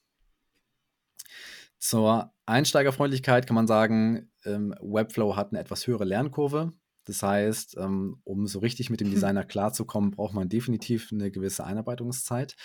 Zur 1.79 2.33
Einsteigerfreundlichkeit 2.45 3.47
kann 3.47 3.55
man 3.55 3.67
sagen, 3.67 4.29
ähm, 4.45 4.75
Webflow 4.81 5.35
hat 5.35 5.51
eine 5.51 5.59
etwas 5.59 5.87
höhere 5.87 6.03
Lernkurve. 6.03 6.73
Das 7.05 7.23
heißt, 7.23 7.77
ähm, 7.79 8.21
um 8.23 8.45
so 8.45 8.59
richtig 8.59 8.89
mit 8.89 8.99
dem 8.99 9.09
Designer 9.09 9.43
klarzukommen, 9.43 10.11
braucht 10.11 10.33
man 10.33 10.49
definitiv 10.49 11.09
eine 11.11 11.31
gewisse 11.31 11.63
Einarbeitungszeit. 11.63 12.55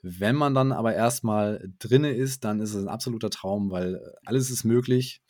Wenn 0.00 0.36
man 0.36 0.54
dann 0.54 0.72
aber 0.72 0.94
erstmal 0.94 1.68
drinne 1.78 2.12
ist, 2.12 2.44
dann 2.44 2.60
ist 2.60 2.74
es 2.74 2.82
ein 2.82 2.88
absoluter 2.88 3.28
Traum, 3.28 3.70
weil 3.70 4.00
alles 4.24 4.50
ist 4.50 4.64
möglich. 4.64 5.20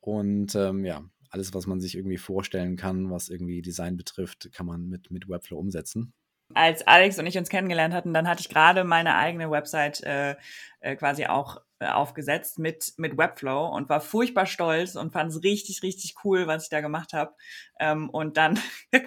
Und 0.00 0.54
ähm, 0.54 0.84
ja, 0.84 1.02
alles, 1.30 1.54
was 1.54 1.66
man 1.66 1.80
sich 1.80 1.96
irgendwie 1.96 2.18
vorstellen 2.18 2.76
kann, 2.76 3.10
was 3.10 3.28
irgendwie 3.28 3.62
Design 3.62 3.96
betrifft, 3.96 4.50
kann 4.52 4.66
man 4.66 4.86
mit, 4.86 5.10
mit 5.10 5.28
Webflow 5.28 5.58
umsetzen 5.58 6.12
als 6.52 6.86
Alex 6.86 7.18
und 7.18 7.26
ich 7.26 7.38
uns 7.38 7.48
kennengelernt 7.48 7.94
hatten, 7.94 8.12
dann 8.12 8.28
hatte 8.28 8.40
ich 8.40 8.48
gerade 8.48 8.84
meine 8.84 9.16
eigene 9.16 9.50
Website 9.50 10.02
äh, 10.02 10.36
äh, 10.80 10.96
quasi 10.96 11.26
auch 11.26 11.56
äh, 11.56 11.64
aufgesetzt 11.84 12.58
mit, 12.58 12.94
mit 12.96 13.16
Webflow 13.16 13.68
und 13.68 13.88
war 13.88 14.00
furchtbar 14.00 14.46
stolz 14.46 14.96
und 14.96 15.12
fand 15.12 15.30
es 15.30 15.42
richtig, 15.42 15.82
richtig 15.82 16.14
cool, 16.24 16.46
was 16.46 16.64
ich 16.64 16.68
da 16.68 16.80
gemacht 16.80 17.12
habe. 17.12 17.34
Ähm, 17.78 18.10
und 18.10 18.36
dann 18.36 18.58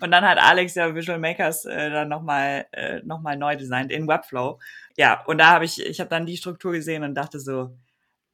und 0.00 0.10
dann 0.10 0.24
hat 0.24 0.38
Alex 0.38 0.74
ja 0.74 0.94
Visual 0.94 1.18
Makers 1.18 1.64
äh, 1.64 1.90
dann 1.90 2.08
nochmal 2.08 2.66
äh, 2.72 3.00
noch 3.04 3.22
neu 3.22 3.56
designt 3.56 3.92
in 3.92 4.08
Webflow. 4.08 4.58
Ja, 4.96 5.22
und 5.26 5.38
da 5.38 5.48
habe 5.48 5.64
ich, 5.64 5.84
ich 5.84 6.00
habe 6.00 6.10
dann 6.10 6.26
die 6.26 6.36
Struktur 6.36 6.72
gesehen 6.72 7.04
und 7.04 7.14
dachte 7.14 7.40
so, 7.40 7.76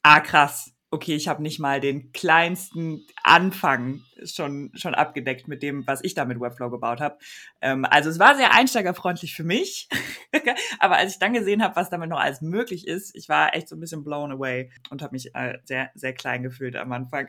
ah 0.02 0.20
krass, 0.20 0.72
okay, 0.90 1.14
ich 1.14 1.28
habe 1.28 1.42
nicht 1.42 1.58
mal 1.58 1.80
den 1.80 2.12
kleinsten 2.12 3.06
Anfang 3.22 4.02
schon, 4.24 4.70
schon 4.74 4.94
abgedeckt 4.94 5.46
mit 5.46 5.62
dem, 5.62 5.86
was 5.86 6.02
ich 6.02 6.14
da 6.14 6.24
mit 6.24 6.40
Webflow 6.40 6.70
gebaut 6.70 7.00
habe. 7.00 7.18
Ähm, 7.60 7.84
also 7.84 8.08
es 8.08 8.18
war 8.18 8.36
sehr 8.36 8.54
einsteigerfreundlich 8.54 9.34
für 9.34 9.44
mich. 9.44 9.88
Aber 10.78 10.96
als 10.96 11.12
ich 11.12 11.18
dann 11.18 11.34
gesehen 11.34 11.62
habe, 11.62 11.76
was 11.76 11.90
damit 11.90 12.08
noch 12.08 12.20
alles 12.20 12.40
möglich 12.40 12.86
ist, 12.86 13.14
ich 13.14 13.28
war 13.28 13.54
echt 13.54 13.68
so 13.68 13.76
ein 13.76 13.80
bisschen 13.80 14.02
blown 14.02 14.32
away 14.32 14.70
und 14.90 15.02
habe 15.02 15.12
mich 15.12 15.34
äh, 15.34 15.58
sehr, 15.64 15.90
sehr 15.94 16.14
klein 16.14 16.42
gefühlt 16.42 16.74
am 16.76 16.90
Anfang. 16.92 17.28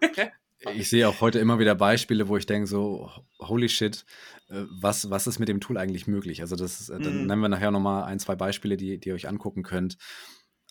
ich 0.74 0.90
sehe 0.90 1.08
auch 1.08 1.20
heute 1.20 1.38
immer 1.38 1.60
wieder 1.60 1.76
Beispiele, 1.76 2.28
wo 2.28 2.36
ich 2.36 2.46
denke 2.46 2.66
so, 2.66 3.10
holy 3.38 3.68
shit, 3.68 4.04
äh, 4.48 4.64
was, 4.80 5.10
was 5.10 5.28
ist 5.28 5.38
mit 5.38 5.48
dem 5.48 5.60
Tool 5.60 5.78
eigentlich 5.78 6.08
möglich? 6.08 6.40
Also 6.40 6.56
das 6.56 6.80
ist, 6.80 6.90
dann 6.90 7.24
mm. 7.24 7.26
nennen 7.26 7.42
wir 7.42 7.48
nachher 7.48 7.70
nochmal 7.70 8.04
ein, 8.04 8.18
zwei 8.18 8.34
Beispiele, 8.34 8.76
die, 8.76 8.98
die 8.98 9.10
ihr 9.10 9.14
euch 9.14 9.28
angucken 9.28 9.62
könnt. 9.62 9.96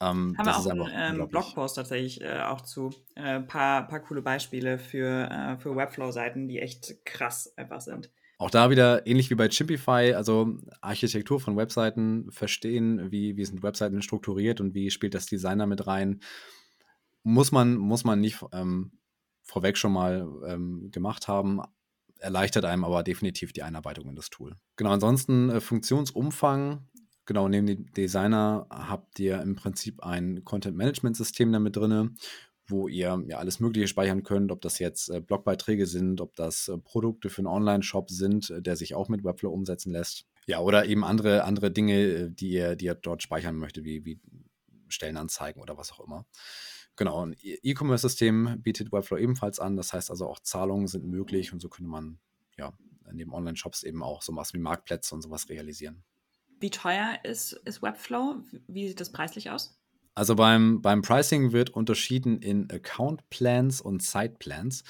Ähm, 0.02 0.36
Haben 0.38 0.46
wir 0.46 0.58
auch 0.58 0.88
einen 0.90 1.22
ähm, 1.22 1.28
Blogpost 1.28 1.78
tatsächlich 1.78 2.22
äh, 2.22 2.42
auch 2.42 2.62
zu. 2.62 2.92
Ein 3.16 3.44
äh, 3.44 3.46
paar, 3.46 3.88
paar 3.88 4.02
coole 4.02 4.22
Beispiele 4.22 4.78
für, 4.78 5.30
äh, 5.30 5.58
für 5.58 5.76
Webflow-Seiten, 5.76 6.48
die 6.48 6.60
echt 6.60 7.06
krass 7.06 7.54
einfach 7.58 7.82
sind. 7.82 8.12
Auch 8.38 8.50
da 8.50 8.70
wieder 8.70 9.08
ähnlich 9.08 9.30
wie 9.30 9.36
bei 9.36 9.48
Chimpify, 9.48 10.14
also 10.14 10.58
Architektur 10.82 11.40
von 11.40 11.56
Webseiten 11.56 12.30
verstehen, 12.32 13.10
wie, 13.12 13.38
wie 13.38 13.46
sind 13.46 13.64
Webseiten 13.64 14.02
strukturiert 14.02 14.60
und 14.60 14.74
wie 14.74 14.92
spielt 14.92 15.14
das 15.14 15.26
Designer 15.26 15.68
mit 15.68 15.88
rein, 15.88 16.20
muss 17.24 17.54
man, 17.54 17.76
muss 17.76 18.04
man 18.04 18.20
nicht 18.20 18.44
ähm, 18.52 18.92
vorweg 19.42 19.78
schon 19.78 19.94
mal 19.94 20.28
ähm, 20.46 20.92
gemacht 20.92 21.30
haben, 21.30 21.62
erleichtert 22.20 22.66
einem 22.66 22.84
aber 22.84 23.04
definitiv 23.04 23.54
die 23.54 23.64
Einarbeitung 23.64 24.10
in 24.10 24.16
das 24.16 24.30
Tool. 24.30 24.58
Genau, 24.76 24.92
ansonsten 24.92 25.50
äh, 25.50 25.62
Funktionsumfang 25.62 26.88
Genau, 27.26 27.48
neben 27.48 27.66
dem 27.66 27.92
Designer 27.94 28.68
habt 28.70 29.20
ihr 29.20 29.42
im 29.42 29.56
Prinzip 29.56 30.04
ein 30.04 30.44
Content-Management-System 30.44 31.52
damit 31.52 31.76
drin, 31.76 32.18
wo 32.68 32.88
ihr 32.88 33.24
ja 33.28 33.38
alles 33.38 33.60
Mögliche 33.60 33.88
speichern 33.88 34.24
könnt, 34.24 34.52
ob 34.52 34.62
das 34.62 34.80
jetzt 34.80 35.10
äh, 35.10 35.22
Blogbeiträge 35.22 35.86
sind, 35.88 36.22
ob 36.22 36.36
das 36.36 36.68
äh, 36.68 36.78
Produkte 36.78 37.30
für 37.30 37.40
einen 37.40 37.48
Online-Shop 37.48 38.10
sind, 38.10 38.50
äh, 38.50 38.62
der 38.62 38.76
sich 38.76 38.96
auch 38.96 39.10
mit 39.10 39.24
Webflow 39.24 39.52
umsetzen 39.52 39.92
lässt. 39.92 40.26
Ja, 40.48 40.60
oder 40.60 40.86
eben 40.86 41.04
andere, 41.04 41.44
andere 41.44 41.72
Dinge, 41.72 42.00
äh, 42.00 42.30
die 42.30 42.50
ihr, 42.50 42.76
die 42.76 42.86
ihr 42.86 42.96
dort 42.96 43.24
speichern 43.24 43.56
möchtet, 43.56 43.86
wie, 43.86 44.06
wie 44.06 44.20
Stellenanzeigen 44.88 45.62
oder 45.62 45.78
was 45.78 45.92
auch 45.92 46.00
immer. 46.02 46.26
Genau, 46.96 47.26
ein 47.26 47.36
E-Commerce-System 47.42 48.62
bietet 48.62 48.92
Webflow 48.92 49.18
ebenfalls 49.18 49.60
an. 49.60 49.76
Das 49.76 49.94
heißt 49.94 50.10
also 50.10 50.28
auch 50.28 50.40
Zahlungen 50.40 50.88
sind 50.88 51.06
möglich 51.06 51.52
und 51.52 51.60
so 51.60 51.70
könnte 51.70 51.90
man 51.90 52.20
ja 52.58 52.72
neben 53.12 53.34
Online-Shops 53.34 53.84
eben 53.84 54.02
auch 54.02 54.22
sowas 54.22 54.54
wie 54.54 54.60
Marktplätze 54.60 55.14
und 55.14 55.22
sowas 55.22 55.50
realisieren. 55.50 56.04
Wie 56.60 56.70
teuer 56.70 57.20
ist, 57.24 57.54
ist 57.66 57.82
Webflow? 57.82 58.38
Wie 58.68 58.88
sieht 58.88 59.00
das 59.00 59.12
preislich 59.12 59.50
aus? 59.50 59.78
Also 60.18 60.36
beim, 60.36 60.82
beim 60.82 61.02
Pricing 61.02 61.52
wird 61.52 61.72
unterschieden 61.72 62.40
in 62.40 62.72
Account 62.72 63.30
Plans 63.30 63.82
und 63.82 64.02
Site 64.02 64.36
Plans. 64.40 64.86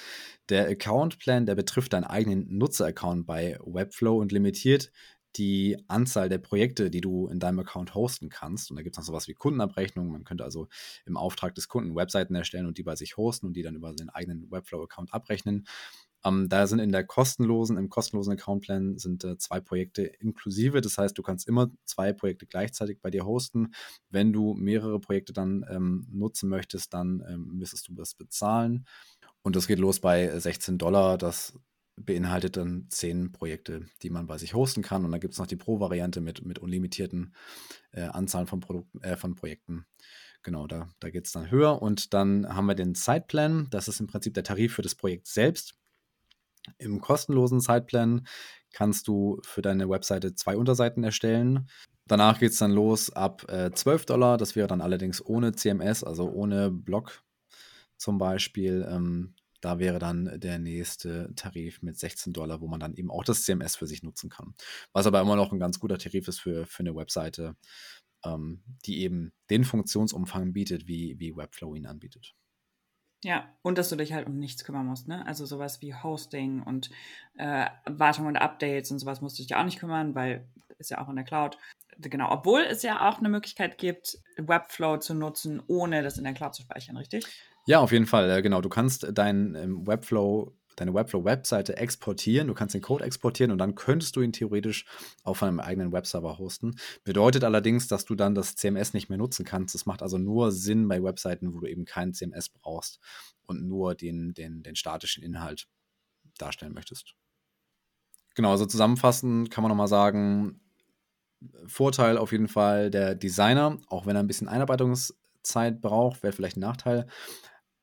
Der 0.48 0.68
Account 0.68 1.18
Plan, 1.18 1.46
der 1.46 1.56
betrifft 1.56 1.94
deinen 1.94 2.04
eigenen 2.04 2.56
Nutzer-Account 2.56 3.26
bei 3.26 3.58
Webflow 3.64 4.20
und 4.20 4.30
limitiert 4.30 4.92
die 5.36 5.76
Anzahl 5.88 6.28
der 6.28 6.38
Projekte, 6.38 6.90
die 6.90 7.00
du 7.00 7.26
in 7.28 7.40
deinem 7.40 7.58
Account 7.58 7.94
hosten 7.94 8.28
kannst. 8.28 8.70
Und 8.70 8.76
da 8.76 8.82
gibt 8.82 8.94
es 8.94 8.98
noch 8.98 9.06
sowas 9.06 9.28
wie 9.28 9.34
Kundenabrechnung. 9.34 10.10
Man 10.10 10.24
könnte 10.24 10.44
also 10.44 10.68
im 11.04 11.16
Auftrag 11.16 11.54
des 11.56 11.68
Kunden 11.68 11.94
Webseiten 11.94 12.34
erstellen 12.34 12.66
und 12.66 12.78
die 12.78 12.84
bei 12.84 12.96
sich 12.96 13.16
hosten 13.16 13.46
und 13.46 13.54
die 13.54 13.62
dann 13.62 13.74
über 13.74 13.92
seinen 13.98 14.10
eigenen 14.10 14.50
Webflow-Account 14.50 15.12
abrechnen. 15.12 15.66
Ähm, 16.26 16.48
da 16.48 16.66
sind 16.66 16.78
in 16.78 16.92
der 16.92 17.04
kostenlosen, 17.04 17.76
im 17.76 17.88
kostenlosen 17.88 18.32
Account-Plan 18.32 18.98
sind 18.98 19.24
äh, 19.24 19.38
zwei 19.38 19.60
Projekte 19.60 20.02
inklusive. 20.02 20.80
Das 20.80 20.98
heißt, 20.98 21.16
du 21.16 21.22
kannst 21.22 21.46
immer 21.46 21.70
zwei 21.84 22.12
Projekte 22.12 22.46
gleichzeitig 22.46 23.00
bei 23.00 23.10
dir 23.10 23.24
hosten. 23.24 23.72
Wenn 24.10 24.32
du 24.32 24.54
mehrere 24.54 25.00
Projekte 25.00 25.32
dann 25.32 25.64
ähm, 25.68 26.06
nutzen 26.10 26.48
möchtest, 26.48 26.94
dann 26.94 27.24
ähm, 27.28 27.50
müsstest 27.54 27.88
du 27.88 27.94
das 27.94 28.14
bezahlen. 28.14 28.86
Und 29.42 29.56
das 29.56 29.66
geht 29.66 29.78
los 29.78 30.00
bei 30.00 30.38
16 30.38 30.78
Dollar. 30.78 31.18
Das 31.18 31.58
beinhaltet 31.96 32.56
dann 32.56 32.86
zehn 32.90 33.32
Projekte, 33.32 33.86
die 34.02 34.10
man 34.10 34.26
bei 34.26 34.38
sich 34.38 34.54
hosten 34.54 34.82
kann. 34.82 35.04
Und 35.04 35.12
dann 35.12 35.20
gibt 35.20 35.34
es 35.34 35.38
noch 35.38 35.46
die 35.46 35.56
Pro-Variante 35.56 36.20
mit, 36.20 36.44
mit 36.44 36.58
unlimitierten 36.58 37.34
äh, 37.92 38.02
Anzahlen 38.02 38.46
von, 38.46 38.60
Produkten, 38.60 39.02
äh, 39.02 39.16
von 39.16 39.34
Projekten. 39.34 39.86
Genau, 40.42 40.66
da, 40.66 40.88
da 41.00 41.10
geht 41.10 41.26
es 41.26 41.32
dann 41.32 41.50
höher. 41.50 41.80
Und 41.80 42.12
dann 42.12 42.54
haben 42.54 42.66
wir 42.66 42.74
den 42.74 42.94
Zeitplan. 42.94 43.68
Das 43.70 43.88
ist 43.88 44.00
im 44.00 44.06
Prinzip 44.06 44.34
der 44.34 44.44
Tarif 44.44 44.74
für 44.74 44.82
das 44.82 44.94
Projekt 44.94 45.26
selbst. 45.26 45.78
Im 46.78 47.00
kostenlosen 47.00 47.60
Zeitplan 47.60 48.26
kannst 48.72 49.08
du 49.08 49.40
für 49.42 49.62
deine 49.62 49.88
Webseite 49.88 50.34
zwei 50.34 50.56
Unterseiten 50.56 51.04
erstellen. 51.04 51.68
Danach 52.06 52.38
geht 52.38 52.52
es 52.52 52.58
dann 52.58 52.72
los 52.72 53.10
ab 53.10 53.44
äh, 53.48 53.72
12 53.72 54.06
Dollar. 54.06 54.36
Das 54.36 54.54
wäre 54.54 54.68
dann 54.68 54.80
allerdings 54.80 55.24
ohne 55.24 55.52
CMS, 55.52 56.04
also 56.04 56.30
ohne 56.30 56.70
Blog 56.70 57.22
zum 57.96 58.18
Beispiel. 58.18 58.86
Ähm, 58.88 59.34
da 59.60 59.78
wäre 59.78 59.98
dann 59.98 60.38
der 60.38 60.58
nächste 60.58 61.32
Tarif 61.34 61.82
mit 61.82 61.98
16 61.98 62.32
Dollar, 62.32 62.60
wo 62.60 62.68
man 62.68 62.78
dann 62.78 62.94
eben 62.94 63.10
auch 63.10 63.24
das 63.24 63.42
CMS 63.42 63.76
für 63.76 63.86
sich 63.86 64.02
nutzen 64.02 64.30
kann. 64.30 64.54
Was 64.92 65.06
aber 65.06 65.20
immer 65.20 65.36
noch 65.36 65.52
ein 65.52 65.58
ganz 65.58 65.80
guter 65.80 65.98
Tarif 65.98 66.28
ist 66.28 66.40
für, 66.40 66.66
für 66.66 66.80
eine 66.80 66.94
Webseite, 66.94 67.56
ähm, 68.24 68.62
die 68.84 69.00
eben 69.00 69.32
den 69.50 69.64
Funktionsumfang 69.64 70.52
bietet, 70.52 70.86
wie, 70.86 71.18
wie 71.18 71.36
Webflow 71.36 71.74
ihn 71.74 71.86
anbietet. 71.86 72.34
Ja, 73.24 73.48
und 73.62 73.78
dass 73.78 73.88
du 73.88 73.96
dich 73.96 74.12
halt 74.12 74.26
um 74.26 74.38
nichts 74.38 74.64
kümmern 74.64 74.86
musst, 74.86 75.08
ne? 75.08 75.26
Also 75.26 75.46
sowas 75.46 75.80
wie 75.80 75.94
Hosting 75.94 76.62
und 76.62 76.90
äh, 77.38 77.66
Wartung 77.86 78.26
und 78.26 78.36
Updates 78.36 78.90
und 78.90 78.98
sowas 78.98 79.20
musst 79.20 79.38
du 79.38 79.42
dich 79.42 79.54
auch 79.56 79.64
nicht 79.64 79.78
kümmern, 79.78 80.14
weil 80.14 80.46
ist 80.78 80.90
ja 80.90 80.98
auch 81.02 81.08
in 81.08 81.16
der 81.16 81.24
Cloud. 81.24 81.58
Genau, 81.98 82.30
obwohl 82.30 82.60
es 82.60 82.82
ja 82.82 83.08
auch 83.08 83.18
eine 83.18 83.30
Möglichkeit 83.30 83.78
gibt, 83.78 84.18
Webflow 84.36 84.98
zu 84.98 85.14
nutzen, 85.14 85.62
ohne 85.66 86.02
das 86.02 86.18
in 86.18 86.24
der 86.24 86.34
Cloud 86.34 86.54
zu 86.54 86.62
speichern, 86.62 86.96
richtig? 86.96 87.26
Ja, 87.66 87.80
auf 87.80 87.90
jeden 87.90 88.06
Fall, 88.06 88.42
genau. 88.42 88.60
Du 88.60 88.68
kannst 88.68 89.06
dein 89.12 89.54
ähm, 89.54 89.86
Webflow, 89.86 90.52
deine 90.76 90.94
Webflow-Webseite 90.94 91.76
exportieren, 91.76 92.48
du 92.48 92.54
kannst 92.54 92.74
den 92.74 92.82
Code 92.82 93.04
exportieren 93.04 93.50
und 93.50 93.58
dann 93.58 93.74
könntest 93.74 94.14
du 94.16 94.20
ihn 94.20 94.32
theoretisch 94.32 94.84
auf 95.24 95.42
einem 95.42 95.60
eigenen 95.60 95.92
Webserver 95.92 96.38
hosten. 96.38 96.76
Bedeutet 97.04 97.44
allerdings, 97.44 97.88
dass 97.88 98.04
du 98.04 98.14
dann 98.14 98.34
das 98.34 98.54
CMS 98.54 98.92
nicht 98.92 99.08
mehr 99.08 99.18
nutzen 99.18 99.44
kannst. 99.44 99.74
Das 99.74 99.86
macht 99.86 100.02
also 100.02 100.18
nur 100.18 100.52
Sinn 100.52 100.86
bei 100.86 101.02
Webseiten, 101.02 101.54
wo 101.54 101.60
du 101.60 101.66
eben 101.66 101.84
kein 101.84 102.12
CMS 102.12 102.50
brauchst 102.50 103.00
und 103.46 103.66
nur 103.66 103.94
den, 103.94 104.34
den, 104.34 104.62
den 104.62 104.76
statischen 104.76 105.22
Inhalt 105.22 105.66
darstellen 106.38 106.74
möchtest. 106.74 107.14
Genau, 108.34 108.50
also 108.50 108.66
zusammenfassend 108.66 109.50
kann 109.50 109.62
man 109.62 109.70
nochmal 109.70 109.88
sagen, 109.88 110.60
Vorteil 111.66 112.18
auf 112.18 112.32
jeden 112.32 112.48
Fall 112.48 112.90
der 112.90 113.14
Designer, 113.14 113.78
auch 113.88 114.06
wenn 114.06 114.16
er 114.16 114.22
ein 114.22 114.26
bisschen 114.26 114.48
Einarbeitungszeit 114.48 115.80
braucht, 115.80 116.22
wäre 116.22 116.32
vielleicht 116.32 116.56
ein 116.56 116.60
Nachteil. 116.60 117.06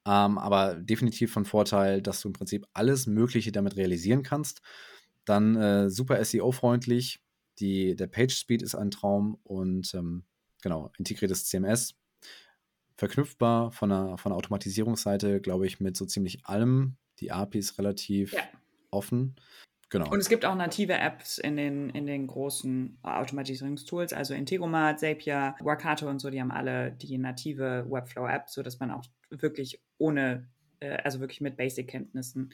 Ähm, 0.06 0.38
aber 0.38 0.76
definitiv 0.76 1.32
von 1.32 1.45
Vorteil, 1.45 2.01
dass 2.01 2.22
du 2.22 2.30
im 2.30 2.34
Prinzip 2.34 2.66
alles 2.74 3.08
Mögliche 3.08 3.51
damit 3.51 3.78
realisieren 3.78 4.24
kannst. 4.24 4.62
Dann 5.26 5.56
äh, 5.56 5.89
super 5.89 6.24
SEO-freundlich. 6.24 7.22
der 7.60 8.08
Page 8.08 8.36
Speed 8.36 8.62
ist 8.62 8.76
ein 8.76 8.91
Traum 8.91 9.38
und 9.43 9.93
ähm, 9.93 10.26
genau, 10.62 10.91
integriertes 10.97 11.45
CMS. 11.45 11.95
Verknüpfbar 12.95 13.72
von 13.72 13.89
der, 13.89 14.18
von 14.18 14.32
der 14.32 14.38
Automatisierungsseite, 14.38 15.41
glaube 15.41 15.66
ich, 15.66 15.80
mit 15.80 15.95
so 15.95 16.06
ziemlich 16.06 16.45
allem. 16.45 16.97
Die 17.20 17.32
API 17.32 17.60
ist 17.60 17.78
relativ 17.78 18.34
ja. 18.34 18.41
offen. 18.91 19.36
Genau. 19.94 20.10
Und 20.10 20.18
es 20.18 20.28
gibt 20.28 20.44
auch 20.44 20.56
native 20.56 20.96
Apps 20.96 21.38
in 21.38 21.56
den, 21.56 21.91
in 21.91 22.08
den 22.08 22.26
großen 22.26 22.98
Automatisierungstools, 23.04 24.12
also 24.12 24.34
Integromat, 24.34 25.00
Zapier, 25.00 25.54
Workato 25.60 26.10
und 26.10 26.18
so, 26.18 26.32
die 26.32 26.41
haben 26.41 26.50
alle 26.50 26.94
die 26.94 27.16
native 27.20 27.86
Webflow-App, 27.88 28.50
sodass 28.50 28.80
man 28.80 28.89
auch 28.89 29.06
wirklich 29.30 29.84
ohne, 30.00 30.50
äh, 30.80 30.98
also 31.04 31.20
wirklich 31.20 31.41
mit 31.41 31.58
Basic-Kenntnissen 31.58 32.54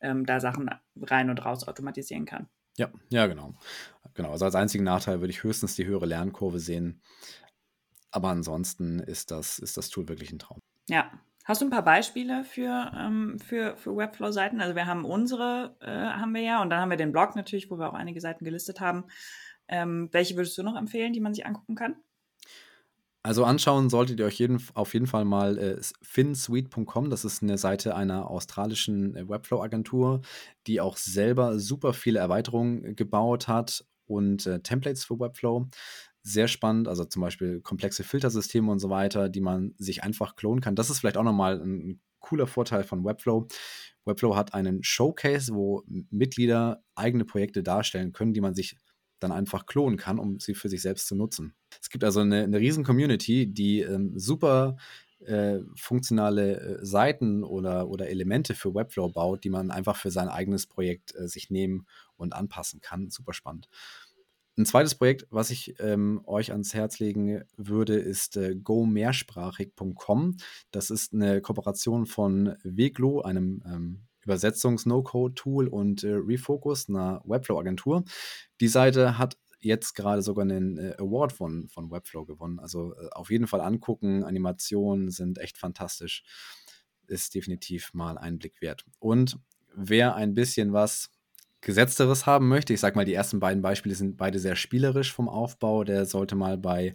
ähm, 0.00 0.24
da 0.24 0.40
Sachen 0.40 0.70
rein 1.02 1.28
und 1.28 1.44
raus 1.44 1.68
automatisieren 1.68 2.24
kann. 2.24 2.48
Ja, 2.78 2.90
ja, 3.10 3.26
genau. 3.26 3.52
Genau. 4.14 4.30
Also 4.30 4.46
als 4.46 4.54
einzigen 4.54 4.84
Nachteil 4.84 5.20
würde 5.20 5.32
ich 5.32 5.42
höchstens 5.42 5.76
die 5.76 5.84
höhere 5.84 6.06
Lernkurve 6.06 6.58
sehen. 6.58 7.02
Aber 8.10 8.30
ansonsten 8.30 8.98
ist 8.98 9.30
das, 9.30 9.58
ist 9.58 9.76
das 9.76 9.90
Tool 9.90 10.08
wirklich 10.08 10.32
ein 10.32 10.38
Traum. 10.38 10.60
Ja, 10.88 11.12
Hast 11.48 11.62
du 11.62 11.66
ein 11.66 11.70
paar 11.70 11.82
Beispiele 11.82 12.44
für, 12.44 12.92
ähm, 12.94 13.38
für, 13.38 13.74
für 13.78 13.96
Webflow-Seiten? 13.96 14.60
Also 14.60 14.74
wir 14.74 14.84
haben 14.84 15.06
unsere, 15.06 15.74
äh, 15.80 15.86
haben 15.86 16.34
wir 16.34 16.42
ja, 16.42 16.60
und 16.60 16.68
dann 16.68 16.78
haben 16.78 16.90
wir 16.90 16.98
den 16.98 17.10
Blog 17.10 17.36
natürlich, 17.36 17.70
wo 17.70 17.78
wir 17.78 17.88
auch 17.88 17.94
einige 17.94 18.20
Seiten 18.20 18.44
gelistet 18.44 18.80
haben. 18.80 19.06
Ähm, 19.66 20.10
welche 20.12 20.36
würdest 20.36 20.58
du 20.58 20.62
noch 20.62 20.76
empfehlen, 20.76 21.14
die 21.14 21.20
man 21.20 21.32
sich 21.32 21.46
angucken 21.46 21.74
kann? 21.74 21.96
Also 23.22 23.46
anschauen 23.46 23.88
solltet 23.88 24.20
ihr 24.20 24.26
euch 24.26 24.38
jeden, 24.38 24.62
auf 24.74 24.92
jeden 24.92 25.06
Fall 25.06 25.24
mal 25.24 25.56
äh, 25.56 25.80
finsuite.com. 26.02 27.08
Das 27.08 27.24
ist 27.24 27.42
eine 27.42 27.56
Seite 27.56 27.96
einer 27.96 28.30
australischen 28.30 29.16
äh, 29.16 29.26
Webflow-Agentur, 29.26 30.20
die 30.66 30.82
auch 30.82 30.98
selber 30.98 31.58
super 31.58 31.94
viele 31.94 32.18
Erweiterungen 32.18 32.94
gebaut 32.94 33.48
hat 33.48 33.86
und 34.04 34.46
äh, 34.46 34.60
Templates 34.60 35.06
für 35.06 35.18
Webflow 35.18 35.66
sehr 36.22 36.48
spannend. 36.48 36.88
Also 36.88 37.04
zum 37.04 37.22
Beispiel 37.22 37.60
komplexe 37.60 38.04
Filtersysteme 38.04 38.70
und 38.70 38.78
so 38.78 38.90
weiter, 38.90 39.28
die 39.28 39.40
man 39.40 39.74
sich 39.78 40.02
einfach 40.02 40.36
klonen 40.36 40.60
kann. 40.60 40.76
Das 40.76 40.90
ist 40.90 41.00
vielleicht 41.00 41.16
auch 41.16 41.24
nochmal 41.24 41.60
ein 41.60 42.00
cooler 42.20 42.46
Vorteil 42.46 42.84
von 42.84 43.04
Webflow. 43.04 43.48
Webflow 44.04 44.36
hat 44.36 44.54
einen 44.54 44.82
Showcase, 44.82 45.54
wo 45.54 45.84
Mitglieder 46.10 46.82
eigene 46.94 47.24
Projekte 47.24 47.62
darstellen 47.62 48.12
können, 48.12 48.32
die 48.32 48.40
man 48.40 48.54
sich 48.54 48.76
dann 49.20 49.32
einfach 49.32 49.66
klonen 49.66 49.98
kann, 49.98 50.18
um 50.18 50.38
sie 50.38 50.54
für 50.54 50.68
sich 50.68 50.82
selbst 50.82 51.06
zu 51.08 51.16
nutzen. 51.16 51.54
Es 51.80 51.90
gibt 51.90 52.04
also 52.04 52.20
eine, 52.20 52.44
eine 52.44 52.58
riesen 52.58 52.84
Community, 52.84 53.52
die 53.52 53.80
ähm, 53.80 54.12
super 54.16 54.76
äh, 55.20 55.58
funktionale 55.74 56.60
äh, 56.60 56.84
Seiten 56.84 57.42
oder, 57.42 57.88
oder 57.88 58.08
Elemente 58.08 58.54
für 58.54 58.74
Webflow 58.74 59.08
baut, 59.08 59.42
die 59.42 59.50
man 59.50 59.70
einfach 59.70 59.96
für 59.96 60.10
sein 60.10 60.28
eigenes 60.28 60.66
Projekt 60.66 61.14
äh, 61.16 61.26
sich 61.26 61.50
nehmen 61.50 61.86
und 62.16 62.34
anpassen 62.34 62.80
kann. 62.80 63.10
Super 63.10 63.32
spannend. 63.32 63.68
Ein 64.58 64.66
zweites 64.66 64.96
Projekt, 64.96 65.24
was 65.30 65.50
ich 65.50 65.76
ähm, 65.78 66.20
euch 66.26 66.50
ans 66.50 66.74
Herz 66.74 66.98
legen 66.98 67.44
würde, 67.56 67.94
ist 67.94 68.36
äh, 68.36 68.56
gomehrsprachig.com. 68.56 70.36
Das 70.72 70.90
ist 70.90 71.14
eine 71.14 71.40
Kooperation 71.40 72.06
von 72.06 72.56
Weglo, 72.64 73.20
einem 73.20 73.62
ähm, 73.64 74.08
Übersetzungs-No-Code-Tool 74.24 75.68
und 75.68 76.02
äh, 76.02 76.12
Refocus, 76.12 76.88
einer 76.88 77.22
Webflow-Agentur. 77.24 78.02
Die 78.60 78.66
Seite 78.66 79.16
hat 79.16 79.38
jetzt 79.60 79.94
gerade 79.94 80.22
sogar 80.22 80.42
einen 80.42 80.76
äh, 80.76 80.94
Award 80.98 81.32
von, 81.32 81.68
von 81.68 81.92
Webflow 81.92 82.24
gewonnen. 82.24 82.58
Also 82.58 82.96
äh, 82.96 83.10
auf 83.12 83.30
jeden 83.30 83.46
Fall 83.46 83.60
angucken. 83.60 84.24
Animationen 84.24 85.10
sind 85.10 85.38
echt 85.38 85.56
fantastisch. 85.56 86.24
Ist 87.06 87.36
definitiv 87.36 87.94
mal 87.94 88.18
ein 88.18 88.40
Blick 88.40 88.60
wert. 88.60 88.84
Und 88.98 89.38
wer 89.76 90.16
ein 90.16 90.34
bisschen 90.34 90.72
was 90.72 91.12
Gesetzteres 91.60 92.26
haben 92.26 92.48
möchte, 92.48 92.72
ich 92.72 92.80
sag 92.80 92.94
mal, 92.94 93.04
die 93.04 93.14
ersten 93.14 93.40
beiden 93.40 93.62
Beispiele 93.62 93.94
sind 93.94 94.16
beide 94.16 94.38
sehr 94.38 94.56
spielerisch 94.56 95.12
vom 95.12 95.28
Aufbau, 95.28 95.84
der 95.84 96.06
sollte 96.06 96.36
mal 96.36 96.56
bei 96.56 96.94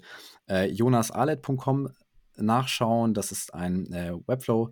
äh, 0.49 0.69
jonasalet.com 0.69 1.89
nachschauen. 2.37 3.13
Das 3.13 3.31
ist 3.31 3.53
ein 3.53 3.91
äh, 3.91 4.13
Webflow. 4.25 4.71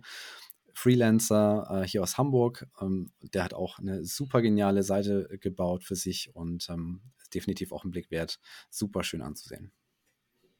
Freelancer 0.74 1.82
äh, 1.82 1.86
hier 1.86 2.02
aus 2.02 2.16
Hamburg. 2.16 2.66
Ähm, 2.80 3.12
der 3.20 3.44
hat 3.44 3.54
auch 3.54 3.78
eine 3.78 4.04
super 4.04 4.40
geniale 4.40 4.82
Seite 4.82 5.28
gebaut 5.40 5.84
für 5.84 5.96
sich 5.96 6.34
und 6.34 6.68
ähm, 6.70 7.02
ist 7.20 7.34
definitiv 7.34 7.72
auch 7.72 7.84
ein 7.84 7.90
Blick 7.90 8.10
wert. 8.10 8.40
Super 8.70 9.04
schön 9.04 9.20
anzusehen 9.20 9.72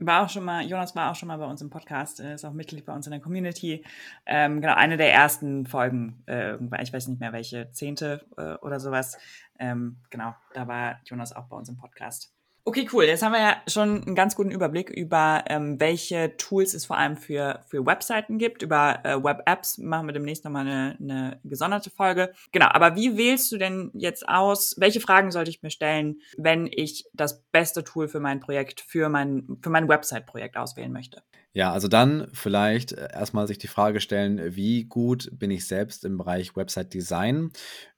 war 0.06 0.24
auch 0.24 0.28
schon 0.28 0.44
mal, 0.44 0.64
Jonas 0.64 0.94
war 0.94 1.10
auch 1.10 1.14
schon 1.14 1.28
mal 1.28 1.38
bei 1.38 1.46
uns 1.46 1.62
im 1.62 1.70
Podcast, 1.70 2.20
äh, 2.20 2.34
ist 2.34 2.44
auch 2.44 2.52
Mitglied 2.52 2.84
bei 2.84 2.94
uns 2.94 3.06
in 3.06 3.12
der 3.12 3.20
Community. 3.20 3.84
Ähm, 4.26 4.60
genau, 4.60 4.74
eine 4.74 4.96
der 4.96 5.12
ersten 5.12 5.66
Folgen, 5.66 6.22
äh, 6.26 6.54
ich 6.82 6.92
weiß 6.92 7.08
nicht 7.08 7.20
mehr 7.20 7.32
welche, 7.32 7.70
zehnte 7.72 8.24
äh, 8.36 8.54
oder 8.64 8.80
sowas. 8.80 9.18
Ähm, 9.58 9.98
genau, 10.10 10.34
da 10.54 10.66
war 10.68 11.00
Jonas 11.04 11.34
auch 11.34 11.46
bei 11.46 11.56
uns 11.56 11.68
im 11.68 11.76
Podcast. 11.76 12.32
Okay, 12.64 12.88
cool. 12.92 13.04
Jetzt 13.04 13.24
haben 13.24 13.32
wir 13.32 13.40
ja 13.40 13.56
schon 13.66 14.04
einen 14.04 14.14
ganz 14.14 14.36
guten 14.36 14.52
Überblick 14.52 14.88
über, 14.88 15.42
ähm, 15.48 15.80
welche 15.80 16.36
Tools 16.36 16.74
es 16.74 16.86
vor 16.86 16.96
allem 16.96 17.16
für, 17.16 17.64
für 17.66 17.84
Webseiten 17.84 18.38
gibt. 18.38 18.62
Über 18.62 19.00
äh, 19.04 19.20
Web-Apps 19.20 19.78
machen 19.78 20.06
wir 20.06 20.12
demnächst 20.12 20.44
nochmal 20.44 20.68
eine, 20.68 20.96
eine 21.00 21.40
gesonderte 21.42 21.90
Folge. 21.90 22.32
Genau, 22.52 22.68
aber 22.68 22.94
wie 22.94 23.16
wählst 23.16 23.50
du 23.50 23.58
denn 23.58 23.90
jetzt 23.94 24.28
aus, 24.28 24.76
welche 24.78 25.00
Fragen 25.00 25.32
sollte 25.32 25.50
ich 25.50 25.60
mir 25.64 25.70
stellen, 25.70 26.20
wenn 26.36 26.68
ich 26.70 27.04
das 27.12 27.42
beste 27.50 27.82
Tool 27.82 28.06
für 28.06 28.20
mein 28.20 28.38
Projekt, 28.38 28.80
für 28.80 29.08
mein, 29.08 29.58
für 29.60 29.70
mein 29.70 29.88
Website-Projekt 29.88 30.56
auswählen 30.56 30.92
möchte? 30.92 31.20
Ja, 31.54 31.70
also 31.72 31.86
dann 31.86 32.28
vielleicht 32.32 32.92
äh, 32.92 33.08
erstmal 33.12 33.46
sich 33.46 33.58
die 33.58 33.66
Frage 33.68 34.00
stellen, 34.00 34.56
wie 34.56 34.84
gut 34.84 35.28
bin 35.32 35.50
ich 35.50 35.66
selbst 35.66 36.04
im 36.04 36.16
Bereich 36.16 36.56
Website 36.56 36.94
Design? 36.94 37.50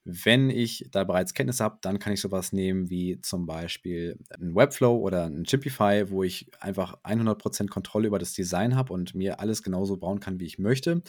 Wenn 0.04 0.50
ich 0.50 0.88
da 0.90 1.04
bereits 1.04 1.34
Kenntnisse 1.34 1.62
habe, 1.64 1.78
dann 1.80 1.98
kann 2.00 2.12
ich 2.12 2.20
sowas 2.20 2.52
nehmen 2.52 2.90
wie 2.90 3.20
zum 3.20 3.46
Beispiel 3.46 4.18
ein 4.40 4.54
Webflow 4.56 4.96
oder 4.98 5.26
ein 5.26 5.44
Chimpify, 5.44 6.10
wo 6.10 6.24
ich 6.24 6.50
einfach 6.60 6.98
100% 7.04 7.70
Kontrolle 7.70 8.08
über 8.08 8.18
das 8.18 8.32
Design 8.32 8.74
habe 8.74 8.92
und 8.92 9.14
mir 9.14 9.38
alles 9.40 9.62
genauso 9.62 9.96
bauen 9.98 10.18
kann, 10.20 10.40
wie 10.40 10.46
ich 10.46 10.58
möchte. 10.58 11.02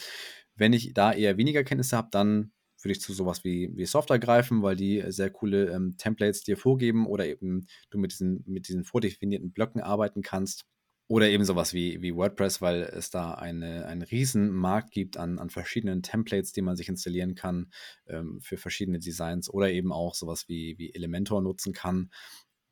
Wenn 0.54 0.72
ich 0.72 0.94
da 0.94 1.12
eher 1.12 1.36
weniger 1.38 1.64
Kenntnisse 1.64 1.96
habe, 1.96 2.08
dann 2.12 2.52
würde 2.82 2.92
ich 2.92 3.00
zu 3.00 3.12
sowas 3.12 3.42
wie, 3.44 3.70
wie 3.74 3.86
Software 3.86 4.18
greifen, 4.20 4.62
weil 4.62 4.76
die 4.76 5.02
sehr 5.08 5.30
coole 5.30 5.70
ähm, 5.72 5.96
Templates 5.98 6.42
dir 6.42 6.56
vorgeben 6.56 7.06
oder 7.06 7.26
eben 7.26 7.66
du 7.90 7.98
mit 7.98 8.12
diesen, 8.12 8.44
mit 8.46 8.68
diesen 8.68 8.84
vordefinierten 8.84 9.50
Blöcken 9.52 9.80
arbeiten 9.80 10.22
kannst. 10.22 10.64
Oder 11.08 11.28
eben 11.28 11.44
sowas 11.44 11.72
wie, 11.72 12.02
wie 12.02 12.14
WordPress, 12.14 12.60
weil 12.60 12.82
es 12.82 13.10
da 13.10 13.34
eine, 13.34 13.86
einen 13.86 14.02
riesen 14.02 14.50
Markt 14.50 14.90
gibt 14.90 15.16
an, 15.16 15.38
an 15.38 15.50
verschiedenen 15.50 16.02
Templates, 16.02 16.52
die 16.52 16.62
man 16.62 16.76
sich 16.76 16.88
installieren 16.88 17.36
kann 17.36 17.70
ähm, 18.08 18.40
für 18.40 18.56
verschiedene 18.56 18.98
Designs. 18.98 19.48
Oder 19.48 19.70
eben 19.70 19.92
auch 19.92 20.14
sowas 20.14 20.48
wie, 20.48 20.76
wie 20.78 20.94
Elementor 20.94 21.42
nutzen 21.42 21.72
kann, 21.72 22.10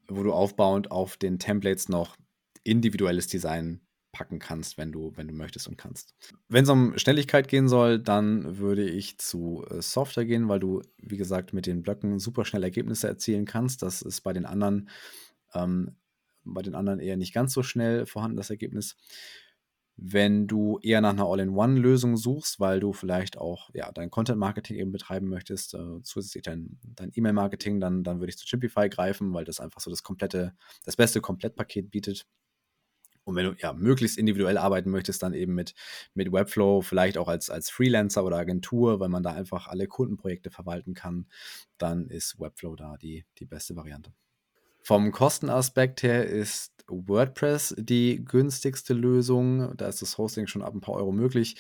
wo 0.09 0.22
du 0.22 0.32
aufbauend 0.32 0.91
auf 0.91 1.16
den 1.16 1.39
Templates 1.39 1.89
noch 1.89 2.16
individuelles 2.64 3.28
Design 3.28 3.82
packen 4.14 4.39
kannst, 4.39 4.78
wenn 4.78 4.93
du, 4.93 5.12
wenn 5.16 5.28
du 5.28 5.35
möchtest 5.35 5.68
und 5.68 5.76
kannst. 5.76 6.14
Wenn 6.49 6.64
es 6.64 6.70
um 6.70 6.97
Schnelligkeit 6.97 7.49
gehen 7.49 7.68
soll, 7.68 7.99
dann 7.99 8.59
würde 8.59 8.89
ich 8.89 9.18
zu 9.18 9.64
äh, 9.68 9.82
Software 9.82 10.24
gehen, 10.24 10.49
weil 10.49 10.61
du, 10.61 10.82
wie 10.99 11.16
gesagt, 11.16 11.53
mit 11.53 11.66
den 11.66 11.82
Blöcken 11.82 12.18
super 12.18 12.45
schnell 12.45 12.62
Ergebnisse 12.62 13.09
erzielen 13.09 13.45
kannst. 13.45 13.82
Das 13.82 14.03
ist 14.03 14.22
bei 14.22 14.32
den 14.32 14.47
anderen 14.47 14.89
ähm, 15.53 15.97
bei 16.45 16.62
den 16.62 16.74
anderen 16.74 17.01
eher 17.01 17.16
nicht 17.16 17.34
ganz 17.34 17.53
so 17.53 17.62
schnell 17.62 18.07
vorhanden, 18.07 18.36
das 18.36 18.51
Ergebnis. 18.51 18.97
Wenn 19.97 20.49
du 20.49 20.80
eher 20.82 21.01
nach 21.01 21.11
einer 21.12 21.26
All-in-One-Lösung 21.26 22.16
suchst, 22.16 22.59
weil 22.59 22.80
du 22.80 22.92
vielleicht 22.92 23.38
auch 23.38 23.70
ja, 23.74 23.92
dein 23.92 24.11
Content-Marketing 24.11 24.76
eben 24.76 24.90
betreiben 24.90 25.28
möchtest, 25.28 25.74
äh, 25.74 26.03
zusätzlich 26.03 26.42
dein, 26.42 26.78
dein 26.82 27.12
E-Mail-Marketing, 27.14 27.78
dann, 27.78 28.03
dann 28.03 28.18
würde 28.18 28.30
ich 28.30 28.38
zu 28.38 28.47
Chimpify 28.47 28.88
greifen, 28.88 29.32
weil 29.32 29.45
das 29.45 29.61
einfach 29.61 29.80
so 29.80 29.90
das 29.90 30.03
komplette, 30.03 30.55
das 30.84 30.97
beste 30.97 31.20
Komplettpaket 31.20 31.90
bietet. 31.92 32.26
Und 33.24 33.36
wenn 33.36 33.47
du 33.47 33.55
ja 33.59 33.72
möglichst 33.72 34.18
individuell 34.18 34.59
arbeiten 34.59 34.90
möchtest, 34.90 35.22
dann 35.22 35.32
eben 35.32 35.55
mit, 35.55 35.74
mit 36.12 36.30
Webflow, 36.30 36.82
vielleicht 36.82 37.16
auch 37.16 37.28
als, 37.28 37.49
als 37.51 37.70
Freelancer 37.70 38.24
oder 38.24 38.36
Agentur, 38.36 39.01
weil 39.01 39.09
man 39.09 39.22
da 39.22 39.32
einfach 39.32 39.66
alle 39.66 39.86
Kundenprojekte 39.88 40.51
verwalten 40.51 40.95
kann, 40.95 41.26
dann 41.78 42.09
ist 42.09 42.38
Webflow 42.38 42.76
da 42.76 42.97
die, 42.99 43.24
die 43.38 43.47
beste 43.47 43.76
Variante. 43.76 44.12
Vom 44.87 45.12
Kostenaspekt 45.12 46.03
her 46.03 46.26
ist 46.26 46.85
WordPress 46.89 47.74
die 47.78 48.22
günstigste 48.22 48.93
Lösung. 48.93 49.74
Da 49.78 49.89
ist 49.89 50.03
das 50.03 50.18
Hosting 50.18 50.47
schon 50.47 50.61
ab 50.61 50.74
ein 50.74 50.82
paar 50.82 50.97
Euro 50.97 51.11
möglich. 51.11 51.57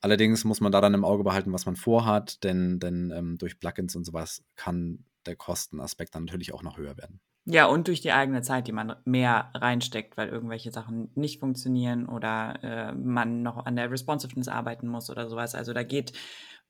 Allerdings 0.00 0.42
muss 0.42 0.60
man 0.60 0.72
da 0.72 0.80
dann 0.80 0.92
im 0.92 1.04
Auge 1.04 1.22
behalten, 1.22 1.52
was 1.52 1.66
man 1.66 1.76
vorhat, 1.76 2.42
denn, 2.42 2.80
denn 2.80 3.12
ähm, 3.14 3.38
durch 3.38 3.60
Plugins 3.60 3.94
und 3.94 4.04
sowas 4.04 4.42
kann 4.56 5.04
der 5.26 5.36
Kostenaspekt 5.36 6.16
dann 6.16 6.24
natürlich 6.24 6.52
auch 6.52 6.64
noch 6.64 6.78
höher 6.78 6.96
werden. 6.96 7.20
Ja, 7.44 7.66
und 7.66 7.86
durch 7.86 8.00
die 8.00 8.10
eigene 8.10 8.42
Zeit, 8.42 8.66
die 8.66 8.72
man 8.72 8.96
mehr 9.04 9.52
reinsteckt, 9.54 10.16
weil 10.16 10.28
irgendwelche 10.28 10.72
Sachen 10.72 11.12
nicht 11.14 11.38
funktionieren 11.38 12.06
oder 12.06 12.58
äh, 12.64 12.92
man 12.92 13.42
noch 13.42 13.66
an 13.66 13.76
der 13.76 13.88
Responsiveness 13.88 14.48
arbeiten 14.48 14.88
muss 14.88 15.10
oder 15.10 15.28
sowas. 15.28 15.54
Also 15.54 15.72
da 15.72 15.84
geht, 15.84 16.12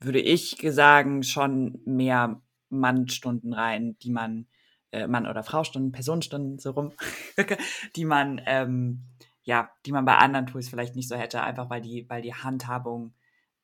würde 0.00 0.20
ich 0.20 0.58
sagen, 0.68 1.22
schon 1.22 1.80
mehr 1.86 2.42
Mannstunden 2.68 3.54
rein, 3.54 3.96
die 4.02 4.10
man 4.10 4.46
äh, 4.92 5.06
Mann- 5.06 5.26
oder 5.26 5.42
Frau-Stunden, 5.42 5.92
Personenstunden 5.92 6.58
so 6.58 6.70
rum, 6.70 6.92
die 7.96 8.04
man, 8.04 8.40
ähm, 8.46 9.04
ja, 9.42 9.70
die 9.86 9.92
man 9.92 10.04
bei 10.04 10.16
anderen 10.16 10.46
Tools 10.46 10.68
vielleicht 10.68 10.96
nicht 10.96 11.08
so 11.08 11.16
hätte, 11.16 11.42
einfach 11.42 11.70
weil 11.70 11.80
die, 11.80 12.08
weil 12.08 12.22
die 12.22 12.34
Handhabung 12.34 13.14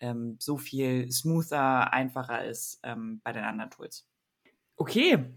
ähm, 0.00 0.36
so 0.38 0.56
viel 0.56 1.10
smoother, 1.10 1.92
einfacher 1.92 2.44
ist 2.44 2.80
ähm, 2.82 3.20
bei 3.24 3.32
den 3.32 3.44
anderen 3.44 3.70
Tools. 3.70 4.06
Okay. 4.76 5.34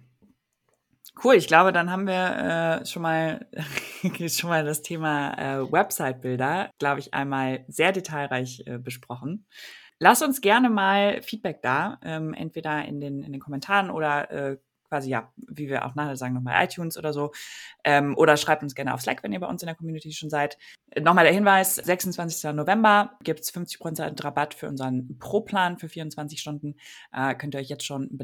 Cool, 1.24 1.36
ich 1.36 1.48
glaube, 1.48 1.72
dann 1.72 1.90
haben 1.90 2.06
wir 2.06 2.82
äh, 2.82 2.86
schon 2.86 3.02
mal 3.02 3.48
schon 4.28 4.50
mal 4.50 4.64
das 4.66 4.82
Thema 4.82 5.34
äh, 5.38 5.72
Website-Bilder, 5.72 6.70
glaube 6.78 7.00
ich, 7.00 7.14
einmal 7.14 7.66
sehr 7.68 7.92
detailreich 7.92 8.64
äh, 8.68 8.78
besprochen. 8.78 9.48
Lass 10.00 10.22
uns 10.22 10.42
gerne 10.42 10.70
mal 10.70 11.22
Feedback 11.24 11.62
da, 11.64 12.00
ähm, 12.04 12.34
entweder 12.34 12.86
in 12.86 13.00
den, 13.00 13.24
in 13.24 13.32
den 13.32 13.42
Kommentaren 13.42 13.90
oder 13.90 14.30
äh, 14.30 14.58
quasi, 14.90 15.10
ja, 15.10 15.32
wie 15.36 15.70
wir 15.70 15.86
auch 15.86 15.96
nachher 15.96 16.16
sagen, 16.16 16.34
nochmal 16.34 16.64
iTunes 16.64 16.98
oder 16.98 17.14
so. 17.14 17.32
Ähm, 17.84 18.16
oder 18.18 18.38
schreibt 18.38 18.64
uns 18.64 18.76
gerne 18.76 18.94
auf 18.94 19.02
Slack, 19.02 19.24
wenn 19.24 19.34
ihr 19.34 19.40
bei 19.40 19.48
uns 19.48 19.62
in 19.62 19.68
der 19.68 19.76
Community 19.76 20.12
schon 20.12 20.30
seid. 20.30 20.58
Nochmal 21.00 21.26
der 21.26 21.34
Hinweis, 21.34 21.76
26. 21.76 22.54
November 22.54 23.18
gibt's 23.24 23.54
50% 23.54 24.24
Rabatt 24.24 24.54
für 24.54 24.68
unseren 24.68 25.18
Pro-Plan 25.20 25.78
für 25.78 25.90
24 25.90 26.40
Stunden. 26.40 26.76
Äh, 27.12 27.36
könnt 27.36 27.56
ihr 27.56 27.60
euch 27.60 27.70
jetzt 27.70 27.86
schon 27.86 28.18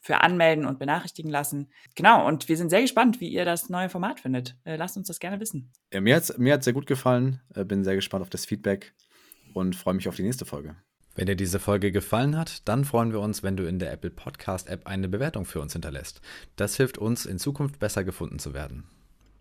für 0.00 0.20
anmelden 0.20 0.66
und 0.66 0.78
benachrichtigen 0.78 1.30
lassen. 1.30 1.70
Genau, 1.94 2.26
und 2.26 2.48
wir 2.48 2.56
sind 2.56 2.70
sehr 2.70 2.82
gespannt, 2.82 3.20
wie 3.20 3.28
ihr 3.28 3.44
das 3.44 3.68
neue 3.68 3.88
Format 3.88 4.20
findet. 4.20 4.56
Äh, 4.64 4.76
lasst 4.76 4.96
uns 4.96 5.08
das 5.08 5.18
gerne 5.18 5.40
wissen. 5.40 5.72
Ja, 5.92 6.00
mir 6.00 6.16
hat 6.16 6.22
es 6.22 6.38
mir 6.38 6.54
hat's 6.54 6.64
sehr 6.64 6.74
gut 6.74 6.86
gefallen. 6.86 7.40
Äh, 7.54 7.64
bin 7.64 7.84
sehr 7.84 7.94
gespannt 7.94 8.22
auf 8.22 8.30
das 8.30 8.46
Feedback 8.46 8.94
und 9.54 9.76
freue 9.76 9.94
mich 9.94 10.08
auf 10.08 10.16
die 10.16 10.22
nächste 10.22 10.44
Folge. 10.44 10.76
Wenn 11.14 11.26
dir 11.26 11.36
diese 11.36 11.58
Folge 11.58 11.92
gefallen 11.92 12.38
hat, 12.38 12.66
dann 12.66 12.84
freuen 12.84 13.12
wir 13.12 13.20
uns, 13.20 13.42
wenn 13.42 13.56
du 13.56 13.64
in 13.64 13.78
der 13.78 13.92
Apple 13.92 14.10
Podcast 14.10 14.68
App 14.68 14.86
eine 14.86 15.08
Bewertung 15.08 15.44
für 15.44 15.60
uns 15.60 15.74
hinterlässt. 15.74 16.22
Das 16.56 16.76
hilft 16.76 16.96
uns, 16.96 17.26
in 17.26 17.38
Zukunft 17.38 17.78
besser 17.78 18.02
gefunden 18.02 18.38
zu 18.38 18.54
werden. 18.54 18.84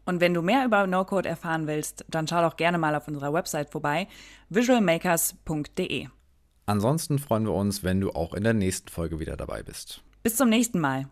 Und 0.05 0.19
wenn 0.19 0.34
du 0.34 0.41
mehr 0.41 0.65
über 0.65 0.86
No-Code 0.88 1.30
erfahren 1.30 1.67
willst, 1.67 2.05
dann 2.09 2.28
schau 2.28 2.41
doch 2.41 2.57
gerne 2.57 2.78
mal 2.78 2.95
auf 2.95 3.07
unserer 3.07 3.34
Website 3.34 3.69
vorbei, 3.69 4.07
visualmakers.de. 4.49 6.07
Ansonsten 6.65 7.19
freuen 7.19 7.45
wir 7.45 7.53
uns, 7.53 7.84
wenn 7.84 8.01
du 8.01 8.11
auch 8.11 8.34
in 8.34 8.43
der 8.43 8.53
nächsten 8.53 8.89
Folge 8.89 9.19
wieder 9.19 9.38
dabei 9.38 9.63
bist. 9.63 10.03
Bis 10.24 10.36
zum 10.36 10.49
nächsten 10.49 10.80
Mal. 10.80 11.07